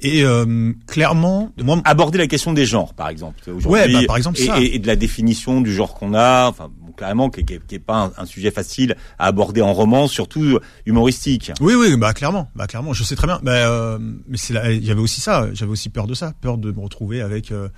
Et 0.00 0.22
euh, 0.22 0.72
clairement, 0.86 1.52
moi, 1.60 1.80
aborder 1.84 2.18
la 2.18 2.28
question 2.28 2.52
des 2.52 2.66
genres, 2.66 2.94
par 2.94 3.08
exemple. 3.08 3.38
Ouais, 3.64 3.92
bah, 3.92 4.00
par 4.06 4.16
exemple 4.16 4.40
et, 4.40 4.46
ça. 4.46 4.60
Et, 4.60 4.76
et, 4.76 4.78
de 4.78 4.86
la 4.86 4.94
définition 4.94 5.60
du 5.60 5.72
genre 5.72 5.94
qu'on 5.94 6.14
a. 6.14 6.48
Enfin, 6.48 6.70
bon, 6.80 6.92
carrément, 6.92 7.30
qui 7.30 7.44
n'est 7.44 7.78
pas 7.80 8.04
un, 8.04 8.22
un, 8.22 8.24
sujet 8.24 8.52
facile 8.52 8.96
à 9.18 9.26
aborder 9.26 9.60
en 9.60 9.72
roman, 9.72 10.06
surtout 10.06 10.60
humoristique. 10.86 11.50
Oui, 11.60 11.74
oui, 11.74 11.96
bah 11.96 12.14
clairement, 12.14 12.48
bah 12.54 12.68
clairement. 12.68 12.92
Je 12.92 13.02
sais 13.02 13.16
très 13.16 13.26
bien. 13.26 13.40
Bah, 13.42 13.52
euh, 13.52 13.98
mais 14.28 14.36
c'est 14.36 14.54
il 14.76 14.84
y 14.84 14.90
avait 14.92 15.00
aussi 15.00 15.20
ça. 15.20 15.48
J'avais 15.52 15.72
aussi 15.72 15.88
peur 15.88 16.06
de 16.06 16.14
ça, 16.14 16.32
peur 16.40 16.58
de 16.58 16.70
me 16.70 16.80
retrouver 16.80 17.20
avec. 17.20 17.50
Euh, 17.50 17.68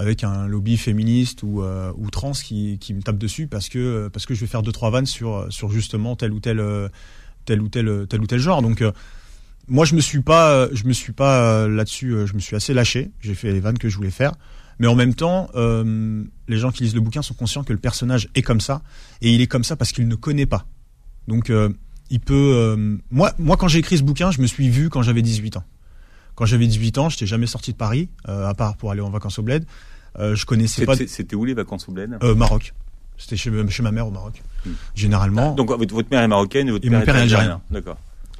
avec 0.00 0.24
un 0.24 0.46
lobby 0.46 0.78
féministe 0.78 1.42
ou, 1.42 1.62
euh, 1.62 1.92
trans 2.10 2.32
qui, 2.32 2.78
me 2.94 3.02
tape 3.02 3.18
dessus 3.18 3.46
parce 3.46 3.68
que 3.68 4.08
parce 4.08 4.24
que 4.24 4.34
je 4.34 4.40
vais 4.40 4.46
faire 4.46 4.62
deux 4.62 4.72
trois 4.72 4.90
vannes 4.90 5.06
sur 5.06 5.46
sur 5.50 5.70
justement 5.70 6.16
tel 6.16 6.32
ou 6.32 6.40
tel 6.40 6.62
tel 7.44 7.60
ou 7.60 7.68
tel 7.68 8.06
tel 8.08 8.20
ou 8.20 8.26
tel 8.26 8.38
genre. 8.38 8.62
Donc 8.62 8.80
euh, 8.80 8.92
moi 9.68 9.84
je 9.84 9.94
me 9.94 10.00
suis 10.00 10.22
pas 10.22 10.68
je 10.72 10.84
me 10.84 10.92
suis 10.92 11.12
pas 11.12 11.42
euh, 11.42 11.68
là-dessus 11.68 12.26
je 12.26 12.34
me 12.34 12.40
suis 12.40 12.56
assez 12.56 12.72
lâché. 12.72 13.10
J'ai 13.20 13.34
fait 13.34 13.52
les 13.52 13.60
vannes 13.60 13.78
que 13.78 13.88
je 13.88 13.96
voulais 13.96 14.10
faire. 14.10 14.32
Mais 14.78 14.86
en 14.86 14.94
même 14.94 15.14
temps 15.14 15.50
euh, 15.54 16.24
les 16.48 16.56
gens 16.56 16.70
qui 16.70 16.84
lisent 16.84 16.94
le 16.94 17.02
bouquin 17.02 17.20
sont 17.20 17.34
conscients 17.34 17.62
que 17.62 17.72
le 17.74 17.78
personnage 17.78 18.30
est 18.34 18.42
comme 18.42 18.60
ça 18.60 18.82
et 19.20 19.30
il 19.30 19.42
est 19.42 19.46
comme 19.46 19.64
ça 19.64 19.76
parce 19.76 19.92
qu'il 19.92 20.08
ne 20.08 20.14
connaît 20.14 20.46
pas. 20.46 20.66
Donc 21.28 21.50
euh, 21.50 21.68
il 22.08 22.20
peut 22.20 22.98
moi 23.10 23.32
moi 23.38 23.58
quand 23.58 23.68
j'ai 23.68 23.80
écrit 23.80 23.98
ce 23.98 24.02
bouquin 24.02 24.30
je 24.30 24.40
me 24.40 24.46
suis 24.46 24.70
vu 24.70 24.88
quand 24.88 25.02
j'avais 25.02 25.22
18 25.22 25.58
ans 25.58 25.64
quand 26.40 26.46
j'avais 26.46 26.66
18 26.66 26.96
ans, 26.96 27.10
j'étais 27.10 27.26
jamais 27.26 27.46
sorti 27.46 27.72
de 27.72 27.76
Paris, 27.76 28.08
euh, 28.26 28.48
à 28.48 28.54
part 28.54 28.78
pour 28.78 28.90
aller 28.90 29.02
en 29.02 29.10
vacances 29.10 29.38
au 29.38 29.42
bled. 29.42 29.66
Euh, 30.18 30.34
je 30.34 30.46
connaissais 30.46 30.86
pas. 30.86 30.96
C'était 30.96 31.36
où 31.36 31.44
les 31.44 31.52
vacances 31.52 31.86
au 31.86 31.92
bled? 31.92 32.16
Euh, 32.22 32.34
Maroc. 32.34 32.72
C'était 33.18 33.36
chez, 33.36 33.52
chez, 33.68 33.82
ma 33.82 33.92
mère 33.92 34.06
au 34.06 34.10
Maroc. 34.10 34.42
Hmm. 34.64 34.70
Généralement. 34.94 35.50
Ah, 35.52 35.54
donc 35.54 35.70
votre 35.70 36.10
mère 36.10 36.22
est 36.22 36.28
marocaine 36.28 36.68
et 36.68 36.70
votre 36.70 36.86
et 36.86 36.88
père, 36.88 37.00
mon 37.00 37.04
père 37.04 37.16
est 37.16 37.20
algérien. 37.20 37.42
algérien. 37.42 37.62
D'accord. 37.70 37.98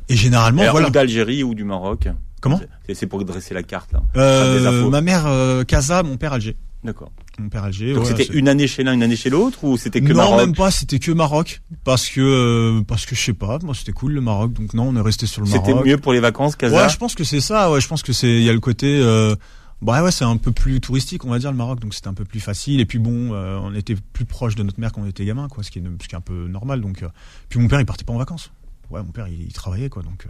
Et 0.09 0.17
généralement, 0.17 0.63
Alors, 0.63 0.73
voilà. 0.73 0.89
Ou 0.89 0.91
d'Algérie 0.91 1.43
ou 1.43 1.55
du 1.55 1.65
Maroc. 1.65 2.09
Comment? 2.41 2.59
C'est 2.91 3.07
pour 3.07 3.23
dresser 3.23 3.53
la 3.53 3.63
carte 3.63 3.93
là. 3.93 4.01
Euh, 4.17 4.89
ma 4.89 5.03
mère 5.03 5.27
euh, 5.27 5.65
Casa, 5.65 6.03
mon 6.03 6.17
père 6.17 6.33
Alger. 6.33 6.57
D'accord. 6.83 7.13
Mon 7.39 7.49
père 7.49 7.65
Alger. 7.65 7.95
Donc 7.95 8.05
ouais, 8.05 8.11
c'était 8.17 8.37
une 8.37 8.49
année 8.49 8.67
chez 8.67 8.83
l'un, 8.83 8.93
une 8.93 9.03
année 9.03 9.17
chez 9.17 9.31
l'autre 9.31 9.65
ou 9.65 9.79
c'était 9.79 10.01
que 10.01 10.09
non, 10.13 10.17
Maroc 10.17 10.41
même 10.41 10.55
pas. 10.55 10.71
C'était 10.71 10.99
que 10.99 11.11
Maroc 11.13 11.63
parce 11.85 12.09
que 12.09 12.21
euh, 12.21 12.83
parce 12.83 13.07
que 13.07 13.15
je 13.15 13.21
sais 13.21 13.33
pas. 13.33 13.59
Moi, 13.63 13.75
c'était 13.75 13.93
cool 13.93 14.13
le 14.13 14.21
Maroc. 14.21 14.53
Donc 14.53 14.75
non, 14.75 14.89
on 14.89 14.97
est 14.97 15.01
resté 15.01 15.27
sur 15.27 15.43
le 15.43 15.49
Maroc. 15.49 15.65
C'était 15.67 15.83
mieux 15.89 15.97
pour 15.97 16.13
les 16.13 16.21
vacances, 16.21 16.57
Casa. 16.57 16.77
Ouais, 16.77 16.89
je 16.89 16.97
pense 16.99 17.15
que 17.15 17.25
c'est 17.25 17.41
ça. 17.41 17.71
Ouais, 17.71 17.81
je 17.81 17.89
pense 17.89 18.03
que 18.03 18.13
c'est 18.13 18.29
il 18.29 18.43
y 18.43 18.51
a 18.51 18.53
le 18.53 18.61
côté. 18.61 19.01
Euh, 19.03 19.35
bah 19.81 20.03
ouais, 20.05 20.11
c'est 20.11 20.25
un 20.25 20.37
peu 20.37 20.53
plus 20.53 20.81
touristique, 20.81 21.25
on 21.25 21.31
va 21.31 21.39
dire 21.39 21.51
le 21.51 21.57
Maroc, 21.57 21.81
donc 21.81 21.95
c'était 21.95 22.09
un 22.09 22.15
peu 22.15 22.27
plus 22.27 22.41
facile. 22.41 22.81
Et 22.81 22.85
puis 22.85 22.99
bon, 22.99 23.33
euh, 23.33 23.59
on 23.63 23.75
était 23.75 23.95
plus 24.13 24.27
proche 24.27 24.55
de 24.55 24.63
notre 24.63 24.79
mère 24.79 24.93
quand 24.93 25.01
on 25.01 25.07
était 25.07 25.25
gamin, 25.25 25.49
quoi, 25.49 25.63
ce 25.65 25.71
qui 25.71 25.79
est, 25.79 25.83
ce 26.03 26.09
qui 26.09 26.15
est 26.15 26.19
un 26.19 26.21
peu 26.21 26.49
normal. 26.49 26.83
Donc, 26.83 27.03
euh, 27.03 27.09
puis 27.49 27.59
mon 27.59 27.69
père, 27.69 27.81
il 27.81 27.87
partait 27.87 28.05
pas 28.05 28.13
en 28.13 28.19
vacances. 28.19 28.51
Ouais, 28.91 29.03
mon 29.03 29.13
père, 29.13 29.29
il, 29.29 29.41
il 29.41 29.53
travaillait, 29.55 29.89
quoi. 29.89 30.03
Donc, 30.03 30.27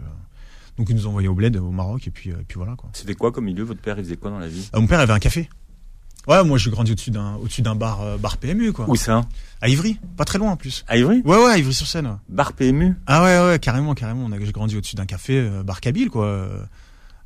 donc 0.77 0.87
il 0.89 0.95
nous 0.95 1.05
envoyait 1.05 1.27
au 1.27 1.33
bled, 1.33 1.57
au 1.57 1.71
Maroc, 1.71 2.07
et 2.07 2.11
puis, 2.11 2.29
et 2.29 2.45
puis 2.47 2.55
voilà, 2.55 2.75
quoi. 2.77 2.89
C'était 2.93 3.13
quoi 3.13 3.33
comme 3.33 3.43
milieu 3.43 3.63
Votre 3.63 3.81
père, 3.81 3.97
il 3.99 4.05
faisait 4.05 4.15
quoi 4.15 4.31
dans 4.31 4.39
la 4.39 4.47
vie? 4.47 4.69
Mon 4.73 4.87
père 4.87 5.01
avait 5.01 5.11
un 5.11 5.19
café. 5.19 5.49
Ouais, 6.27 6.43
moi 6.43 6.57
j'ai 6.57 6.69
grandi 6.69 6.91
au-dessus 6.91 7.11
d'un 7.11 7.35
au-dessus 7.35 7.61
d'un 7.61 7.75
bar 7.75 8.01
euh, 8.01 8.17
bar 8.17 8.37
PMU 8.37 8.73
quoi. 8.73 8.85
Où 8.87 8.95
ça? 8.95 9.21
À 9.61 9.69
Ivry, 9.69 9.97
pas 10.17 10.25
très 10.25 10.37
loin 10.39 10.51
en 10.51 10.55
plus. 10.55 10.83
À 10.87 10.97
Ivry? 10.97 11.21
Ouais 11.25 11.37
ouais, 11.37 11.51
à 11.51 11.57
Ivry 11.57 11.73
sur 11.73 11.87
Seine. 11.87 12.07
Ouais. 12.07 12.13
Bar 12.29 12.53
PMU 12.53 12.95
Ah 13.07 13.23
ouais 13.23 13.51
ouais, 13.51 13.59
carrément 13.59 13.93
carrément, 13.95 14.25
on 14.25 14.31
a 14.31 14.39
j'ai 14.39 14.51
grandi 14.51 14.77
au-dessus 14.77 14.95
d'un 14.95 15.05
café 15.05 15.39
euh, 15.39 15.63
bar 15.63 15.81
Kabyle 15.81 16.09
quoi. 16.09 16.25
Euh, 16.25 16.63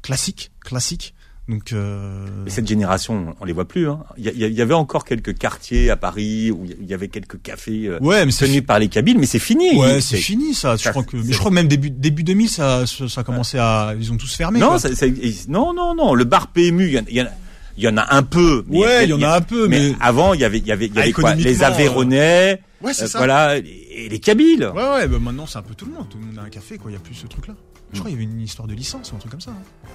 classique, 0.02 0.52
classique. 0.62 1.14
Donc 1.48 1.74
euh... 1.74 2.26
Mais 2.44 2.50
cette 2.50 2.68
génération, 2.68 3.36
on 3.40 3.46
les 3.46 3.54
voit 3.54 3.68
plus. 3.68 3.88
Hein. 3.88 4.00
Il, 4.18 4.26
y, 4.26 4.48
y, 4.52 4.62
avait 4.62 4.74
encore 4.74 5.06
quelques 5.06 5.38
quartiers 5.38 5.92
à 5.92 5.96
Paris 5.96 6.50
où 6.50 6.66
il 6.66 6.88
y 6.88 6.94
avait 6.94 7.08
quelques 7.08 7.40
cafés 7.40 7.86
euh, 7.86 8.00
ouais, 8.00 8.26
mais 8.26 8.32
tenus 8.32 8.66
par 8.66 8.80
les 8.80 8.88
Kabyles, 8.88 9.20
mais 9.20 9.28
c'est 9.28 9.38
fini. 9.38 9.78
Ouais, 9.78 10.02
c'est 10.02 10.18
fini 10.18 10.56
ça. 10.56 10.76
Je 10.76 10.90
crois 10.90 11.04
que, 11.04 11.18
mais 11.18 11.34
je 11.34 11.38
crois 11.38 11.52
que 11.52 11.56
même 11.56 11.68
début 11.68 11.92
début 11.92 12.24
2000, 12.24 12.50
ça 12.50 12.88
ça 12.88 13.22
a 13.22 13.24
commencé 13.24 13.60
à, 13.60 13.94
ils 14.00 14.12
ont 14.12 14.18
tous 14.18 14.34
fermé. 14.34 14.60
Non, 14.60 14.70
quoi. 14.70 14.80
ça, 14.80 14.96
ça, 14.96 15.06
non, 15.48 15.74
non, 15.74 15.94
non. 15.94 16.16
Le 16.16 16.24
bar 16.24 16.48
PMU, 16.48 16.88
il 16.88 17.16
y 17.16 17.22
en 17.22 17.26
a. 17.26 17.30
Il 17.78 17.84
y 17.84 17.88
en 17.88 17.98
a 17.98 18.16
un 18.16 18.24
peu. 18.24 18.64
Mais 18.68 18.80
ouais, 18.80 19.04
il 19.04 19.10
y, 19.10 19.14
en 19.14 19.22
a 19.22 19.36
un 19.36 19.42
peu, 19.42 19.68
mais, 19.68 19.90
mais 19.90 19.96
avant, 20.00 20.34
il 20.34 20.40
y 20.40 20.46
avait, 20.46 20.60
il 20.60 20.66
y 20.68 20.72
avait, 20.72 20.86
il 20.88 20.96
y 20.96 21.00
avait 21.00 21.12
quoi? 21.12 21.36
Les 21.36 21.64
Aveyronais, 21.64 22.62
Ouais, 22.82 22.94
c'est 22.94 23.06
euh, 23.16 23.18
voilà, 23.18 23.58
et 23.58 24.08
les 24.10 24.20
Kabyles. 24.20 24.72
Ouais, 24.74 24.90
ouais, 24.90 25.08
bah 25.08 25.18
maintenant 25.20 25.46
c'est 25.46 25.58
un 25.58 25.62
peu 25.64 25.74
tout 25.74 25.86
le 25.86 25.94
monde. 25.94 26.08
Tout 26.10 26.18
le 26.20 26.26
monde 26.26 26.40
a 26.40 26.44
un 26.44 26.50
café, 26.50 26.78
quoi. 26.78 26.92
Il 26.92 26.94
y 26.94 26.98
a 26.98 27.00
plus 27.00 27.16
ce 27.16 27.28
truc-là. 27.28 27.56
Je 27.94 28.00
crois 28.00 28.12
qu'il 28.12 28.20
y 28.20 28.24
avait 28.24 28.32
une 28.32 28.42
histoire 28.42 28.68
de 28.68 28.74
licence 28.74 29.12
ou 29.12 29.16
un 29.16 29.20
truc 29.20 29.32
comme 29.32 29.42
ça. 29.42 29.52
hein. 29.52 29.88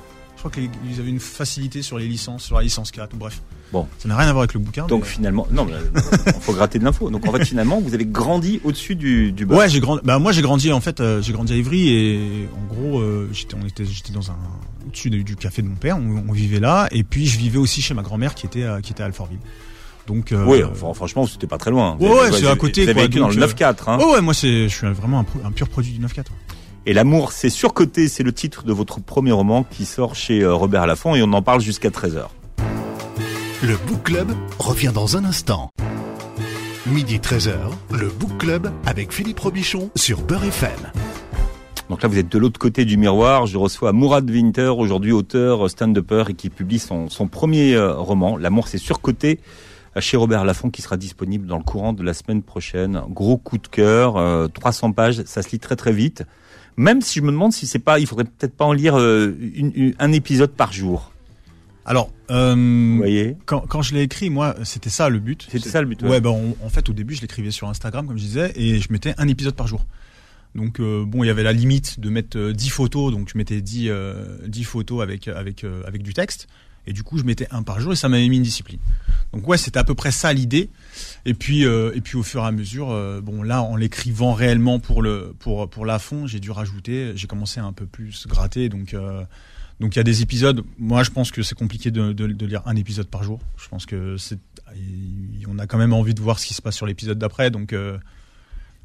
Je 0.42 0.48
crois 0.48 0.62
qu'ils 0.62 0.98
avaient 0.98 1.10
une 1.10 1.20
facilité 1.20 1.82
sur 1.82 1.98
les 1.98 2.08
licences, 2.08 2.44
sur 2.44 2.56
la 2.56 2.62
licence 2.62 2.90
4 2.90 3.12
ou 3.12 3.18
bref. 3.18 3.42
Bon. 3.72 3.86
Ça 3.98 4.08
n'a 4.08 4.16
rien 4.16 4.26
à 4.26 4.32
voir 4.32 4.44
avec 4.44 4.54
le 4.54 4.60
bouquin. 4.60 4.86
Donc 4.86 5.02
mais- 5.02 5.06
finalement, 5.08 5.46
non, 5.50 5.66
mais 5.66 5.74
euh, 5.74 6.32
faut 6.40 6.54
gratter 6.54 6.78
de 6.78 6.84
l'info. 6.84 7.10
Donc 7.10 7.28
en 7.28 7.32
fait, 7.32 7.44
finalement, 7.44 7.78
vous 7.78 7.92
avez 7.92 8.06
grandi 8.06 8.58
au-dessus 8.64 8.96
du, 8.96 9.32
du. 9.32 9.44
Ouais, 9.44 9.68
j'ai 9.68 9.80
grandi. 9.80 10.00
Bah 10.02 10.18
moi 10.18 10.32
j'ai 10.32 10.40
grandi 10.40 10.72
en 10.72 10.80
fait, 10.80 11.00
euh, 11.00 11.20
j'ai 11.20 11.34
grandi 11.34 11.52
à 11.52 11.56
Ivry 11.56 11.90
et 11.90 12.48
en 12.56 12.74
gros 12.74 13.00
euh, 13.00 13.28
j'étais, 13.32 13.54
on 13.54 13.66
était, 13.66 13.84
j'étais 13.84 14.14
dans 14.14 14.30
un 14.30 14.36
au-dessus 14.86 15.10
du, 15.10 15.36
café 15.36 15.60
de 15.60 15.68
mon 15.68 15.74
père. 15.74 15.98
On, 15.98 16.24
on 16.26 16.32
vivait 16.32 16.58
là 16.58 16.88
et 16.90 17.04
puis 17.04 17.26
je 17.26 17.38
vivais 17.38 17.58
aussi 17.58 17.82
chez 17.82 17.92
ma 17.92 18.00
grand-mère 18.02 18.34
qui 18.34 18.46
était 18.46 18.64
à, 18.64 18.80
qui 18.80 18.92
était 18.92 19.02
à 19.02 19.06
Alfortville. 19.06 19.40
Donc 20.06 20.32
euh, 20.32 20.42
Oui, 20.46 20.64
enfin, 20.64 20.94
franchement, 20.94 21.26
c'était 21.26 21.46
pas 21.46 21.58
très 21.58 21.70
loin. 21.70 21.98
Ouais, 22.00 22.32
c'est 22.32 22.46
à 22.46 22.56
côté, 22.56 22.84
Vous 22.84 22.88
avez 22.88 22.94
quoi, 22.94 23.02
vécu 23.02 23.18
dans 23.18 23.28
le 23.28 23.36
donc, 23.36 23.50
9-4. 23.50 23.74
Hein. 23.88 23.98
Oh 24.00 24.12
ouais, 24.14 24.22
moi 24.22 24.32
c'est, 24.32 24.70
je 24.70 24.74
suis 24.74 24.86
vraiment 24.88 25.20
un, 25.20 25.48
un 25.48 25.52
pur 25.52 25.68
produit 25.68 25.92
du 25.92 26.00
9-4. 26.04 26.24
Et 26.86 26.94
l'amour, 26.94 27.32
c'est 27.32 27.50
surcoté. 27.50 28.08
C'est 28.08 28.22
le 28.22 28.32
titre 28.32 28.64
de 28.64 28.72
votre 28.72 29.00
premier 29.00 29.32
roman 29.32 29.64
qui 29.64 29.84
sort 29.84 30.14
chez 30.14 30.40
euh, 30.40 30.54
Robert 30.54 30.86
Laffont 30.86 31.14
et 31.14 31.22
on 31.22 31.32
en 31.32 31.42
parle 31.42 31.60
jusqu'à 31.60 31.90
13h. 31.90 32.26
Le 33.62 33.76
Book 33.86 34.04
Club 34.04 34.32
revient 34.58 34.90
dans 34.94 35.18
un 35.18 35.24
instant. 35.24 35.70
Midi 36.86 37.18
13h, 37.18 37.56
le 37.92 38.08
Book 38.08 38.38
Club 38.38 38.72
avec 38.86 39.12
Philippe 39.12 39.38
Robichon 39.40 39.90
sur 39.94 40.22
Beurre 40.22 40.44
FM. 40.44 40.70
Donc 41.90 42.02
là, 42.02 42.08
vous 42.08 42.18
êtes 42.18 42.32
de 42.32 42.38
l'autre 42.38 42.58
côté 42.58 42.86
du 42.86 42.96
miroir. 42.96 43.46
Je 43.46 43.58
reçois 43.58 43.92
Mourad 43.92 44.28
Winter, 44.30 44.72
aujourd'hui 44.76 45.12
auteur, 45.12 45.68
stand-upper 45.68 46.24
et 46.30 46.34
qui 46.34 46.48
publie 46.48 46.78
son, 46.78 47.10
son 47.10 47.28
premier 47.28 47.74
euh, 47.74 47.92
roman. 47.92 48.38
L'amour, 48.38 48.68
c'est 48.68 48.78
surcoté 48.78 49.40
chez 49.98 50.16
Robert 50.16 50.44
Laffont 50.44 50.70
qui 50.70 50.82
sera 50.82 50.96
disponible 50.96 51.46
dans 51.46 51.58
le 51.58 51.64
courant 51.64 51.92
de 51.92 52.02
la 52.02 52.14
semaine 52.14 52.42
prochaine. 52.42 53.00
Gros 53.08 53.36
coup 53.36 53.58
de 53.58 53.66
cœur, 53.66 54.16
euh, 54.16 54.46
300 54.48 54.92
pages, 54.92 55.22
ça 55.24 55.42
se 55.42 55.50
lit 55.50 55.58
très 55.58 55.74
très 55.76 55.92
vite. 55.92 56.22
Même 56.76 57.02
si 57.02 57.18
je 57.18 57.24
me 57.24 57.32
demande 57.32 57.52
si 57.52 57.66
c'est 57.66 57.80
pas, 57.80 57.98
il 57.98 58.06
faudrait 58.06 58.24
peut-être 58.24 58.54
pas 58.56 58.64
en 58.64 58.72
lire 58.72 58.96
euh, 58.98 59.36
une- 59.54 59.72
une- 59.74 59.94
un 59.98 60.12
épisode 60.12 60.52
par 60.52 60.72
jour. 60.72 61.12
Alors, 61.84 62.10
euh, 62.30 62.54
Vous 62.54 62.96
voyez 62.98 63.36
quand, 63.46 63.60
quand 63.66 63.82
je 63.82 63.94
l'ai 63.94 64.02
écrit, 64.02 64.30
moi, 64.30 64.54
c'était 64.62 64.90
ça 64.90 65.08
le 65.08 65.18
but. 65.18 65.48
C'était 65.50 65.68
ça 65.68 65.80
le 65.80 65.88
but. 65.88 66.02
Ouais, 66.02 66.24
on- 66.24 66.54
en 66.64 66.68
fait, 66.68 66.88
au 66.88 66.92
début, 66.92 67.14
je 67.14 67.22
l'écrivais 67.22 67.50
sur 67.50 67.68
Instagram, 67.68 68.06
comme 68.06 68.16
je 68.18 68.22
disais, 68.22 68.52
et 68.54 68.78
je 68.78 68.92
mettais 68.92 69.14
un 69.18 69.26
épisode 69.26 69.54
par 69.56 69.66
jour. 69.66 69.84
Donc, 70.54 70.78
euh, 70.80 71.04
bon, 71.06 71.24
il 71.24 71.26
y 71.26 71.30
avait 71.30 71.42
la 71.42 71.52
limite 71.52 71.98
de 72.00 72.10
mettre 72.10 72.36
euh, 72.38 72.52
10 72.52 72.70
photos, 72.70 73.12
donc 73.12 73.28
je 73.32 73.38
mettais 73.38 73.60
10, 73.60 73.88
euh, 73.88 74.38
10 74.46 74.64
photos 74.64 75.02
avec, 75.02 75.26
avec, 75.28 75.64
euh, 75.64 75.82
avec 75.86 76.02
du 76.02 76.12
texte. 76.12 76.46
Et 76.90 76.92
du 76.92 77.04
coup, 77.04 77.18
je 77.18 77.22
mettais 77.22 77.46
un 77.52 77.62
par 77.62 77.78
jour 77.78 77.92
et 77.92 77.96
ça 77.96 78.08
m'avait 78.08 78.28
mis 78.28 78.38
une 78.38 78.42
discipline. 78.42 78.80
Donc, 79.32 79.46
ouais, 79.46 79.56
c'était 79.56 79.78
à 79.78 79.84
peu 79.84 79.94
près 79.94 80.10
ça 80.10 80.32
l'idée. 80.32 80.70
Et 81.24 81.34
puis, 81.34 81.64
euh, 81.64 81.92
et 81.94 82.00
puis, 82.00 82.16
au 82.16 82.24
fur 82.24 82.42
et 82.42 82.46
à 82.48 82.50
mesure, 82.50 82.90
euh, 82.90 83.20
bon, 83.20 83.44
là, 83.44 83.62
en 83.62 83.76
l'écrivant 83.76 84.32
réellement 84.32 84.80
pour 84.80 85.00
le, 85.00 85.32
pour, 85.38 85.70
pour 85.70 85.86
la 85.86 86.00
fond, 86.00 86.26
j'ai 86.26 86.40
dû 86.40 86.50
rajouter, 86.50 87.12
j'ai 87.14 87.28
commencé 87.28 87.60
à 87.60 87.64
un 87.64 87.72
peu 87.72 87.86
plus 87.86 88.26
gratter. 88.26 88.68
Donc, 88.68 88.92
euh, 88.92 89.22
donc, 89.78 89.94
il 89.94 89.98
y 89.98 90.00
a 90.00 90.02
des 90.02 90.22
épisodes. 90.22 90.64
Moi, 90.80 91.04
je 91.04 91.10
pense 91.10 91.30
que 91.30 91.44
c'est 91.44 91.54
compliqué 91.54 91.92
de, 91.92 92.12
de, 92.12 92.26
de 92.26 92.46
lire 92.46 92.62
un 92.66 92.74
épisode 92.74 93.06
par 93.06 93.22
jour. 93.22 93.38
Je 93.56 93.68
pense 93.68 93.86
que 93.86 94.16
c'est, 94.16 94.40
on 95.46 95.60
a 95.60 95.68
quand 95.68 95.78
même 95.78 95.92
envie 95.92 96.14
de 96.14 96.20
voir 96.20 96.40
ce 96.40 96.46
qui 96.46 96.54
se 96.54 96.60
passe 96.60 96.74
sur 96.74 96.86
l'épisode 96.86 97.18
d'après. 97.18 97.52
Donc, 97.52 97.72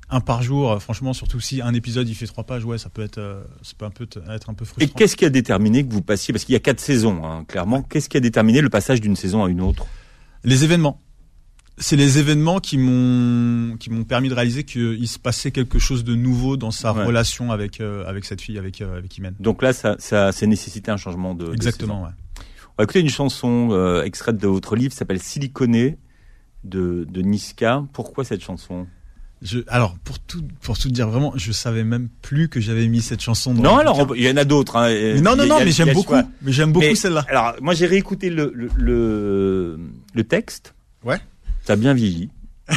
un 0.10 0.20
par 0.22 0.44
jour, 0.44 0.72
euh, 0.72 0.80
franchement, 0.80 1.14
surtout 1.14 1.40
si 1.40 1.62
un 1.62 1.74
épisode 1.74 2.08
il 2.08 2.14
fait 2.16 2.28
trois 2.28 2.44
pages, 2.44 2.64
ouais, 2.66 2.78
ça 2.78 2.90
peut 2.90 3.02
être, 3.02 3.18
euh, 3.18 3.44
ça 3.64 3.74
peut 3.78 3.86
un 3.86 3.90
peu 3.90 4.08
être 4.30 4.50
un 4.50 4.54
peu 4.54 4.64
Et 4.64 4.68
frustrant. 4.68 4.94
qu'est-ce 4.98 5.16
qui 5.16 5.26
a 5.26 5.30
déterminé 5.30 5.86
que 5.86 5.92
vous 5.92 6.02
passiez, 6.04 6.32
parce 6.34 6.46
qu'il 6.46 6.54
y 6.54 6.56
a 6.56 6.60
quatre 6.60 6.80
saisons, 6.80 7.26
hein, 7.26 7.44
clairement, 7.48 7.82
qu'est-ce 7.82 8.08
qui 8.10 8.18
a 8.18 8.20
déterminé 8.20 8.62
le 8.62 8.70
passage 8.70 9.02
d'une 9.02 9.16
saison 9.16 9.44
à 9.44 9.50
une 9.50 9.62
autre? 9.62 9.86
Les 10.44 10.64
événements. 10.64 11.02
C'est 11.78 11.98
les 11.98 12.20
événements 12.20 12.60
qui 12.60 12.78
m'ont 12.78 13.76
qui 13.78 13.90
m'ont 13.90 14.06
permis 14.06 14.30
de 14.30 14.34
réaliser 14.34 14.64
qu'il 14.64 15.08
se 15.10 15.20
passait 15.20 15.52
quelque 15.52 15.78
chose 15.78 16.06
de 16.06 16.16
nouveau 16.16 16.56
dans 16.56 16.72
sa 16.72 16.94
Ouais. 16.94 17.04
relation 17.04 17.52
avec 17.52 17.82
euh, 17.82 18.06
avec 18.08 18.24
cette 18.24 18.40
fille, 18.42 18.58
avec 18.58 18.80
euh, 18.80 18.98
avec 18.98 19.18
Imen. 19.18 19.36
Donc 19.42 19.62
là, 19.62 19.74
ça, 19.74 19.98
ça, 20.00 20.32
ça 20.32 20.46
nécessité 20.46 20.90
un 20.90 20.96
changement 20.96 21.36
de. 21.36 21.48
de. 21.48 21.54
Exactement, 21.54 22.04
ouais. 22.04 22.12
On 22.38 22.74
va 22.78 22.84
écouter 22.86 23.02
une 23.02 23.10
chanson 23.10 23.70
euh, 23.72 24.04
extraite 24.04 24.38
de 24.38 24.48
votre 24.48 24.78
livre, 24.78 24.94
s'appelle 24.94 25.20
Siliconé 25.22 25.98
de, 26.64 27.06
de 27.10 27.22
Niska. 27.22 27.84
Pourquoi 27.92 28.24
cette 28.24 28.42
chanson? 28.42 28.88
Je, 29.42 29.60
alors 29.68 29.96
pour 30.04 30.18
tout 30.20 30.44
pour 30.62 30.78
tout 30.78 30.90
dire 30.90 31.08
vraiment, 31.10 31.34
je 31.36 31.52
savais 31.52 31.84
même 31.84 32.08
plus 32.22 32.48
que 32.50 32.60
j'avais 32.60 32.88
mis 32.88 33.02
cette 33.02 33.22
chanson. 33.22 33.54
Dans 33.54 33.62
Non, 33.62 33.78
alors 33.78 34.16
il 34.16 34.24
y 34.24 34.30
en 34.30 34.38
a 34.38 34.46
d'autres. 34.46 34.78
Hein, 34.78 34.88
Mais 34.90 35.22
non 35.22 35.36
non 35.36 35.46
non, 35.46 35.58
a- 35.58 35.66
mais 35.66 35.72
j'aime 35.72 35.94
beaucoup, 35.94 36.16
mais 36.42 36.52
j'aime 36.52 36.72
beaucoup 36.72 36.96
celle-là. 36.96 37.26
Alors 37.30 37.54
moi 37.62 37.74
j'ai 37.74 37.86
réécouté 37.86 38.30
le, 38.30 38.52
le, 38.56 38.70
le, 38.78 39.80
le 40.14 40.24
texte. 40.24 40.74
Ouais. 41.04 41.20
A 41.68 41.76
bien 41.76 41.94
vieilli. 41.94 42.30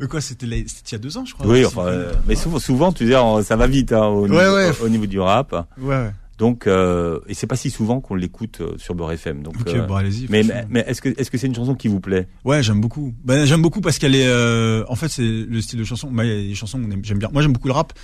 Mais 0.00 0.06
quoi, 0.06 0.20
c'était 0.20 0.46
il 0.46 0.64
y 0.92 0.94
a 0.94 0.98
deux 0.98 1.16
ans, 1.18 1.24
je 1.24 1.34
crois. 1.34 1.46
oui, 1.46 1.64
enfin, 1.66 1.86
euh, 1.86 2.12
mais 2.26 2.34
souvent, 2.34 2.58
souvent, 2.58 2.92
tu 2.92 3.04
dis, 3.04 3.12
ça 3.44 3.56
va 3.56 3.66
vite 3.66 3.92
hein, 3.92 4.06
au, 4.06 4.26
niveau, 4.26 4.38
ouais. 4.38 4.70
au 4.82 4.88
niveau 4.88 5.06
du 5.06 5.20
rap. 5.20 5.52
Ouais. 5.78 5.88
ouais. 5.96 6.10
Donc, 6.38 6.66
euh, 6.66 7.20
et 7.28 7.34
c'est 7.34 7.46
pas 7.46 7.56
si 7.56 7.70
souvent 7.70 8.00
qu'on 8.00 8.14
l'écoute 8.14 8.60
euh, 8.60 8.74
sur 8.76 8.94
Beurre 8.94 9.12
FM. 9.12 9.42
Donc, 9.42 9.54
Ok, 9.58 9.68
euh, 9.68 9.86
bon 9.86 9.94
allez-y. 9.94 10.26
mais 10.28 10.44
est-ce 10.86 11.00
que 11.00 11.08
est-ce 11.18 11.30
que 11.30 11.38
c'est 11.38 11.46
une 11.46 11.54
chanson 11.54 11.74
qui 11.74 11.88
vous 11.88 11.98
plaît? 12.00 12.28
Ouais, 12.44 12.62
j'aime 12.62 12.80
beaucoup. 12.80 13.14
Ben, 13.24 13.46
j'aime 13.46 13.62
beaucoup 13.62 13.80
parce 13.80 13.98
qu'elle 13.98 14.14
est. 14.14 14.26
euh, 14.26 14.84
en 14.88 14.96
fait, 14.96 15.08
c'est 15.08 15.22
le 15.22 15.60
style 15.62 15.78
de 15.78 15.84
chanson. 15.84 16.10
Moi, 16.10 16.24
a 16.24 16.26
des 16.26 16.54
chansons 16.54 16.78
j'aime 17.02 17.18
bien. 17.18 17.30
Moi, 17.32 17.40
j'aime 17.40 17.54
beaucoup 17.54 17.68
le 17.68 17.74
rap. 17.74 17.94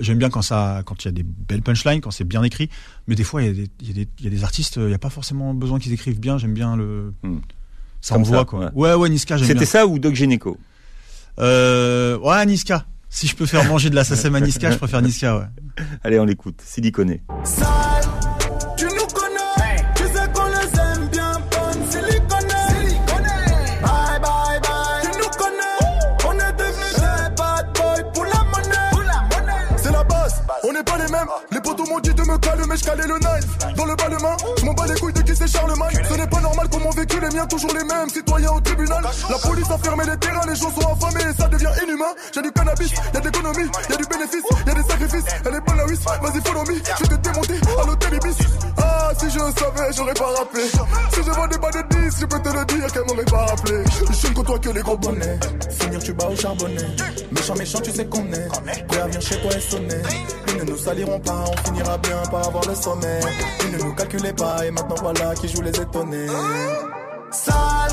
J'aime 0.00 0.18
bien 0.18 0.28
quand 0.28 0.42
ça, 0.42 0.82
quand 0.84 1.02
il 1.04 1.06
y 1.06 1.08
a 1.08 1.12
des 1.12 1.22
belles 1.22 1.62
punchlines, 1.62 2.02
quand 2.02 2.10
c'est 2.10 2.24
bien 2.24 2.42
écrit. 2.42 2.68
Mais 3.06 3.14
des 3.14 3.24
fois, 3.24 3.42
il 3.42 3.46
y 3.46 3.50
a 3.50 3.52
des, 3.54 4.08
y 4.20 4.34
y 4.36 4.42
a 4.42 4.44
artistes. 4.44 4.76
Il 4.76 4.86
n'y 4.88 4.94
a 4.94 4.98
pas 4.98 5.08
forcément 5.10 5.54
besoin 5.54 5.78
qu'ils 5.78 5.92
écrivent 5.94 6.20
bien. 6.20 6.36
J'aime 6.36 6.52
bien 6.54 6.76
le. 6.76 7.14
Hmm. 7.22 7.38
Ça 8.02 8.16
Comme 8.16 8.24
envoie 8.24 8.38
ça, 8.40 8.44
quoi. 8.44 8.58
ouais. 8.60 8.70
Ouais, 8.74 8.94
ouais, 8.94 9.08
Niska, 9.08 9.38
j'aime 9.38 9.46
C'était 9.46 9.60
bien. 9.60 9.66
ça 9.66 9.86
ou 9.86 9.98
Doc 9.98 10.14
Gynéco 10.14 10.58
Euh, 11.38 12.18
ouais, 12.18 12.44
Niska. 12.44 12.84
Si 13.14 13.28
je 13.28 13.36
peux 13.36 13.46
faire 13.46 13.64
manger 13.66 13.90
de 13.90 13.94
la 13.94 14.02
SACEM 14.04 14.34
à 14.34 14.40
Niska, 14.40 14.72
je 14.72 14.76
préfère 14.76 15.00
Niska, 15.00 15.38
ouais. 15.38 15.44
Allez, 16.02 16.18
on 16.18 16.24
l'écoute. 16.24 16.60
Siliconé. 16.64 17.22
Sale, 17.44 17.68
me 32.34 32.38
caler, 32.38 32.64
mais 32.68 32.76
je 32.76 32.84
calais 32.84 33.06
le 33.06 33.18
knife. 33.18 33.76
Dans 33.76 33.84
le 33.84 33.94
bas 33.94 34.08
les 34.08 34.22
mains, 34.22 34.36
je 34.58 34.64
m'en 34.64 34.74
bats 34.74 34.86
les 34.86 35.00
couilles 35.00 35.12
de 35.12 35.22
qui 35.22 35.36
c'est 35.36 35.46
Charlemagne. 35.46 36.02
Ce 36.08 36.14
n'est 36.14 36.26
pas 36.26 36.40
normal 36.40 36.68
qu'on 36.68 36.80
m'ont 36.80 36.90
vécu 36.90 37.20
les 37.20 37.30
miens, 37.30 37.46
toujours 37.46 37.72
les 37.72 37.84
mêmes. 37.84 38.08
Citoyens 38.08 38.52
au 38.52 38.60
tribunal, 38.60 39.02
la 39.30 39.38
police 39.38 39.70
a 39.70 39.78
fermé 39.78 40.04
les 40.04 40.16
terrains, 40.18 40.46
les 40.46 40.56
gens 40.56 40.70
sont 40.70 40.88
affamés 40.92 41.30
et 41.30 41.34
ça 41.40 41.48
devient 41.48 41.72
inhumain. 41.82 42.12
J'ai 42.34 42.42
du 42.42 42.52
cannabis, 42.52 42.92
y'a 43.14 43.20
de 43.20 43.26
l'économie, 43.26 43.70
y'a 43.88 43.96
du 43.96 44.04
bénéfice, 44.04 44.44
y'a 44.66 44.74
des 44.74 44.82
sacrifices. 44.82 45.24
Elle 45.44 45.54
est 45.54 45.60
bonne 45.60 45.76
la 45.76 45.84
vas-y 45.84 46.40
follow 46.44 46.64
me, 46.64 46.74
je 46.74 47.10
vais 47.10 47.16
te 47.16 47.28
démonter 47.28 47.54
à 47.82 47.86
l'hôtel 47.86 48.14
Ibis. 48.14 48.36
Ah, 48.78 49.10
si 49.18 49.30
je 49.30 49.38
savais, 49.38 49.92
j'aurais 49.96 50.14
pas 50.14 50.30
rappelé. 50.38 50.64
Si 50.64 51.22
je 51.24 51.30
vendais 51.30 51.58
pas 51.58 51.70
de 51.70 52.10
10, 52.10 52.20
je 52.20 52.26
peux 52.26 52.40
te 52.40 52.48
le 52.48 52.64
dire 52.64 52.92
qu'elle 52.92 53.04
m'aurait 53.04 53.24
pas 53.24 53.46
rappelé. 53.46 53.84
Je 54.10 54.28
ne 54.28 54.34
côtoie 54.34 54.58
que 54.58 54.70
les 54.70 54.82
gros 54.82 54.96
bonnets. 54.96 55.38
Finir 55.78 56.00
tu 56.02 56.12
bats 56.12 56.28
au 56.28 56.36
charbonnet. 56.36 56.86
Méchant, 57.30 57.54
méchant, 57.54 57.80
tu 57.80 57.90
sais 57.90 58.06
qu'on 58.06 58.24
est. 58.32 58.48
Prêt 58.88 59.00
à 59.00 59.06
venir 59.06 59.20
chez 59.20 59.40
toi 59.40 59.50
et 59.52 59.60
sonner. 59.60 60.02
Ils 60.48 60.56
ne 60.56 60.64
nous 60.64 60.78
saliront 60.78 61.20
pas, 61.20 61.44
on 61.46 61.56
finira 61.68 61.98
bien 61.98 62.22
par 62.30 62.46
avoir 62.46 62.66
le 62.68 62.74
sommet. 62.74 63.20
Ils 63.64 63.76
ne 63.76 63.82
nous 63.82 63.94
calculaient 63.94 64.32
pas 64.32 64.64
et 64.66 64.70
maintenant 64.70 64.96
voilà 65.00 65.34
qui 65.34 65.48
joue 65.48 65.62
les 65.62 65.70
étonnés. 65.80 66.26
Sale, 67.30 67.92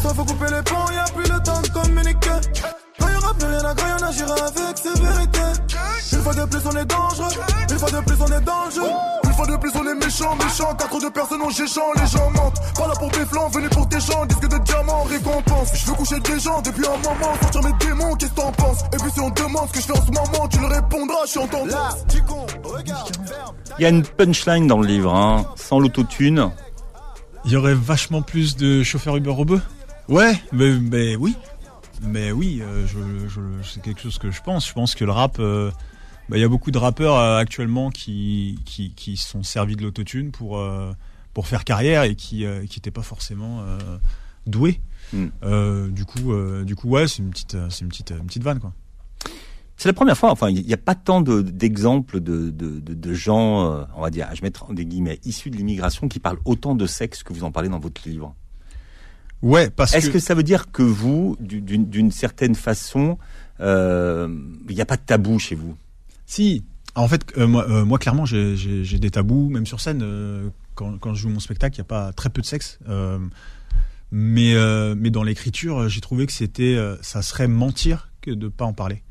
François 0.00 0.14
faut 0.14 0.24
couper 0.24 0.46
les 0.54 0.62
ponts, 0.62 0.92
y 0.92 0.98
a 0.98 1.04
plus 1.12 1.32
le 1.32 1.42
temps 1.42 1.60
de 1.60 1.68
communiquer. 1.68 2.38
Quand 3.00 3.08
y 3.08 3.16
aura 3.16 3.34
plus 3.34 3.46
rien 3.46 3.64
à 3.64 3.74
quand 3.74 3.84
on 4.00 4.06
agira 4.06 4.34
avec 4.34 4.78
sévérité. 4.78 5.40
Une 6.12 6.22
fois 6.22 6.34
de 6.34 6.44
plus, 6.44 6.60
on 6.66 6.76
est 6.76 6.84
dangereux. 6.84 7.32
Une 7.70 7.78
fois 7.78 7.90
de 7.90 8.00
plus, 8.06 8.16
on 8.20 8.26
est 8.26 8.40
dangereux. 8.44 8.90
Une 9.24 9.32
fois 9.32 9.46
de 9.46 9.56
plus, 9.56 9.70
on 9.74 9.86
est 9.86 9.94
méchant, 9.94 10.36
méchant. 10.36 10.74
Quatre 10.76 11.00
de 11.00 11.08
personnes 11.08 11.42
ont 11.42 11.50
géchant, 11.50 11.90
les 11.96 12.06
gens 12.06 12.30
mentent. 12.30 12.60
Pas 12.76 12.86
là 12.86 12.94
pour 12.98 13.10
tes 13.10 13.26
flancs, 13.26 13.48
venez 13.48 13.68
pour 13.68 13.88
tes 13.88 14.00
gens. 14.00 14.24
Disque 14.26 14.48
de 14.48 14.58
diamant, 14.58 15.02
récompense. 15.04 15.68
Je 15.74 15.86
veux 15.86 15.94
coucher 15.94 16.20
des 16.20 16.38
gens 16.40 16.62
depuis 16.62 16.84
un 16.86 16.96
moment. 17.08 17.34
Sortir 17.42 17.62
mes 17.64 17.72
démons, 17.84 18.14
qu'est-ce 18.14 18.30
que 18.30 18.36
t'en 18.36 18.52
penses? 18.52 18.82
Et 18.92 18.96
puis 18.96 19.10
si 19.12 19.20
on 19.20 19.30
demande 19.30 19.68
ce 19.68 19.72
que 19.74 19.80
je 19.80 19.86
fais 19.86 19.98
en 19.98 20.06
ce 20.06 20.10
moment, 20.10 20.48
tu 20.48 20.58
le 20.60 20.66
répondras, 20.66 21.24
je 21.24 21.30
suis 21.30 21.38
en 21.40 21.42
Là, 21.42 21.48
tendance. 21.50 21.96
tu 22.08 22.22
con, 22.22 22.46
regarde, 22.64 23.16
ferme. 23.26 23.54
Il 23.78 23.82
y 23.82 23.86
a 23.86 23.88
une 23.88 24.02
punchline 24.04 24.66
dans 24.66 24.78
le 24.80 24.86
livre, 24.86 25.14
hein, 25.14 25.44
sans 25.56 25.78
l'autotune. 25.80 26.50
Il 27.44 27.52
y 27.52 27.56
aurait 27.56 27.74
vachement 27.74 28.22
plus 28.22 28.56
de 28.56 28.82
chauffeurs 28.82 29.16
Uber 29.16 29.30
robeux. 29.30 29.60
Ouais, 30.08 30.34
mais, 30.52 30.78
mais 30.78 31.16
oui. 31.16 31.36
Mais 32.02 32.30
oui, 32.32 32.60
euh, 32.62 32.86
je, 32.86 33.28
je, 33.28 33.40
c'est 33.62 33.82
quelque 33.82 34.00
chose 34.00 34.18
que 34.18 34.30
je 34.30 34.40
pense. 34.42 34.66
Je 34.68 34.72
pense 34.72 34.94
que 34.94 35.04
le 35.04 35.10
rap, 35.10 35.36
euh, 35.40 35.70
bah, 36.28 36.36
il 36.36 36.40
y 36.40 36.44
a 36.44 36.48
beaucoup 36.48 36.70
de 36.70 36.78
rappeurs 36.78 37.16
euh, 37.16 37.38
actuellement 37.38 37.90
qui, 37.90 38.58
qui, 38.64 38.92
qui 38.94 39.16
sont 39.16 39.42
servis 39.42 39.76
de 39.76 39.82
l'autotune 39.82 40.30
pour, 40.30 40.64
pour 41.34 41.46
faire 41.46 41.64
carrière 41.64 42.04
et 42.04 42.14
qui 42.14 42.44
qui 42.68 42.78
n'étaient 42.78 42.90
pas 42.90 43.02
forcément 43.02 43.62
doués. 44.46 44.80
Mm. 45.12 45.26
Euh, 45.42 45.88
du 45.88 46.04
coup, 46.04 46.32
du 46.64 46.76
coup, 46.76 46.88
ouais, 46.88 47.08
c'est 47.08 47.18
une 47.18 47.30
petite, 47.30 47.56
c'est 47.68 47.80
une 47.82 47.88
petite, 47.88 48.10
une 48.10 48.26
petite 48.26 48.42
vanne 48.44 48.60
quoi. 48.60 48.72
C'est 49.76 49.88
la 49.88 49.92
première 49.92 50.18
fois, 50.18 50.32
enfin, 50.32 50.50
il 50.50 50.66
n'y 50.66 50.74
a 50.74 50.78
pas 50.78 50.96
tant 50.96 51.20
de- 51.20 51.40
d'exemples 51.40 52.18
de, 52.18 52.50
de, 52.50 52.80
de, 52.80 52.94
de 52.94 53.12
gens, 53.14 53.86
on 53.96 54.00
va 54.00 54.10
dire, 54.10 54.26
je 54.34 54.40
vais 54.40 54.46
mettre 54.46 54.72
des 54.72 54.84
guillemets, 54.84 55.20
issus 55.24 55.50
de 55.50 55.56
l'immigration 55.56 56.08
qui 56.08 56.18
parlent 56.18 56.40
autant 56.44 56.74
de 56.74 56.84
sexe 56.86 57.22
que 57.22 57.32
vous 57.32 57.44
en 57.44 57.52
parlez 57.52 57.68
dans 57.68 57.78
votre 57.78 58.00
livre. 58.08 58.34
Ouais, 59.42 59.70
parce 59.70 59.94
Est-ce 59.94 60.10
que... 60.10 60.18
ça 60.18 60.34
veut 60.34 60.42
dire 60.42 60.70
que 60.72 60.82
vous, 60.82 61.36
du- 61.40 61.60
d'une 61.60 62.10
certaine 62.10 62.54
façon, 62.54 63.18
euh, 63.60 64.28
il 64.68 64.74
n'y 64.74 64.80
a 64.80 64.86
pas 64.86 64.96
de 64.96 65.02
tabou 65.02 65.38
chez 65.38 65.54
vous? 65.54 65.76
Si, 66.26 66.64
en 66.94 67.06
fait, 67.08 67.22
euh, 67.38 67.46
moi, 67.46 67.64
euh, 67.70 67.84
moi, 67.84 67.98
clairement, 67.98 68.26
j'ai- 68.26 68.98
des 68.98 69.10
tabous, 69.10 69.48
même 69.48 69.66
sur 69.66 69.80
scène. 69.80 70.04
quand, 70.74 70.98
quand 70.98 71.14
je 71.14 71.22
joue 71.22 71.28
mon 71.28 71.40
spectacle, 71.40 71.76
il 71.76 71.78
y 71.78 71.82
a 71.82 71.84
pas 71.84 72.12
très 72.12 72.30
peu 72.30 72.40
de 72.40 72.46
sexe. 72.46 72.78
mais, 74.10 74.54
mais 74.96 75.10
dans 75.10 75.22
l'écriture, 75.22 75.88
j'ai 75.88 76.00
trouvé 76.00 76.26
que 76.26 76.32
c'était, 76.32 76.76
ça 77.02 77.22
serait 77.22 77.48
mentir 77.48 78.10
que 78.20 78.30
de 78.30 78.48
pas 78.48 78.64
en 78.64 78.72
parler, 78.72 79.02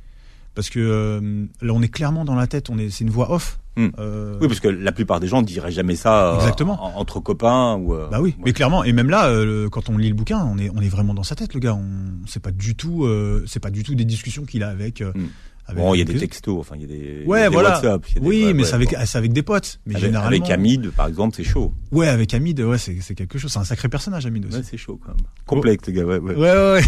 parce 0.56 0.70
que 0.70 1.48
là, 1.62 1.74
on 1.74 1.82
est 1.82 1.88
clairement 1.90 2.26
dans 2.26 2.36
la 2.36 2.48
tête. 2.48 2.70
On 2.70 2.78
est, 2.78 2.90
c'est 2.90 3.04
une 3.04 3.10
voix 3.10 3.32
off. 3.32 3.60
Hmm. 3.78 3.90
Euh, 4.00 4.38
Oui, 4.42 4.48
parce 4.48 4.60
que 4.60 4.68
la 4.68 4.92
plupart 4.92 5.20
des 5.20 5.28
gens 5.28 5.42
diraient 5.44 5.72
jamais 5.72 5.96
ça 5.96 6.34
euh, 6.34 6.36
Exactement. 6.36 6.84
en- 6.84 7.00
entre 7.00 7.20
copains 7.20 7.76
ou. 7.76 7.94
euh, 7.94 8.08
Bah 8.10 8.20
oui, 8.22 8.32
ouais. 8.32 8.44
mais 8.46 8.54
clairement, 8.54 8.84
et 8.84 8.92
même 8.92 9.10
là, 9.10 9.28
euh, 9.28 9.70
quand 9.70 9.90
on 9.90 9.98
lit 9.98 10.10
le 10.10 10.16
bouquin, 10.16 10.44
on 10.52 10.58
est, 10.58 10.70
on 10.76 10.82
est 10.82 10.90
vraiment 10.90 11.14
dans 11.14 11.24
sa 11.24 11.36
tête, 11.36 11.54
le 11.54 11.60
gars. 11.60 11.76
On, 11.76 11.86
c'est 12.26 12.42
pas 12.42 12.52
du 12.52 12.76
tout, 12.76 13.06
euh, 13.06 13.44
c'est 13.48 13.60
pas 13.62 13.70
du 13.72 13.84
tout 13.84 13.94
des 13.96 14.06
discussions 14.06 14.44
qu'il 14.46 14.64
a 14.64 14.70
avec. 14.70 15.02
euh, 15.02 15.12
Hmm. 15.14 15.28
avec- 15.68 15.84
Bon, 15.84 15.94
il 15.94 16.00
y 16.00 16.02
a 16.02 16.06
des 16.06 16.16
textos, 16.18 16.58
enfin, 16.60 16.76
il 16.78 16.82
y 16.82 16.86
a 16.86 16.88
des, 16.88 16.96
il 16.96 17.22
y 17.22 17.26
a 17.26 17.28
Ouais, 17.28 17.44
des 17.44 17.48
voilà. 17.50 17.70
WhatsApp. 17.76 18.06
il 18.10 18.14
y 18.16 18.18
a 18.18 18.20
des- 18.22 18.26
Oui, 18.28 18.46
ouais, 18.46 18.54
mais 18.54 18.64
ouais, 18.64 18.68
c'est 18.70 18.74
avec, 18.76 18.90
bon. 18.92 18.98
c'est 19.06 19.18
avec 19.18 19.34
des 19.34 19.44
potes. 19.44 19.80
Mais 19.86 19.96
Avec, 19.96 20.06
généralement. 20.06 20.38
avec 20.38 20.50
Hamid, 20.50 20.90
par 20.92 21.08
exemple, 21.08 21.36
c'est 21.36 21.44
chaud. 21.44 21.72
Ouais, 21.92 22.08
avec 22.08 22.34
Hamid, 22.34 22.60
ouais, 22.62 22.78
c'est, 22.80 22.96
quelque 23.16 23.38
chose. 23.38 23.52
C'est 23.52 23.60
un 23.60 23.64
sacré 23.66 23.90
personnage, 23.90 24.26
Hamid 24.26 24.46
aussi. 24.48 24.56
Ouais, 24.58 24.64
c'est 24.64 24.78
chaud 24.78 25.00
quand 25.06 25.10
même. 25.14 25.26
Complexe, 25.46 25.86
les 25.88 25.94
gars. 25.94 26.04
Ouais, 26.06 26.18
ouais. 26.20 26.36
Ouais, 26.36 26.52
ouais, 26.52 26.82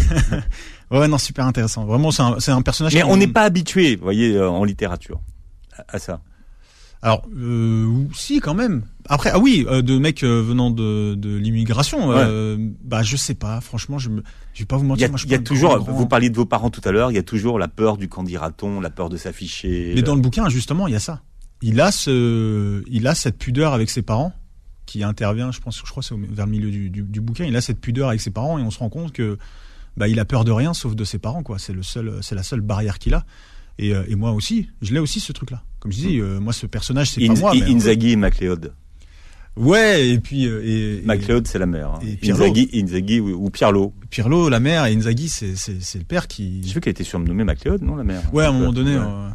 ouais. 0.90 0.98
ouais, 0.98 1.08
non, 1.08 1.18
super 1.18 1.44
intéressant. 1.46 1.84
Vraiment, 1.84 2.10
c'est 2.10 2.22
un, 2.22 2.56
un 2.56 2.62
personnage. 2.62 2.94
Mais 2.94 3.02
on 3.04 3.16
n'est 3.16 3.28
pas 3.28 3.42
habitué, 3.42 3.94
vous 3.96 4.02
voyez, 4.02 4.34
euh, 4.34 4.48
en 4.50 4.64
littérature, 4.64 5.20
à 5.88 5.98
ça. 5.98 6.20
Alors, 7.02 7.26
euh, 7.34 8.04
si, 8.12 8.40
quand 8.40 8.52
même. 8.54 8.82
Après, 9.08 9.30
ah 9.32 9.38
oui, 9.38 9.64
euh, 9.70 9.80
de 9.80 9.98
mecs 9.98 10.22
euh, 10.22 10.42
venant 10.42 10.70
de, 10.70 11.14
de 11.14 11.34
l'immigration, 11.34 12.12
euh, 12.12 12.58
bah, 12.84 13.02
je 13.02 13.16
sais 13.16 13.34
pas. 13.34 13.62
Franchement, 13.62 13.98
je 13.98 14.10
me, 14.10 14.22
je 14.52 14.60
vais 14.60 14.66
pas 14.66 14.76
vous 14.76 14.82
Il 14.82 14.86
y 14.86 14.88
mentir. 14.88 15.06
a, 15.06 15.10
moi, 15.10 15.20
il 15.24 15.30
y 15.30 15.34
a 15.34 15.38
toujours, 15.38 15.78
grand, 15.78 15.92
vous 15.94 16.06
parliez 16.06 16.28
de 16.28 16.36
vos 16.36 16.44
parents 16.44 16.68
tout 16.68 16.82
à 16.84 16.92
l'heure, 16.92 17.10
il 17.10 17.14
y 17.14 17.18
a 17.18 17.22
toujours 17.22 17.58
la 17.58 17.68
peur 17.68 17.96
du 17.96 18.08
qu'en 18.08 18.22
dira-t-on, 18.22 18.80
la 18.80 18.90
peur 18.90 19.08
de 19.08 19.16
s'afficher. 19.16 19.92
Mais 19.94 20.02
dans 20.02 20.14
le 20.14 20.20
bouquin, 20.20 20.48
justement, 20.50 20.86
il 20.88 20.92
y 20.92 20.96
a 20.96 21.00
ça. 21.00 21.22
Il 21.62 21.80
a 21.80 21.90
ce, 21.90 22.82
il 22.86 23.06
a 23.06 23.14
cette 23.14 23.38
pudeur 23.38 23.72
avec 23.72 23.88
ses 23.88 24.02
parents 24.02 24.34
qui 24.84 25.02
intervient. 25.02 25.52
Je 25.52 25.60
pense, 25.60 25.78
je 25.78 25.90
crois, 25.90 26.02
c'est 26.02 26.14
vers 26.14 26.44
le 26.44 26.52
milieu 26.52 26.70
du, 26.70 26.90
du, 26.90 27.02
du 27.02 27.20
bouquin. 27.22 27.44
Il 27.46 27.56
a 27.56 27.62
cette 27.62 27.80
pudeur 27.80 28.08
avec 28.08 28.20
ses 28.20 28.30
parents 28.30 28.58
et 28.58 28.62
on 28.62 28.70
se 28.70 28.78
rend 28.78 28.90
compte 28.90 29.12
que, 29.12 29.38
bah, 29.96 30.06
il 30.06 30.20
a 30.20 30.26
peur 30.26 30.44
de 30.44 30.52
rien 30.52 30.74
sauf 30.74 30.94
de 30.94 31.04
ses 31.04 31.18
parents, 31.18 31.42
quoi. 31.42 31.58
C'est 31.58 31.72
le 31.72 31.82
seul, 31.82 32.18
c'est 32.20 32.34
la 32.34 32.42
seule 32.42 32.60
barrière 32.60 32.98
qu'il 32.98 33.14
a. 33.14 33.24
Et, 33.78 33.94
euh, 33.94 34.04
et 34.08 34.16
moi 34.16 34.32
aussi, 34.32 34.68
je 34.82 34.92
l'ai 34.92 35.00
aussi 35.00 35.20
ce 35.20 35.32
truc-là. 35.32 35.62
Comme 35.80 35.92
je 35.92 35.96
dis, 35.98 36.18
euh, 36.20 36.38
moi, 36.40 36.52
ce 36.52 36.66
personnage, 36.66 37.10
c'est 37.10 37.26
pas 37.26 37.32
Inz- 37.32 37.40
moi. 37.40 37.52
mais- 37.54 37.62
Inzaghi 37.70 38.12
et 38.12 38.16
MacLeod. 38.16 38.72
Ouais, 39.56 40.08
et 40.08 40.18
puis 40.20 40.46
euh, 40.46 40.62
et, 40.64 41.02
MacLeod, 41.04 41.46
c'est 41.48 41.58
la 41.58 41.66
mère. 41.66 41.94
hein. 41.94 41.98
et. 42.22 42.30
Inzaghi, 42.30 42.70
Inzaghi 42.72 43.18
ou, 43.20 43.46
ou 43.46 43.50
Pirlo. 43.50 43.92
Pirlo, 44.08 44.48
la 44.48 44.60
mère, 44.60 44.86
et 44.86 44.94
Inzaghi, 44.94 45.28
c'est 45.28 45.56
c'est 45.56 45.82
c'est 45.82 45.98
le 45.98 46.04
père 46.04 46.22
J'ai 46.22 46.28
qui. 46.28 46.60
vu 46.60 46.80
qu'elle 46.80 46.92
était 46.92 47.04
surnommée 47.04 47.44
MacLeod, 47.44 47.82
non, 47.82 47.96
la 47.96 48.04
mère? 48.04 48.22
Ouais, 48.32 48.44
à 48.44 48.50
un 48.50 48.52
moment 48.52 48.72
donné. 48.72 48.96
Ouais. 48.96 49.04
euh, 49.04 49.28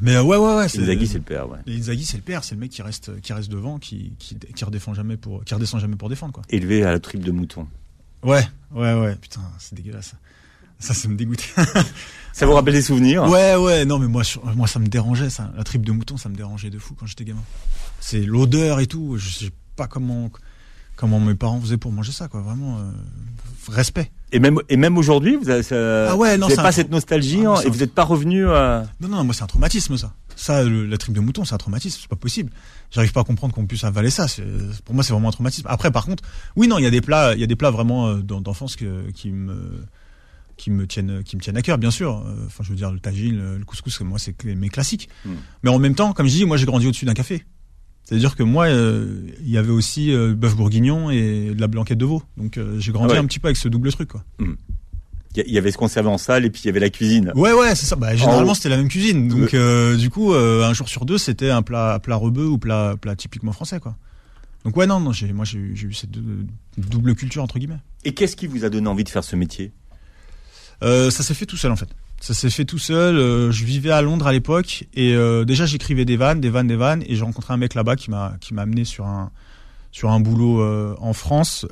Mais 0.00 0.18
ouais, 0.18 0.36
ouais, 0.36 0.56
ouais. 0.56 0.64
Inzaghi, 0.64 1.06
c'est 1.06 1.18
le 1.18 1.24
père, 1.24 1.48
ouais. 1.48 1.58
Inzaghi, 1.68 2.04
c'est 2.04 2.16
le 2.16 2.22
père, 2.24 2.42
c'est 2.44 2.54
le 2.56 2.60
mec 2.60 2.70
qui 2.70 2.82
reste 2.82 3.20
qui 3.20 3.32
reste 3.32 3.50
devant, 3.50 3.78
qui 3.78 4.12
qui 4.18 4.36
qui 4.38 4.64
redéfend 4.64 4.92
jamais 4.92 5.16
pour 5.16 5.44
qui 5.44 5.54
redescend 5.54 5.80
jamais 5.80 5.96
pour 5.96 6.08
défendre 6.08 6.32
quoi. 6.32 6.42
Élevé 6.50 6.82
à 6.82 6.90
la 6.90 6.98
tripe 6.98 7.22
de 7.24 7.30
mouton. 7.30 7.66
Ouais, 8.22 8.42
ouais, 8.74 8.92
ouais. 8.94 9.14
Putain, 9.20 9.40
c'est 9.58 9.74
dégueulasse. 9.76 10.14
Ça, 10.78 10.94
ça 10.94 11.08
me 11.08 11.16
dégoûte. 11.16 11.42
Ça 12.32 12.44
vous 12.44 12.52
rappelle 12.52 12.74
des 12.74 12.82
souvenirs? 12.82 13.24
Ouais, 13.24 13.56
ouais. 13.56 13.86
Non, 13.86 13.98
mais 13.98 14.08
moi, 14.08 14.22
je- 14.22 14.38
moi, 14.54 14.66
ça 14.68 14.78
me 14.78 14.86
dérangeait 14.88 15.30
ça. 15.30 15.50
La 15.56 15.64
tripe 15.64 15.86
de 15.86 15.92
mouton, 15.92 16.18
ça 16.18 16.28
me 16.28 16.34
dérangeait 16.34 16.68
de 16.68 16.78
fou 16.78 16.94
quand 16.94 17.06
j'étais 17.06 17.24
gamin. 17.24 17.40
C'est 17.98 18.20
l'odeur 18.20 18.78
et 18.80 18.86
tout. 18.86 19.16
Je 19.16 19.30
sais 19.30 19.50
pas 19.74 19.86
comment 19.86 20.30
comment 20.96 21.18
mes 21.18 21.34
parents 21.34 21.58
faisaient 21.60 21.76
pour 21.78 21.92
manger 21.92 22.12
ça 22.12 22.28
quoi. 22.28 22.42
Vraiment 22.42 22.76
euh, 22.78 22.90
respect. 23.68 24.10
Et 24.32 24.38
même, 24.38 24.58
et 24.68 24.76
même 24.76 24.98
aujourd'hui, 24.98 25.36
vous 25.36 25.48
avez, 25.48 25.62
ça- 25.62 26.10
Ah 26.10 26.16
ouais, 26.16 26.36
pas 26.56 26.72
cette 26.72 26.90
nostalgie 26.90 27.40
Ah, 27.46 27.54
hein, 27.56 27.60
et 27.64 27.70
vous 27.70 27.78
n'êtes 27.78 27.94
pas 27.94 28.04
revenu 28.04 28.48
à... 28.50 28.84
Non, 29.00 29.08
non, 29.08 29.24
moi 29.24 29.34
c'est 29.34 29.42
un 29.42 29.46
traumatisme 29.46 29.96
ça. 29.96 30.12
Ça, 30.36 30.62
le- 30.62 30.84
la 30.86 30.98
tripe 30.98 31.14
de 31.14 31.20
mouton, 31.20 31.44
c'est 31.46 31.54
un 31.54 31.58
traumatisme, 31.58 31.98
c'est 32.02 32.08
pas 32.08 32.16
possible. 32.16 32.50
J'arrive 32.90 33.12
pas 33.12 33.20
à 33.20 33.24
comprendre 33.24 33.54
qu'on 33.54 33.66
puisse 33.66 33.84
avaler 33.84 34.10
ça. 34.10 34.26
Pour 34.84 34.94
moi, 34.94 35.02
c'est 35.04 35.12
vraiment 35.14 35.28
un 35.28 35.32
traumatisme. 35.32 35.66
Après, 35.70 35.90
par 35.90 36.04
contre, 36.04 36.22
oui, 36.54 36.68
non, 36.68 36.76
il 36.78 36.84
y 36.84 36.86
a 36.86 36.90
des 36.90 37.00
plats, 37.00 37.32
il 37.34 37.40
y 37.40 37.44
a 37.44 37.46
des 37.46 37.56
plats 37.56 37.70
vraiment 37.70 38.08
euh, 38.08 38.16
d'en- 38.16 38.40
d'enfance 38.42 38.76
qui 38.76 39.30
me 39.30 39.82
qui 40.56 40.70
me 40.70 40.86
tiennent 40.86 41.22
qui 41.22 41.36
me 41.36 41.40
tiennent 41.42 41.56
à 41.56 41.62
cœur, 41.62 41.78
bien 41.78 41.90
sûr. 41.90 42.22
Euh, 42.26 42.46
Enfin, 42.46 42.64
je 42.64 42.70
veux 42.70 42.76
dire, 42.76 42.90
le 42.90 42.98
tagine, 43.00 43.36
le, 43.58 43.64
couscous, 43.64 44.00
moi, 44.00 44.18
c'est 44.18 44.34
mes 44.44 44.68
classiques. 44.68 45.08
Hmm. 45.24 45.34
Mais 45.62 45.70
en 45.70 45.78
même 45.78 45.94
temps, 45.94 46.12
comme 46.12 46.26
je 46.26 46.32
dis, 46.32 46.44
moi, 46.44 46.56
j'ai 46.56 46.66
grandi 46.66 46.86
au-dessus 46.86 47.04
d'un 47.04 47.14
café. 47.14 47.44
C'est-à-dire 48.04 48.36
que 48.36 48.42
moi, 48.44 48.66
euh, 48.66 49.22
il 49.42 49.50
y 49.50 49.58
avait 49.58 49.72
aussi 49.72 50.12
euh, 50.12 50.34
bœuf 50.34 50.54
bourguignon 50.56 51.10
et 51.10 51.52
de 51.54 51.60
la 51.60 51.66
blanquette 51.66 51.98
de 51.98 52.04
veau. 52.04 52.22
Donc, 52.36 52.56
euh, 52.56 52.78
j'ai 52.78 52.92
grandi 52.92 53.08
Ah 53.10 53.14
ouais. 53.14 53.22
un 53.22 53.26
petit 53.26 53.40
peu 53.40 53.48
avec 53.48 53.56
ce 53.56 53.68
double 53.68 53.90
truc, 53.92 54.08
quoi. 54.10 54.24
Il 54.38 55.44
il 55.46 55.52
y 55.52 55.58
avait 55.58 55.70
ce 55.70 55.76
qu'on 55.76 55.88
servait 55.88 56.08
en 56.08 56.16
salle 56.16 56.46
et 56.46 56.50
puis 56.50 56.62
il 56.64 56.66
y 56.66 56.70
avait 56.70 56.80
la 56.80 56.88
cuisine. 56.88 57.30
Ouais, 57.34 57.52
ouais, 57.52 57.74
c'est 57.74 57.84
ça. 57.84 57.96
Bah, 57.96 58.12
En 58.12 58.16
généralement, 58.16 58.54
c'était 58.54 58.70
la 58.70 58.78
même 58.78 58.88
cuisine. 58.88 59.28
Donc, 59.28 59.54
du 59.98 60.08
coup, 60.10 60.32
un 60.32 60.72
jour 60.72 60.88
sur 60.88 61.04
deux, 61.04 61.18
c'était 61.18 61.50
un 61.50 61.60
plat, 61.62 61.98
plat 62.02 62.16
rebeu 62.16 62.46
ou 62.46 62.56
plat, 62.58 62.94
plat 62.98 63.14
typiquement 63.16 63.52
français, 63.52 63.78
quoi. 63.80 63.96
Donc, 64.64 64.76
ouais, 64.76 64.86
non, 64.86 64.98
non, 64.98 65.12
j'ai, 65.12 65.32
moi, 65.32 65.44
j'ai, 65.44 65.58
eu- 65.58 65.92
cette 65.92 66.10
dou- 66.10 66.44
double 66.78 67.14
culture, 67.14 67.42
entre 67.42 67.58
guillemets. 67.58 67.78
Et 68.04 68.14
qu'est-ce 68.14 68.34
qui 68.34 68.46
vous 68.48 68.64
a 68.64 68.68
donné 68.68 68.88
envie 68.88 69.04
de 69.04 69.08
faire 69.08 69.22
ce 69.24 69.36
métier? 69.36 69.72
Euh, 70.82 71.10
ça 71.10 71.22
s'est 71.22 71.34
fait 71.34 71.46
tout 71.46 71.56
seul, 71.56 71.72
en 71.72 71.76
fait. 71.76 71.88
Ça 72.20 72.32
s'est 72.34 72.50
fait 72.50 72.64
tout 72.64 72.78
seul. 72.78 73.16
euh, 73.16 73.50
je 73.50 73.64
vivais 73.64 73.90
à 73.90 74.00
Londres 74.02 74.26
à 74.26 74.32
l'époque 74.32 74.84
et 74.94 75.14
euh, 75.14 75.44
déjà, 75.44 75.66
j'écrivais 75.66 76.04
des 76.04 76.16
vannes, 76.16 76.40
des 76.40 76.50
vannes, 76.50 76.66
des 76.66 76.76
vannes 76.76 77.02
et 77.06 77.14
j'ai 77.16 77.22
rencontré 77.24 77.52
un 77.54 77.56
mec 77.58 77.74
là-bas 77.74 77.96
qui 77.96 78.10
m'a, 78.10 78.34
qui 78.40 78.54
m'a 78.54 78.62
amené 78.62 78.84
sur 78.84 79.06
un, 79.06 79.30
sur 79.92 80.10
un 80.10 80.20
boulot 80.20 80.62
en 80.98 81.12
France 81.12 81.66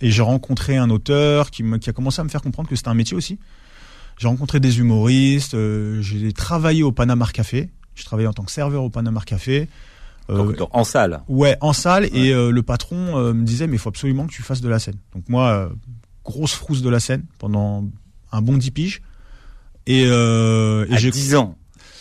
et 0.00 0.10
j'ai 0.10 0.22
rencontré 0.22 0.76
un 0.76 0.90
auteur 0.90 1.50
qui, 1.50 1.62
me- 1.62 1.78
qui 1.78 1.90
a 1.90 1.92
commencé 1.92 2.20
à 2.20 2.24
me 2.24 2.28
faire 2.28 2.42
comprendre 2.42 2.68
que 2.68 2.76
c'était 2.76 2.88
un 2.88 2.94
métier 2.94 3.16
aussi. 3.16 3.38
J'ai 4.18 4.28
rencontré 4.28 4.60
des 4.60 4.78
humoristes, 4.78 5.56
j'ai 6.00 6.32
travaillé 6.32 6.82
au 6.82 6.92
Panama 6.92 7.26
Café, 7.32 7.68
j'ai 7.94 8.04
travaillé 8.04 8.28
en 8.28 8.32
tant 8.32 8.44
que 8.44 8.50
serveur 8.52 8.82
au 8.82 8.90
Panama 8.90 9.20
Café. 9.26 9.68
Euh, 10.30 10.52
dans- 10.54 10.68
En 10.72 10.82
salle 10.84 11.20
Ouais, 11.28 11.56
en 11.60 11.72
salle 11.72 12.06
et 12.12 12.32
euh, 12.32 12.50
le 12.50 12.62
patron 12.62 13.16
euh, 13.18 13.32
me 13.32 13.44
disait 13.44 13.66
mais 13.68 13.74
il 13.76 13.78
faut 13.78 13.90
absolument 13.90 14.26
que 14.26 14.32
tu 14.32 14.42
fasses 14.42 14.60
de 14.60 14.68
la 14.68 14.78
scène. 14.80 14.96
Donc 15.14 15.28
moi 15.28 15.70
grosse 16.26 16.52
frousse 16.52 16.82
de 16.82 16.90
la 16.90 17.00
scène 17.00 17.24
pendant 17.38 17.84
un 18.32 18.42
bon 18.42 18.56
10 18.58 18.70
piges 18.72 19.02
et, 19.86 20.04
euh, 20.06 20.84
et 20.90 20.94
à 20.94 20.96
j'ai 20.98 21.10
10 21.10 21.36
ans. 21.36 21.56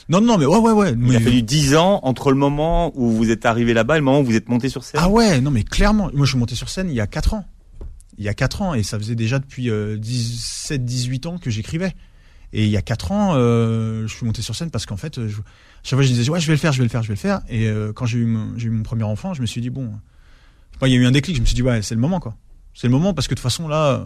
Non 0.10 0.20
non 0.22 0.38
mais 0.38 0.46
ouais 0.46 0.58
ouais 0.58 0.72
ouais. 0.72 0.92
Il 0.92 0.98
mais- 0.98 1.16
a 1.16 1.20
fallu 1.20 1.42
10 1.44 1.76
ans 1.76 2.00
entre 2.04 2.32
le 2.32 2.38
moment 2.38 2.92
où 2.96 3.12
vous 3.12 3.32
êtes 3.32 3.46
arrivé 3.46 3.74
là-bas 3.74 3.96
et 3.96 4.00
le 4.00 4.04
moment 4.06 4.20
où 4.20 4.26
vous 4.26 4.36
êtes 4.36 4.50
monté 4.50 4.68
sur 4.70 4.84
scène. 4.84 5.00
Ah 5.04 5.10
ouais, 5.10 5.40
non 5.42 5.52
mais 5.52 5.64
clairement, 5.64 6.10
moi 6.14 6.26
je 6.26 6.32
suis 6.32 6.40
monté 6.40 6.56
sur 6.56 6.70
scène 6.70 6.90
il 6.90 6.96
y 6.96 7.02
a 7.02 7.08
4 7.08 7.34
ans. 7.36 7.46
Il 8.18 8.24
y 8.24 8.30
a 8.30 8.34
4 8.34 8.62
ans 8.62 8.74
et 8.74 8.84
ça 8.84 8.98
faisait 8.98 9.16
déjà 9.16 9.40
depuis 9.40 9.70
17 9.98 10.84
18 10.86 11.26
ans 11.28 11.38
que 11.38 11.50
j'écrivais. 11.50 11.94
Et 12.54 12.64
il 12.66 12.70
y 12.72 12.78
a 12.78 12.82
4 12.82 13.12
ans, 13.12 13.32
euh, 13.36 14.08
je 14.08 14.14
suis 14.16 14.26
monté 14.26 14.42
sur 14.42 14.56
scène 14.56 14.72
parce 14.72 14.86
qu'en 14.86 14.96
fait, 14.98 15.28
je, 15.28 15.38
chaque 15.84 15.98
fois 15.98 16.02
je 16.04 16.08
disais 16.08 16.30
ouais, 16.30 16.40
je 16.40 16.48
vais 16.48 16.54
le 16.54 16.60
faire, 16.60 16.72
je 16.72 16.78
vais 16.78 16.84
le 16.86 16.90
faire, 16.90 17.04
je 17.04 17.08
vais 17.10 17.16
le 17.16 17.20
faire 17.20 17.42
et 17.50 17.68
euh, 17.68 17.92
quand 17.92 18.06
j'ai 18.06 18.20
eu 18.20 18.26
mon, 18.26 18.56
eu 18.58 18.70
mon 18.70 18.84
premier 18.84 19.04
enfant, 19.04 19.34
je 19.34 19.42
me 19.42 19.46
suis 19.46 19.60
dit 19.62 19.70
bon, 19.70 19.92
il 20.84 20.88
y 20.90 20.94
a 20.94 20.98
eu 20.98 21.06
un 21.06 21.12
déclic, 21.12 21.36
je 21.36 21.42
me 21.42 21.46
suis 21.46 21.56
dit 21.56 21.62
ouais, 21.64 21.82
c'est 21.82 21.96
le 21.96 22.02
moment 22.02 22.20
quoi. 22.20 22.36
C'est 22.76 22.88
le 22.88 22.92
moment 22.92 23.14
parce 23.14 23.28
que 23.28 23.34
de 23.34 23.40
toute 23.40 23.44
façon 23.44 23.68
là, 23.70 24.06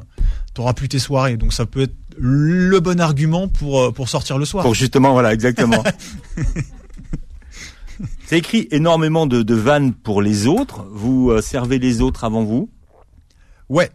t'auras 0.54 0.74
plus 0.74 0.88
tes 0.88 1.00
soirées, 1.00 1.38
donc 1.38 1.54
ça 1.54 1.66
peut 1.66 1.82
être 1.82 1.96
le 2.18 2.80
bon 2.80 3.02
argument 3.02 3.48
pour 3.48 3.82
euh, 3.82 3.92
pour 3.92 4.08
sortir 4.08 4.38
le 4.38 4.46
soir. 4.46 4.64
Pour 4.64 4.76
justement, 4.76 5.12
voilà, 5.12 5.34
exactement. 5.34 5.84
C'est 8.26 8.38
écrit 8.38 8.68
énormément 8.72 9.26
de, 9.26 9.42
de 9.42 9.56
vannes 9.56 9.94
pour 9.94 10.22
les 10.22 10.46
autres. 10.48 10.86
Vous 10.92 11.32
euh, 11.32 11.42
servez 11.42 11.80
les 11.80 12.00
autres 12.00 12.24
avant 12.24 12.44
vous? 12.44 12.70
Ouais, 13.68 13.90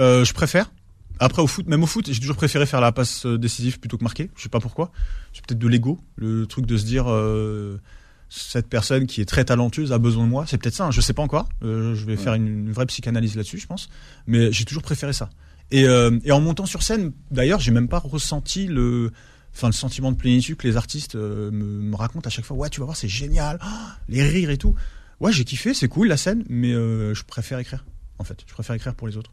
euh, 0.00 0.24
je 0.24 0.34
préfère. 0.34 0.72
Après 1.20 1.40
au 1.40 1.46
foot, 1.46 1.66
même 1.66 1.82
au 1.82 1.86
foot, 1.86 2.10
j'ai 2.10 2.20
toujours 2.20 2.36
préféré 2.36 2.66
faire 2.66 2.80
la 2.80 2.92
passe 2.92 3.24
décisive 3.24 3.78
plutôt 3.78 3.96
que 3.96 4.04
marquer. 4.04 4.30
Je 4.36 4.42
sais 4.42 4.48
pas 4.48 4.60
pourquoi. 4.60 4.90
C'est 5.32 5.46
peut-être 5.46 5.58
de 5.58 5.68
l'ego, 5.68 5.98
le 6.16 6.46
truc 6.46 6.66
de 6.66 6.76
se 6.76 6.84
dire 6.84 7.06
euh, 7.08 7.80
cette 8.28 8.68
personne 8.68 9.06
qui 9.06 9.20
est 9.20 9.24
très 9.24 9.44
talentueuse 9.44 9.92
a 9.92 9.98
besoin 9.98 10.24
de 10.24 10.30
moi. 10.30 10.44
C'est 10.46 10.58
peut-être 10.58 10.74
ça. 10.74 10.86
hein, 10.86 10.90
je 10.90 11.00
sais 11.00 11.12
pas 11.12 11.22
encore. 11.22 11.48
Euh, 11.62 11.94
je 11.94 12.04
vais 12.04 12.16
faire 12.16 12.34
une, 12.34 12.46
une 12.46 12.72
vraie 12.72 12.86
psychanalyse 12.86 13.36
là-dessus, 13.36 13.58
je 13.58 13.66
pense. 13.66 13.88
Mais 14.26 14.50
j'ai 14.52 14.64
toujours 14.64 14.82
préféré 14.82 15.12
ça. 15.12 15.30
Et, 15.70 15.84
euh, 15.84 16.18
et 16.24 16.32
en 16.32 16.40
montant 16.40 16.66
sur 16.66 16.82
scène, 16.82 17.12
d'ailleurs, 17.30 17.60
j'ai 17.60 17.70
même 17.72 17.88
pas 17.88 17.98
ressenti 17.98 18.66
le, 18.66 19.12
enfin 19.54 19.68
le 19.68 19.72
sentiment 19.72 20.12
de 20.12 20.16
plénitude 20.16 20.56
que 20.56 20.66
les 20.66 20.76
artistes 20.76 21.14
euh, 21.16 21.50
me, 21.50 21.64
me 21.82 21.96
racontent 21.96 22.26
à 22.26 22.30
chaque 22.30 22.44
fois. 22.44 22.56
Ouais, 22.56 22.68
tu 22.70 22.80
vas 22.80 22.86
voir, 22.86 22.96
c'est 22.96 23.08
génial, 23.08 23.58
Ah, 23.60 23.96
les 24.08 24.22
rires 24.22 24.50
et 24.50 24.58
tout. 24.58 24.74
Ouais, 25.20 25.32
j'ai 25.32 25.44
kiffé, 25.44 25.72
c'est 25.74 25.88
cool 25.88 26.08
la 26.08 26.16
scène, 26.16 26.44
mais 26.48 26.72
je 26.72 27.22
préfère 27.24 27.58
écrire. 27.58 27.84
En 28.18 28.24
fait, 28.24 28.38
je 28.46 28.52
préfère 28.52 28.74
écrire 28.76 28.94
pour 28.94 29.08
les 29.08 29.16
autres. 29.16 29.32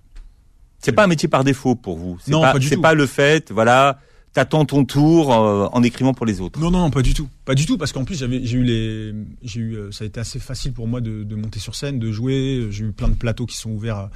C'est 0.79 0.91
pas 0.91 1.03
un 1.05 1.07
métier 1.07 1.27
par 1.29 1.43
défaut 1.43 1.75
pour 1.75 1.97
vous. 1.97 2.17
C'est 2.23 2.31
Non, 2.31 2.41
pas, 2.41 2.53
pas 2.53 2.59
du 2.59 2.67
C'est 2.67 2.75
tout. 2.75 2.81
pas 2.81 2.93
le 2.93 3.05
fait, 3.05 3.51
voilà, 3.51 3.99
t'attends 4.33 4.65
ton 4.65 4.83
tour 4.85 5.33
euh, 5.33 5.67
en 5.71 5.83
écrivant 5.83 6.13
pour 6.13 6.25
les 6.25 6.41
autres. 6.41 6.59
Non, 6.59 6.71
non, 6.71 6.89
pas 6.91 7.01
du 7.01 7.13
tout. 7.13 7.27
Pas 7.45 7.55
du 7.55 7.65
tout, 7.65 7.77
parce 7.77 7.91
qu'en 7.91 8.03
plus, 8.03 8.17
j'avais, 8.19 8.43
j'ai 8.45 8.57
eu 8.57 8.63
les, 8.63 9.13
j'ai 9.43 9.59
eu, 9.59 9.75
euh, 9.75 9.91
ça 9.91 10.03
a 10.03 10.07
été 10.07 10.19
assez 10.19 10.39
facile 10.39 10.73
pour 10.73 10.87
moi 10.87 11.01
de, 11.01 11.23
de 11.23 11.35
monter 11.35 11.59
sur 11.59 11.75
scène, 11.75 11.99
de 11.99 12.11
jouer. 12.11 12.67
J'ai 12.71 12.85
eu 12.85 12.91
plein 12.91 13.09
de 13.09 13.15
plateaux 13.15 13.45
qui 13.45 13.57
sont 13.57 13.71
ouverts. 13.71 14.09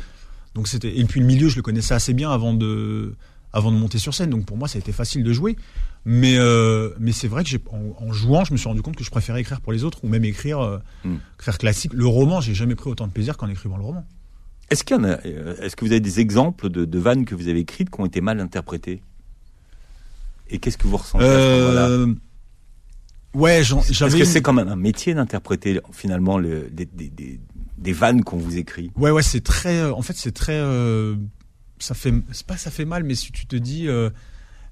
Donc 0.56 0.68
c'était, 0.68 0.98
et 0.98 1.06
puis 1.06 1.20
le 1.20 1.26
milieu, 1.28 1.50
je 1.50 1.56
le 1.56 1.62
connaissais 1.62 1.94
assez 1.94 2.14
bien 2.14 2.32
avant 2.32 2.54
de, 2.54 3.16
avant 3.54 3.72
de 3.72 3.78
monter 3.78 4.00
sur 4.00 4.14
scène. 4.14 4.32
Donc 4.32 4.46
pour 4.46 4.58
moi, 4.58 4.68
ça 4.68 4.78
a 4.78 4.80
été 4.80 4.92
facile 4.92 5.24
de 5.24 5.32
jouer. 5.34 5.56
Mais, 6.06 6.36
euh, 6.38 6.92
mais 7.00 7.12
c'est 7.12 7.28
vrai 7.28 7.44
que 7.44 7.50
j'ai, 7.50 7.60
en, 7.70 8.04
en 8.08 8.12
jouant, 8.14 8.44
je 8.46 8.54
me 8.54 8.58
suis 8.58 8.68
rendu 8.68 8.82
compte 8.82 8.96
que 8.96 9.04
je 9.04 9.12
préférais 9.12 9.42
écrire 9.42 9.60
pour 9.62 9.74
les 9.74 9.84
autres 9.84 10.00
ou 10.04 10.08
même 10.08 10.24
écrire, 10.26 10.60
euh, 10.60 10.78
Mm. 11.04 11.16
faire 11.38 11.58
classique. 11.58 11.92
Le 11.94 12.08
roman, 12.08 12.40
j'ai 12.42 12.54
jamais 12.54 12.76
pris 12.76 12.90
autant 12.90 13.06
de 13.08 13.12
plaisir 13.12 13.36
qu'en 13.38 13.48
écrivant 13.50 13.78
le 13.78 13.84
roman. 13.84 14.06
Est-ce 14.72 14.84
qu'il 14.84 14.98
y 14.98 15.00
en 15.00 15.04
a, 15.04 15.14
est-ce 15.62 15.76
que 15.76 15.86
vous 15.86 15.92
avez 15.92 16.00
des 16.02 16.20
exemples 16.20 16.70
de, 16.70 16.86
de 16.86 17.00
vannes 17.00 17.24
que 17.26 17.36
vous 17.36 17.48
avez 17.50 17.60
écrites 17.60 17.90
qui 17.90 18.02
ont 18.02 18.06
été 18.06 18.20
mal 18.22 18.40
interprétées? 18.40 19.02
Et 20.50 20.60
qu'est-ce 20.60 20.78
que 20.78 20.88
vous 20.88 20.98
ressentez 20.98 21.26
à 21.26 21.28
ce 21.30 21.60
moment-là 21.62 21.88
Euh, 21.90 22.14
ouais, 23.34 23.64
j'avais. 23.64 24.12
que 24.14 24.18
une- 24.20 24.26
c'est 24.26 24.42
quand 24.42 24.54
même 24.54 24.68
un 24.70 24.76
métier 24.76 25.14
d'interpréter 25.14 25.80
finalement 25.92 26.38
le, 26.38 26.70
des, 26.72 26.86
des, 26.86 27.10
des, 27.10 27.40
des 27.78 27.94
vannes 27.94 28.24
qu'on 28.24 28.38
vous 28.38 28.58
écrit. 28.58 28.92
Ouais, 28.96 29.12
ouais, 29.12 29.24
c'est 29.24 29.42
très. 29.44 29.78
euh, 29.78 29.94
En 29.94 30.02
fait, 30.02 30.16
c'est 30.16 30.32
très. 30.34 30.56
euh, 30.58 31.16
ça 31.80 31.94
fait. 31.96 32.14
C'est 32.32 32.46
pas 32.46 32.58
ça 32.58 32.72
fait 32.72 32.86
mal, 32.86 33.04
mais 33.04 33.16
si 33.16 33.32
tu 33.32 33.46
te 33.46 33.56
dis, 33.56 33.88
euh, 33.88 34.10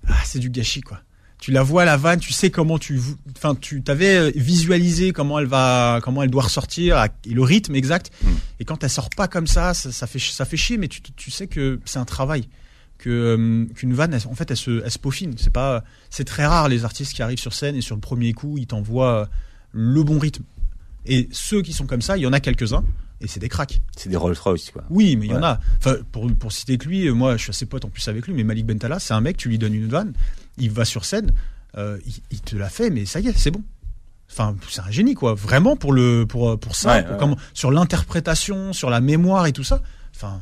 ah, 0.08 0.14
c'est 0.26 0.40
du 0.40 0.50
gâchis, 0.50 0.82
quoi. 0.82 1.00
Tu 1.38 1.52
la 1.52 1.62
vois 1.64 1.84
la 1.86 1.98
vanne, 1.98 2.20
tu 2.20 2.32
sais 2.32 2.50
comment 2.50 2.80
tu. 2.80 3.00
Enfin, 3.36 3.54
tu 3.56 3.84
t'avais 3.84 4.32
visualisé 4.32 5.12
comment 5.12 5.38
elle 5.38 5.46
va, 5.46 6.00
comment 6.02 6.24
elle 6.24 6.32
doit 6.32 6.44
ressortir 6.44 7.04
et 7.26 7.30
le 7.34 7.42
rythme 7.44 7.76
exact. 7.76 8.10
Mm. 8.24 8.28
Et 8.62 8.66
quand 8.66 8.84
elle 8.84 8.90
sort 8.90 9.10
pas 9.10 9.28
comme 9.28 9.46
ça, 9.46 9.74
ça, 9.74 9.92
ça 9.92 10.08
fait, 10.08 10.18
ça 10.18 10.46
fait 10.46 10.58
chier, 10.58 10.78
mais 10.78 10.88
tu, 10.88 11.02
tu 11.02 11.32
sais 11.32 11.48
que 11.48 11.80
c'est 11.84 12.00
un 12.00 12.06
travail. 12.06 12.48
Que 12.98 13.10
euh, 13.10 13.66
qu'une 13.76 13.94
vanne, 13.94 14.14
elle- 14.14 14.28
en 14.28 14.36
fait, 14.36 14.50
elle 14.52 14.58
se, 14.58 14.82
elle 14.84 14.90
se 14.92 14.98
peaufine. 15.00 15.34
C'est 15.38 15.52
pas, 15.52 15.84
c'est 16.10 16.24
très 16.24 16.46
rare 16.46 16.70
les 16.70 16.86
artistes 16.86 17.14
qui 17.14 17.22
arrivent 17.22 17.40
sur 17.40 17.54
scène 17.54 17.76
et 17.76 17.82
sur 17.82 17.96
le 17.96 18.02
premier 18.02 18.34
coup, 18.34 18.58
ils 18.58 18.68
t'envoient 18.68 19.22
euh, 19.22 19.26
le 19.74 20.02
bon 20.04 20.18
rythme. 20.18 20.44
Et 21.06 21.28
ceux 21.32 21.62
qui 21.62 21.74
sont 21.74 21.86
comme 21.86 22.02
ça, 22.02 22.18
il 22.18 22.22
y 22.22 22.26
en 22.28 22.34
a 22.34 22.40
quelques-uns, 22.40 22.84
et 23.22 23.28
c'est 23.28 23.40
des 23.40 23.50
cracks. 23.50 23.82
C'est 23.96 24.10
des 24.10 24.16
Rolls 24.16 24.36
Royce, 24.44 24.72
quoi. 24.72 24.84
Oui, 24.90 25.16
mais 25.18 25.26
il 25.28 25.32
y 25.32 25.36
en 25.36 25.44
a. 25.44 25.60
Enfin, 25.78 25.98
pour, 26.12 26.34
pour 26.36 26.52
citer 26.52 26.78
que 26.80 26.88
lui, 26.88 27.08
euh, 27.08 27.14
moi, 27.14 27.38
je 27.38 27.44
suis 27.44 27.50
assez 27.52 27.66
pote 27.68 27.86
en 27.86 27.90
plus 27.90 28.08
avec 28.08 28.26
lui, 28.28 28.34
mais 28.34 28.44
Malik 28.44 28.66
Bentala, 28.66 28.98
c'est 29.00 29.14
un 29.14 29.22
mec, 29.22 29.38
tu 29.38 29.50
lui 29.50 29.60
donnes 29.60 29.76
une 29.76 29.88
vanne, 29.88 30.14
il 30.58 30.72
va 30.72 30.84
sur 30.86 31.06
scène, 31.06 31.32
euh, 31.78 32.00
il, 32.08 32.14
il 32.32 32.40
te 32.42 32.56
la 32.56 32.70
fait, 32.70 32.90
mais 32.90 33.06
ça 33.06 33.20
y 33.20 33.28
est, 33.28 33.38
c'est 33.38 33.52
bon. 33.52 33.62
Enfin, 34.32 34.56
c'est 34.70 34.82
un 34.82 34.90
génie, 34.90 35.14
quoi. 35.14 35.36
Vraiment 35.36 35.76
pour 35.76 35.94
le, 35.94 36.26
pour, 36.26 36.58
pour 36.60 36.76
ça, 36.76 36.94
Ouais, 36.96 37.04
pour 37.04 37.12
ouais. 37.12 37.18
comment- 37.20 37.38
sur 37.54 37.70
l'interprétation, 37.72 38.74
sur 38.74 38.90
la 38.90 39.00
mémoire 39.02 39.46
et 39.46 39.52
tout 39.54 39.64
ça. 39.64 39.82
Enfin, 40.16 40.42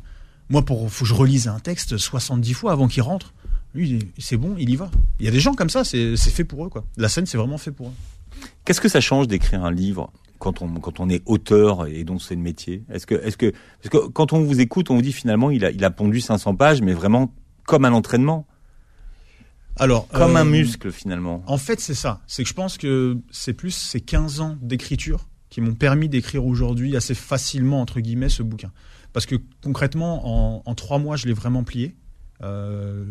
moi, 0.53 0.63
pour, 0.63 0.87
faut 0.91 1.03
que 1.03 1.09
je 1.09 1.15
relise 1.15 1.47
un 1.47 1.59
texte 1.59 1.97
70 1.97 2.53
fois 2.53 2.71
avant 2.73 2.87
qu'il 2.87 3.01
rentre. 3.01 3.33
Lui, 3.73 4.11
c'est 4.19 4.37
bon, 4.37 4.55
il 4.59 4.69
y 4.69 4.75
va. 4.75 4.91
Il 5.19 5.25
y 5.25 5.27
a 5.27 5.31
des 5.31 5.39
gens 5.39 5.55
comme 5.55 5.71
ça, 5.71 5.83
c'est 5.83 6.15
c'est 6.15 6.29
fait 6.29 6.43
pour 6.43 6.63
eux, 6.63 6.69
quoi. 6.69 6.85
La 6.95 7.09
scène, 7.09 7.25
c'est 7.25 7.39
vraiment 7.39 7.57
fait 7.57 7.71
pour 7.71 7.87
eux. 7.87 7.93
Qu'est-ce 8.63 8.79
que 8.79 8.87
ça 8.87 9.01
change 9.01 9.27
d'écrire 9.27 9.65
un 9.65 9.71
livre 9.71 10.13
quand 10.37 10.61
on 10.61 10.67
quand 10.75 10.99
on 10.99 11.09
est 11.09 11.23
auteur 11.25 11.87
et 11.87 12.03
donc 12.03 12.21
c'est 12.21 12.35
le 12.35 12.41
métier? 12.41 12.83
Est-ce 12.91 13.07
que 13.07 13.15
est-ce 13.15 13.35
que 13.35 13.51
parce 13.81 13.89
que 13.89 14.07
quand 14.09 14.31
on 14.31 14.43
vous 14.43 14.61
écoute, 14.61 14.91
on 14.91 14.95
vous 14.95 15.01
dit 15.01 15.11
finalement 15.11 15.49
il 15.49 15.65
a 15.65 15.71
il 15.71 15.83
a 15.83 15.89
pondu 15.89 16.21
500 16.21 16.53
pages, 16.53 16.83
mais 16.83 16.93
vraiment 16.93 17.33
comme 17.65 17.83
un 17.85 17.93
entraînement, 17.93 18.45
Alors, 19.79 20.07
comme 20.09 20.35
euh, 20.35 20.41
un 20.41 20.45
muscle 20.45 20.91
finalement. 20.91 21.43
En 21.47 21.57
fait, 21.57 21.79
c'est 21.79 21.95
ça. 21.95 22.21
C'est 22.27 22.43
que 22.43 22.49
je 22.49 22.53
pense 22.53 22.77
que 22.77 23.17
c'est 23.31 23.53
plus 23.53 23.71
ces 23.71 24.01
15 24.01 24.39
ans 24.39 24.55
d'écriture 24.61 25.25
qui 25.49 25.61
m'ont 25.61 25.73
permis 25.73 26.09
d'écrire 26.09 26.45
aujourd'hui 26.45 26.95
assez 26.95 27.15
facilement, 27.15 27.81
entre 27.81 28.01
guillemets, 28.01 28.29
ce 28.29 28.43
bouquin. 28.43 28.71
Parce 29.13 29.25
que 29.25 29.35
concrètement, 29.63 30.57
en, 30.57 30.63
en 30.65 30.75
trois 30.75 30.97
mois, 30.99 31.15
je 31.15 31.27
l'ai 31.27 31.33
vraiment 31.33 31.63
plié. 31.63 31.95
Euh, 32.43 33.05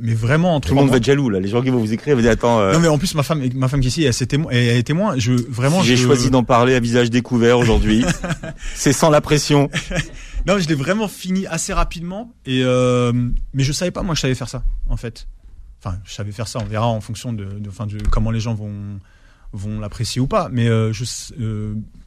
mais 0.00 0.14
vraiment 0.14 0.54
en 0.54 0.60
Tout 0.60 0.70
le 0.70 0.76
monde 0.76 0.86
mois. 0.86 0.92
va 0.92 0.96
être 0.96 1.04
jaloux 1.04 1.28
là. 1.28 1.40
Les 1.40 1.48
gens 1.48 1.60
qui 1.60 1.68
vont 1.68 1.78
vous 1.78 1.92
écrire, 1.92 2.16
vous 2.16 2.22
dire 2.22 2.30
attends. 2.30 2.58
euh, 2.60 2.72
Non, 2.72 2.80
mais 2.80 2.88
en 2.88 2.96
plus, 2.96 3.14
ma 3.14 3.22
femme, 3.22 3.46
ma 3.54 3.68
femme 3.68 3.80
qui 3.80 3.88
est 3.88 3.90
ici, 3.90 4.02
elle, 4.04 4.14
s'est 4.14 4.24
témo- 4.24 4.48
elle, 4.50 4.78
est 4.78 4.82
témoin. 4.82 5.18
Je, 5.18 5.32
vraiment, 5.32 5.82
J'ai 5.82 5.96
je- 5.96 6.04
choisi 6.06 6.30
d'en 6.30 6.42
parler 6.42 6.74
à 6.74 6.80
visage 6.80 7.10
découvert 7.10 7.58
aujourd'hui. 7.58 8.02
c'est 8.74 8.92
sans 8.94 9.10
la 9.10 9.20
pression. 9.20 9.68
Non, 10.46 10.58
je 10.58 10.68
l'ai 10.68 10.74
vraiment 10.74 11.08
fini 11.08 11.46
assez 11.46 11.72
rapidement. 11.72 12.30
Et 12.44 12.60
euh, 12.64 13.12
mais 13.54 13.62
je 13.62 13.72
savais 13.72 13.90
pas 13.90 14.02
moi 14.02 14.12
que 14.12 14.16
je 14.16 14.20
savais 14.22 14.34
faire 14.34 14.50
ça, 14.50 14.62
en 14.90 14.96
fait. 14.98 15.26
Enfin, 15.82 15.96
je 16.04 16.12
savais 16.12 16.32
faire 16.32 16.48
ça. 16.48 16.58
On 16.60 16.66
verra 16.66 16.86
en 16.86 17.00
fonction 17.00 17.32
de, 17.32 17.44
de, 17.46 17.68
enfin, 17.70 17.86
de 17.86 17.96
comment 18.10 18.30
les 18.30 18.40
gens 18.40 18.52
vont 18.54 19.00
vont 19.54 19.80
l'apprécier 19.80 20.20
ou 20.20 20.26
pas. 20.26 20.50
Mais 20.52 20.68
euh, 20.68 20.92
je, 20.92 21.04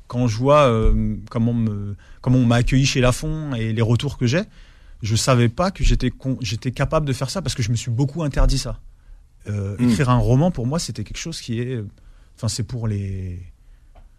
quand 0.08 0.28
je 0.28 0.38
vois 0.38 0.68
euh, 0.68 1.16
comment 1.30 1.54
me, 1.54 1.96
comment 2.22 2.38
on 2.38 2.46
m'a 2.46 2.56
accueilli 2.58 2.86
chez 2.86 3.02
Lafont 3.02 3.54
et 3.56 3.74
les 3.74 3.82
retours 3.82 4.18
que 4.18 4.26
j'ai, 4.26 4.44
je 5.02 5.16
savais 5.16 5.50
pas 5.50 5.72
que 5.72 5.84
j'étais 5.84 6.72
capable 6.72 7.06
de 7.06 7.14
faire 7.14 7.30
ça 7.30 7.42
parce 7.42 7.56
que 7.56 7.64
je 7.64 7.72
me 7.72 7.76
suis 7.76 7.92
beaucoup 7.92 8.24
interdit 8.24 8.58
ça. 8.58 8.80
Euh, 9.50 9.76
Mm. 9.80 9.90
Écrire 9.90 10.10
un 10.10 10.18
roman 10.18 10.52
pour 10.52 10.68
moi, 10.68 10.80
c'était 10.80 11.04
quelque 11.04 11.18
chose 11.18 11.40
qui 11.42 11.60
est, 11.60 11.82
enfin, 12.36 12.48
c'est 12.48 12.64
pour 12.64 12.88
les 12.88 13.40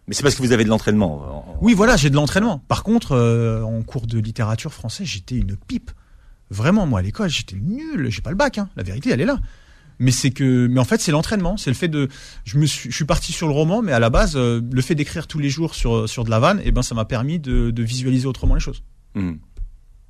Mais 0.07 0.13
c'est 0.13 0.23
parce 0.23 0.35
que 0.35 0.41
vous 0.41 0.51
avez 0.51 0.63
de 0.63 0.69
l'entraînement. 0.69 1.57
oui, 1.61 1.73
voilà, 1.73 1.97
j'ai 1.97 2.09
de 2.09 2.15
l'entraînement. 2.15 2.59
Par 2.67 2.83
contre, 2.83 3.13
euh, 3.13 3.61
en 3.63 3.81
cours 3.83 4.07
de 4.07 4.19
littérature 4.19 4.73
française, 4.73 5.07
j'étais 5.07 5.35
une 5.35 5.55
pipe. 5.55 5.91
Vraiment, 6.49 6.87
moi, 6.87 6.99
à 6.99 7.01
l'école, 7.03 7.29
j'étais 7.29 7.57
nul. 7.57 8.09
J'ai 8.09 8.21
pas 8.21 8.31
le 8.31 8.35
bac. 8.35 8.57
Hein. 8.57 8.69
La 8.75 8.81
vérité, 8.81 9.11
elle 9.11 9.21
est 9.21 9.25
là. 9.25 9.39
Mais 9.99 10.11
c'est 10.11 10.31
que, 10.31 10.67
mais 10.67 10.79
en 10.79 10.85
fait, 10.85 11.01
c'est 11.01 11.11
l'entraînement. 11.11 11.57
C'est 11.57 11.69
le 11.69 11.75
fait 11.75 11.89
de, 11.89 12.07
je 12.45 12.57
me 12.57 12.65
suis, 12.65 12.89
je 12.89 12.95
suis 12.95 13.05
parti 13.05 13.33
sur 13.33 13.47
le 13.47 13.53
roman, 13.53 13.81
mais 13.81 13.91
à 13.91 13.99
la 13.99 14.09
base, 14.09 14.33
euh, 14.37 14.61
le 14.71 14.81
fait 14.81 14.95
d'écrire 14.95 15.27
tous 15.27 15.39
les 15.39 15.49
jours 15.49 15.75
sur 15.75 16.07
sur 16.07 16.23
de 16.23 16.29
la 16.29 16.39
vanne, 16.39 16.61
et 16.63 16.71
ben, 16.71 16.81
ça 16.81 16.95
m'a 16.95 17.05
permis 17.05 17.37
de, 17.39 17.69
de 17.71 17.83
visualiser 17.83 18.25
autrement 18.25 18.55
les 18.55 18.61
choses. 18.61 18.81
Hmm. 19.15 19.33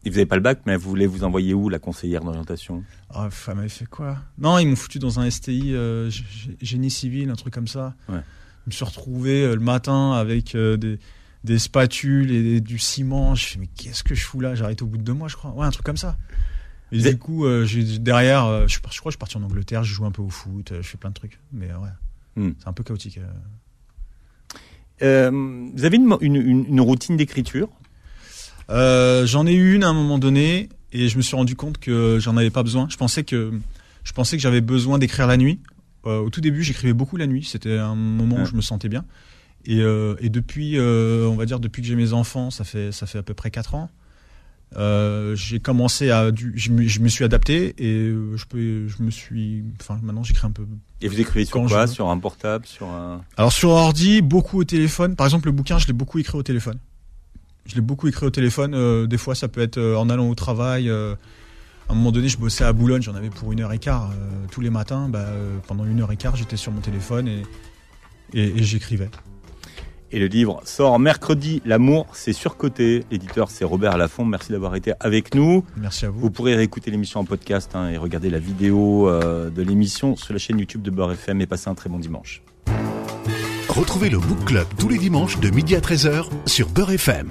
Et 0.06 0.10
vous 0.10 0.16
n'avez 0.16 0.26
pas 0.28 0.36
le 0.38 0.42
bac, 0.42 0.62
mais 0.66 0.78
vous 0.78 0.88
voulez 0.90 1.08
vous 1.08 1.24
envoyer 1.26 1.54
où 1.54 1.68
la 1.68 1.80
conseillère 1.80 2.24
d'orientation? 2.24 2.84
Ah, 3.10 3.26
pff, 3.26 3.48
elle 3.50 3.56
m'avait 3.56 3.68
fait 3.68 3.86
quoi? 3.88 4.18
Non, 4.38 4.58
ils 4.60 4.68
m'ont 4.68 4.76
foutu 4.78 4.98
dans 5.00 5.20
un 5.20 5.30
STI, 5.30 5.74
euh, 5.74 6.10
génie 6.62 6.90
civil, 6.92 7.30
un 7.30 7.36
truc 7.36 7.54
comme 7.54 7.68
ça. 7.68 7.96
Ouais. 8.08 8.22
Je 8.66 8.70
me 8.70 8.72
suis 8.72 8.86
retrouvé 8.86 9.42
euh, 9.44 9.56
le 9.56 9.62
matin 9.62 10.14
avec 10.14 10.56
euh, 10.56 10.78
des, 10.78 11.00
des 11.44 11.60
spatules 11.60 12.32
et 12.32 12.44
des- 12.44 12.62
du 12.62 12.78
ciment. 12.80 13.36
Je 13.36 13.46
fais 13.46 13.60
mais 13.60 13.68
qu'est-ce 13.68 14.04
que 14.04 14.14
je 14.16 14.24
fous 14.24 14.40
là? 14.40 14.56
J'ai 14.56 14.64
arrêté 14.64 14.84
au 14.84 14.88
bout 14.88 14.98
de 14.98 15.04
deux 15.04 15.14
mois, 15.14 15.28
je 15.28 15.36
crois. 15.36 15.52
Ouais, 15.52 15.66
un 15.66 15.72
truc 15.72 15.86
comme 15.86 15.98
ça. 15.98 16.18
Et 16.92 16.98
du 17.02 17.18
coup, 17.18 17.46
euh, 17.46 17.68
derrière, 18.00 18.46
euh, 18.46 18.68
je, 18.68 18.80
crois 18.80 18.90
que 18.90 18.96
je 19.06 19.10
suis 19.12 19.18
parti 19.18 19.38
en 19.38 19.44
Angleterre, 19.44 19.84
je 19.84 19.94
joue 19.94 20.06
un 20.06 20.12
peu 20.12 20.22
au 20.24 20.30
foot, 20.30 20.72
euh, 20.72 20.82
je 20.82 20.88
fais 20.88 20.98
plein 20.98 21.10
de 21.12 21.16
trucs. 21.16 21.40
Mais 21.52 21.68
ouais, 21.68 21.90
Hmm. 22.36 22.52
c'est 22.60 22.68
un 22.68 22.74
peu 22.74 22.84
chaotique. 22.84 23.18
euh. 23.20 23.28
Euh, 25.02 25.32
Vous 25.76 25.86
avez 25.86 25.98
une, 25.98 26.16
une, 26.22 26.36
une- 26.36 26.66
une 26.68 26.82
routine 26.82 27.18
d'écriture? 27.18 27.70
Euh, 28.70 29.26
j'en 29.26 29.46
ai 29.48 29.54
eu 29.54 29.76
une 29.76 29.84
à 29.84 29.88
un 29.90 29.94
moment 29.94 30.20
donné 30.20 30.70
et 30.92 31.08
je 31.10 31.18
me 31.18 31.22
suis 31.22 31.36
rendu 31.36 31.56
compte 31.56 31.78
que 31.80 32.18
j'en 32.20 32.38
avais 32.38 32.50
pas 32.50 32.64
besoin. 32.64 32.88
Je 32.90 32.98
pensais 32.98 33.24
que 33.24 33.52
je 34.04 34.14
pensais 34.14 34.38
que 34.38 34.42
j'avais 34.44 34.62
besoin 34.62 34.98
d'écrire 34.98 35.28
la 35.28 35.38
nuit. 35.38 35.60
Euh, 36.06 36.20
au 36.20 36.30
tout 36.30 36.42
début, 36.42 36.64
j'écrivais 36.64 36.94
beaucoup 36.94 37.18
la 37.18 37.28
nuit. 37.28 37.44
C'était 37.44 37.78
un 37.78 37.96
moment 37.96 38.38
Ouais. 38.38 38.42
où 38.44 38.46
je 38.46 38.56
me 38.56 38.62
sentais 38.62 38.90
bien. 38.90 39.06
Et, 39.66 39.82
euh, 39.82 40.16
et 40.20 40.30
depuis, 40.30 40.78
euh, 40.78 41.28
on 41.28 41.36
va 41.36 41.46
dire 41.46 41.60
depuis 41.60 41.82
que 41.82 41.88
j'ai 41.88 41.96
mes 41.96 42.14
enfants, 42.14 42.50
ça 42.52 42.64
fait 42.64 42.92
ça 42.92 43.06
fait 43.06 43.18
à 43.18 43.24
peu 43.24 43.34
près 43.34 43.52
quatre 43.52 43.76
ans. 43.76 43.90
Euh, 44.78 45.36
j'ai 45.36 45.60
commencé 45.60 46.12
à, 46.12 46.32
du, 46.32 46.54
je, 46.56 46.72
me, 46.72 46.88
je 46.88 47.00
me 47.00 47.08
suis 47.08 47.24
adapté 47.24 47.74
et 47.80 47.94
euh, 48.10 48.38
je 48.38 48.46
peux, 48.46 48.88
je 48.88 49.02
me 49.02 49.10
suis, 49.10 49.64
enfin 49.82 50.00
maintenant 50.04 50.24
j'écris 50.24 50.46
un 50.48 50.52
peu. 50.52 50.64
Et 51.02 51.08
vous 51.08 51.20
écrivez 51.20 51.46
sur 51.46 51.54
quoi 51.66 51.86
je- 51.88 51.92
Sur 51.94 52.10
un 52.10 52.18
portable 52.20 52.66
Sur 52.66 52.88
un. 52.88 53.22
Alors 53.38 53.52
sur 53.52 53.70
ordi, 53.70 54.22
beaucoup 54.22 54.60
au 54.60 54.64
téléphone. 54.64 55.16
Par 55.16 55.26
exemple, 55.26 55.48
le 55.48 55.52
bouquin, 55.54 55.80
je 55.80 55.88
l'ai 55.88 55.94
beaucoup 55.94 56.20
écrit 56.20 56.38
au 56.38 56.44
téléphone. 56.44 56.78
Je 57.66 57.76
l'ai 57.76 57.82
beaucoup 57.82 58.08
écrit 58.08 58.26
au 58.26 58.30
téléphone. 58.32 58.74
euh, 58.74 59.08
des 59.08 59.18
fois, 59.18 59.36
ça 59.36 59.48
peut 59.48 59.62
être 59.62 59.80
en 59.80 60.10
allant 60.10 60.28
au 60.30 60.36
travail. 60.36 60.90
euh, 60.90 61.16
à 61.88 61.94
un 61.94 61.96
moment 61.96 62.12
donné, 62.12 62.30
je 62.30 62.38
bossais 62.38 62.64
à 62.64 62.72
Boulogne, 62.74 63.02
j'en 63.02 63.16
avais 63.16 63.32
pour 63.32 63.52
une 63.52 63.62
heure 63.62 63.74
et 63.74 63.80
quart. 63.80 64.12
tous 64.52 64.62
les 64.62 64.70
matins, 64.70 65.10
bah, 65.10 65.26
pendant 65.68 65.86
une 65.86 66.00
heure 66.02 66.12
et 66.12 66.18
quart, 66.18 66.36
j'étais 66.36 66.58
sur 66.58 66.72
mon 66.72 66.82
téléphone 66.82 67.28
et, 67.28 67.42
et, 68.34 68.60
et 68.60 68.64
j'écrivais. 68.64 69.10
Et 70.12 70.20
le 70.20 70.26
livre 70.26 70.62
sort 70.66 71.00
mercredi. 71.00 71.62
L'amour, 71.66 72.08
c'est 72.14 72.34
surcoté. 72.34 73.06
L'éditeur, 73.12 73.50
c'est 73.52 73.66
Robert 73.66 73.98
Laffont. 73.98 74.26
Merci 74.26 74.52
d'avoir 74.52 74.76
été 74.76 74.94
avec 75.00 75.36
nous. 75.36 75.64
Merci 75.78 76.06
à 76.06 76.10
vous. 76.10 76.20
Vous 76.20 76.32
pourrez 76.32 76.56
réécouter 76.56 76.90
l'émission 76.90 77.20
en 77.20 77.26
podcast 77.26 77.72
hein, 77.76 77.90
et 77.90 77.98
regarder 77.98 78.30
la 78.30 78.40
vidéo 78.40 79.08
euh, 79.08 79.50
de 79.50 79.62
l'émission 79.62 80.16
sur 80.16 80.34
la 80.34 80.40
chaîne 80.40 80.60
YouTube 80.60 80.82
de 80.82 80.90
Beurre 80.90 81.12
FM 81.14 81.42
et 81.42 81.48
passer 81.48 81.70
un 81.70 81.76
très 81.76 81.90
bon 81.90 82.00
dimanche. 82.00 82.42
Retrouvez 83.70 84.10
le 84.10 84.18
Book 84.18 84.46
Club 84.46 84.68
tous 84.80 84.90
les 84.90 84.98
dimanches 84.98 85.40
de 85.40 85.50
midi 85.52 85.76
à 85.76 85.80
13h 85.80 86.26
sur 86.48 86.70
Beurre 86.70 86.92
FM. 86.92 87.28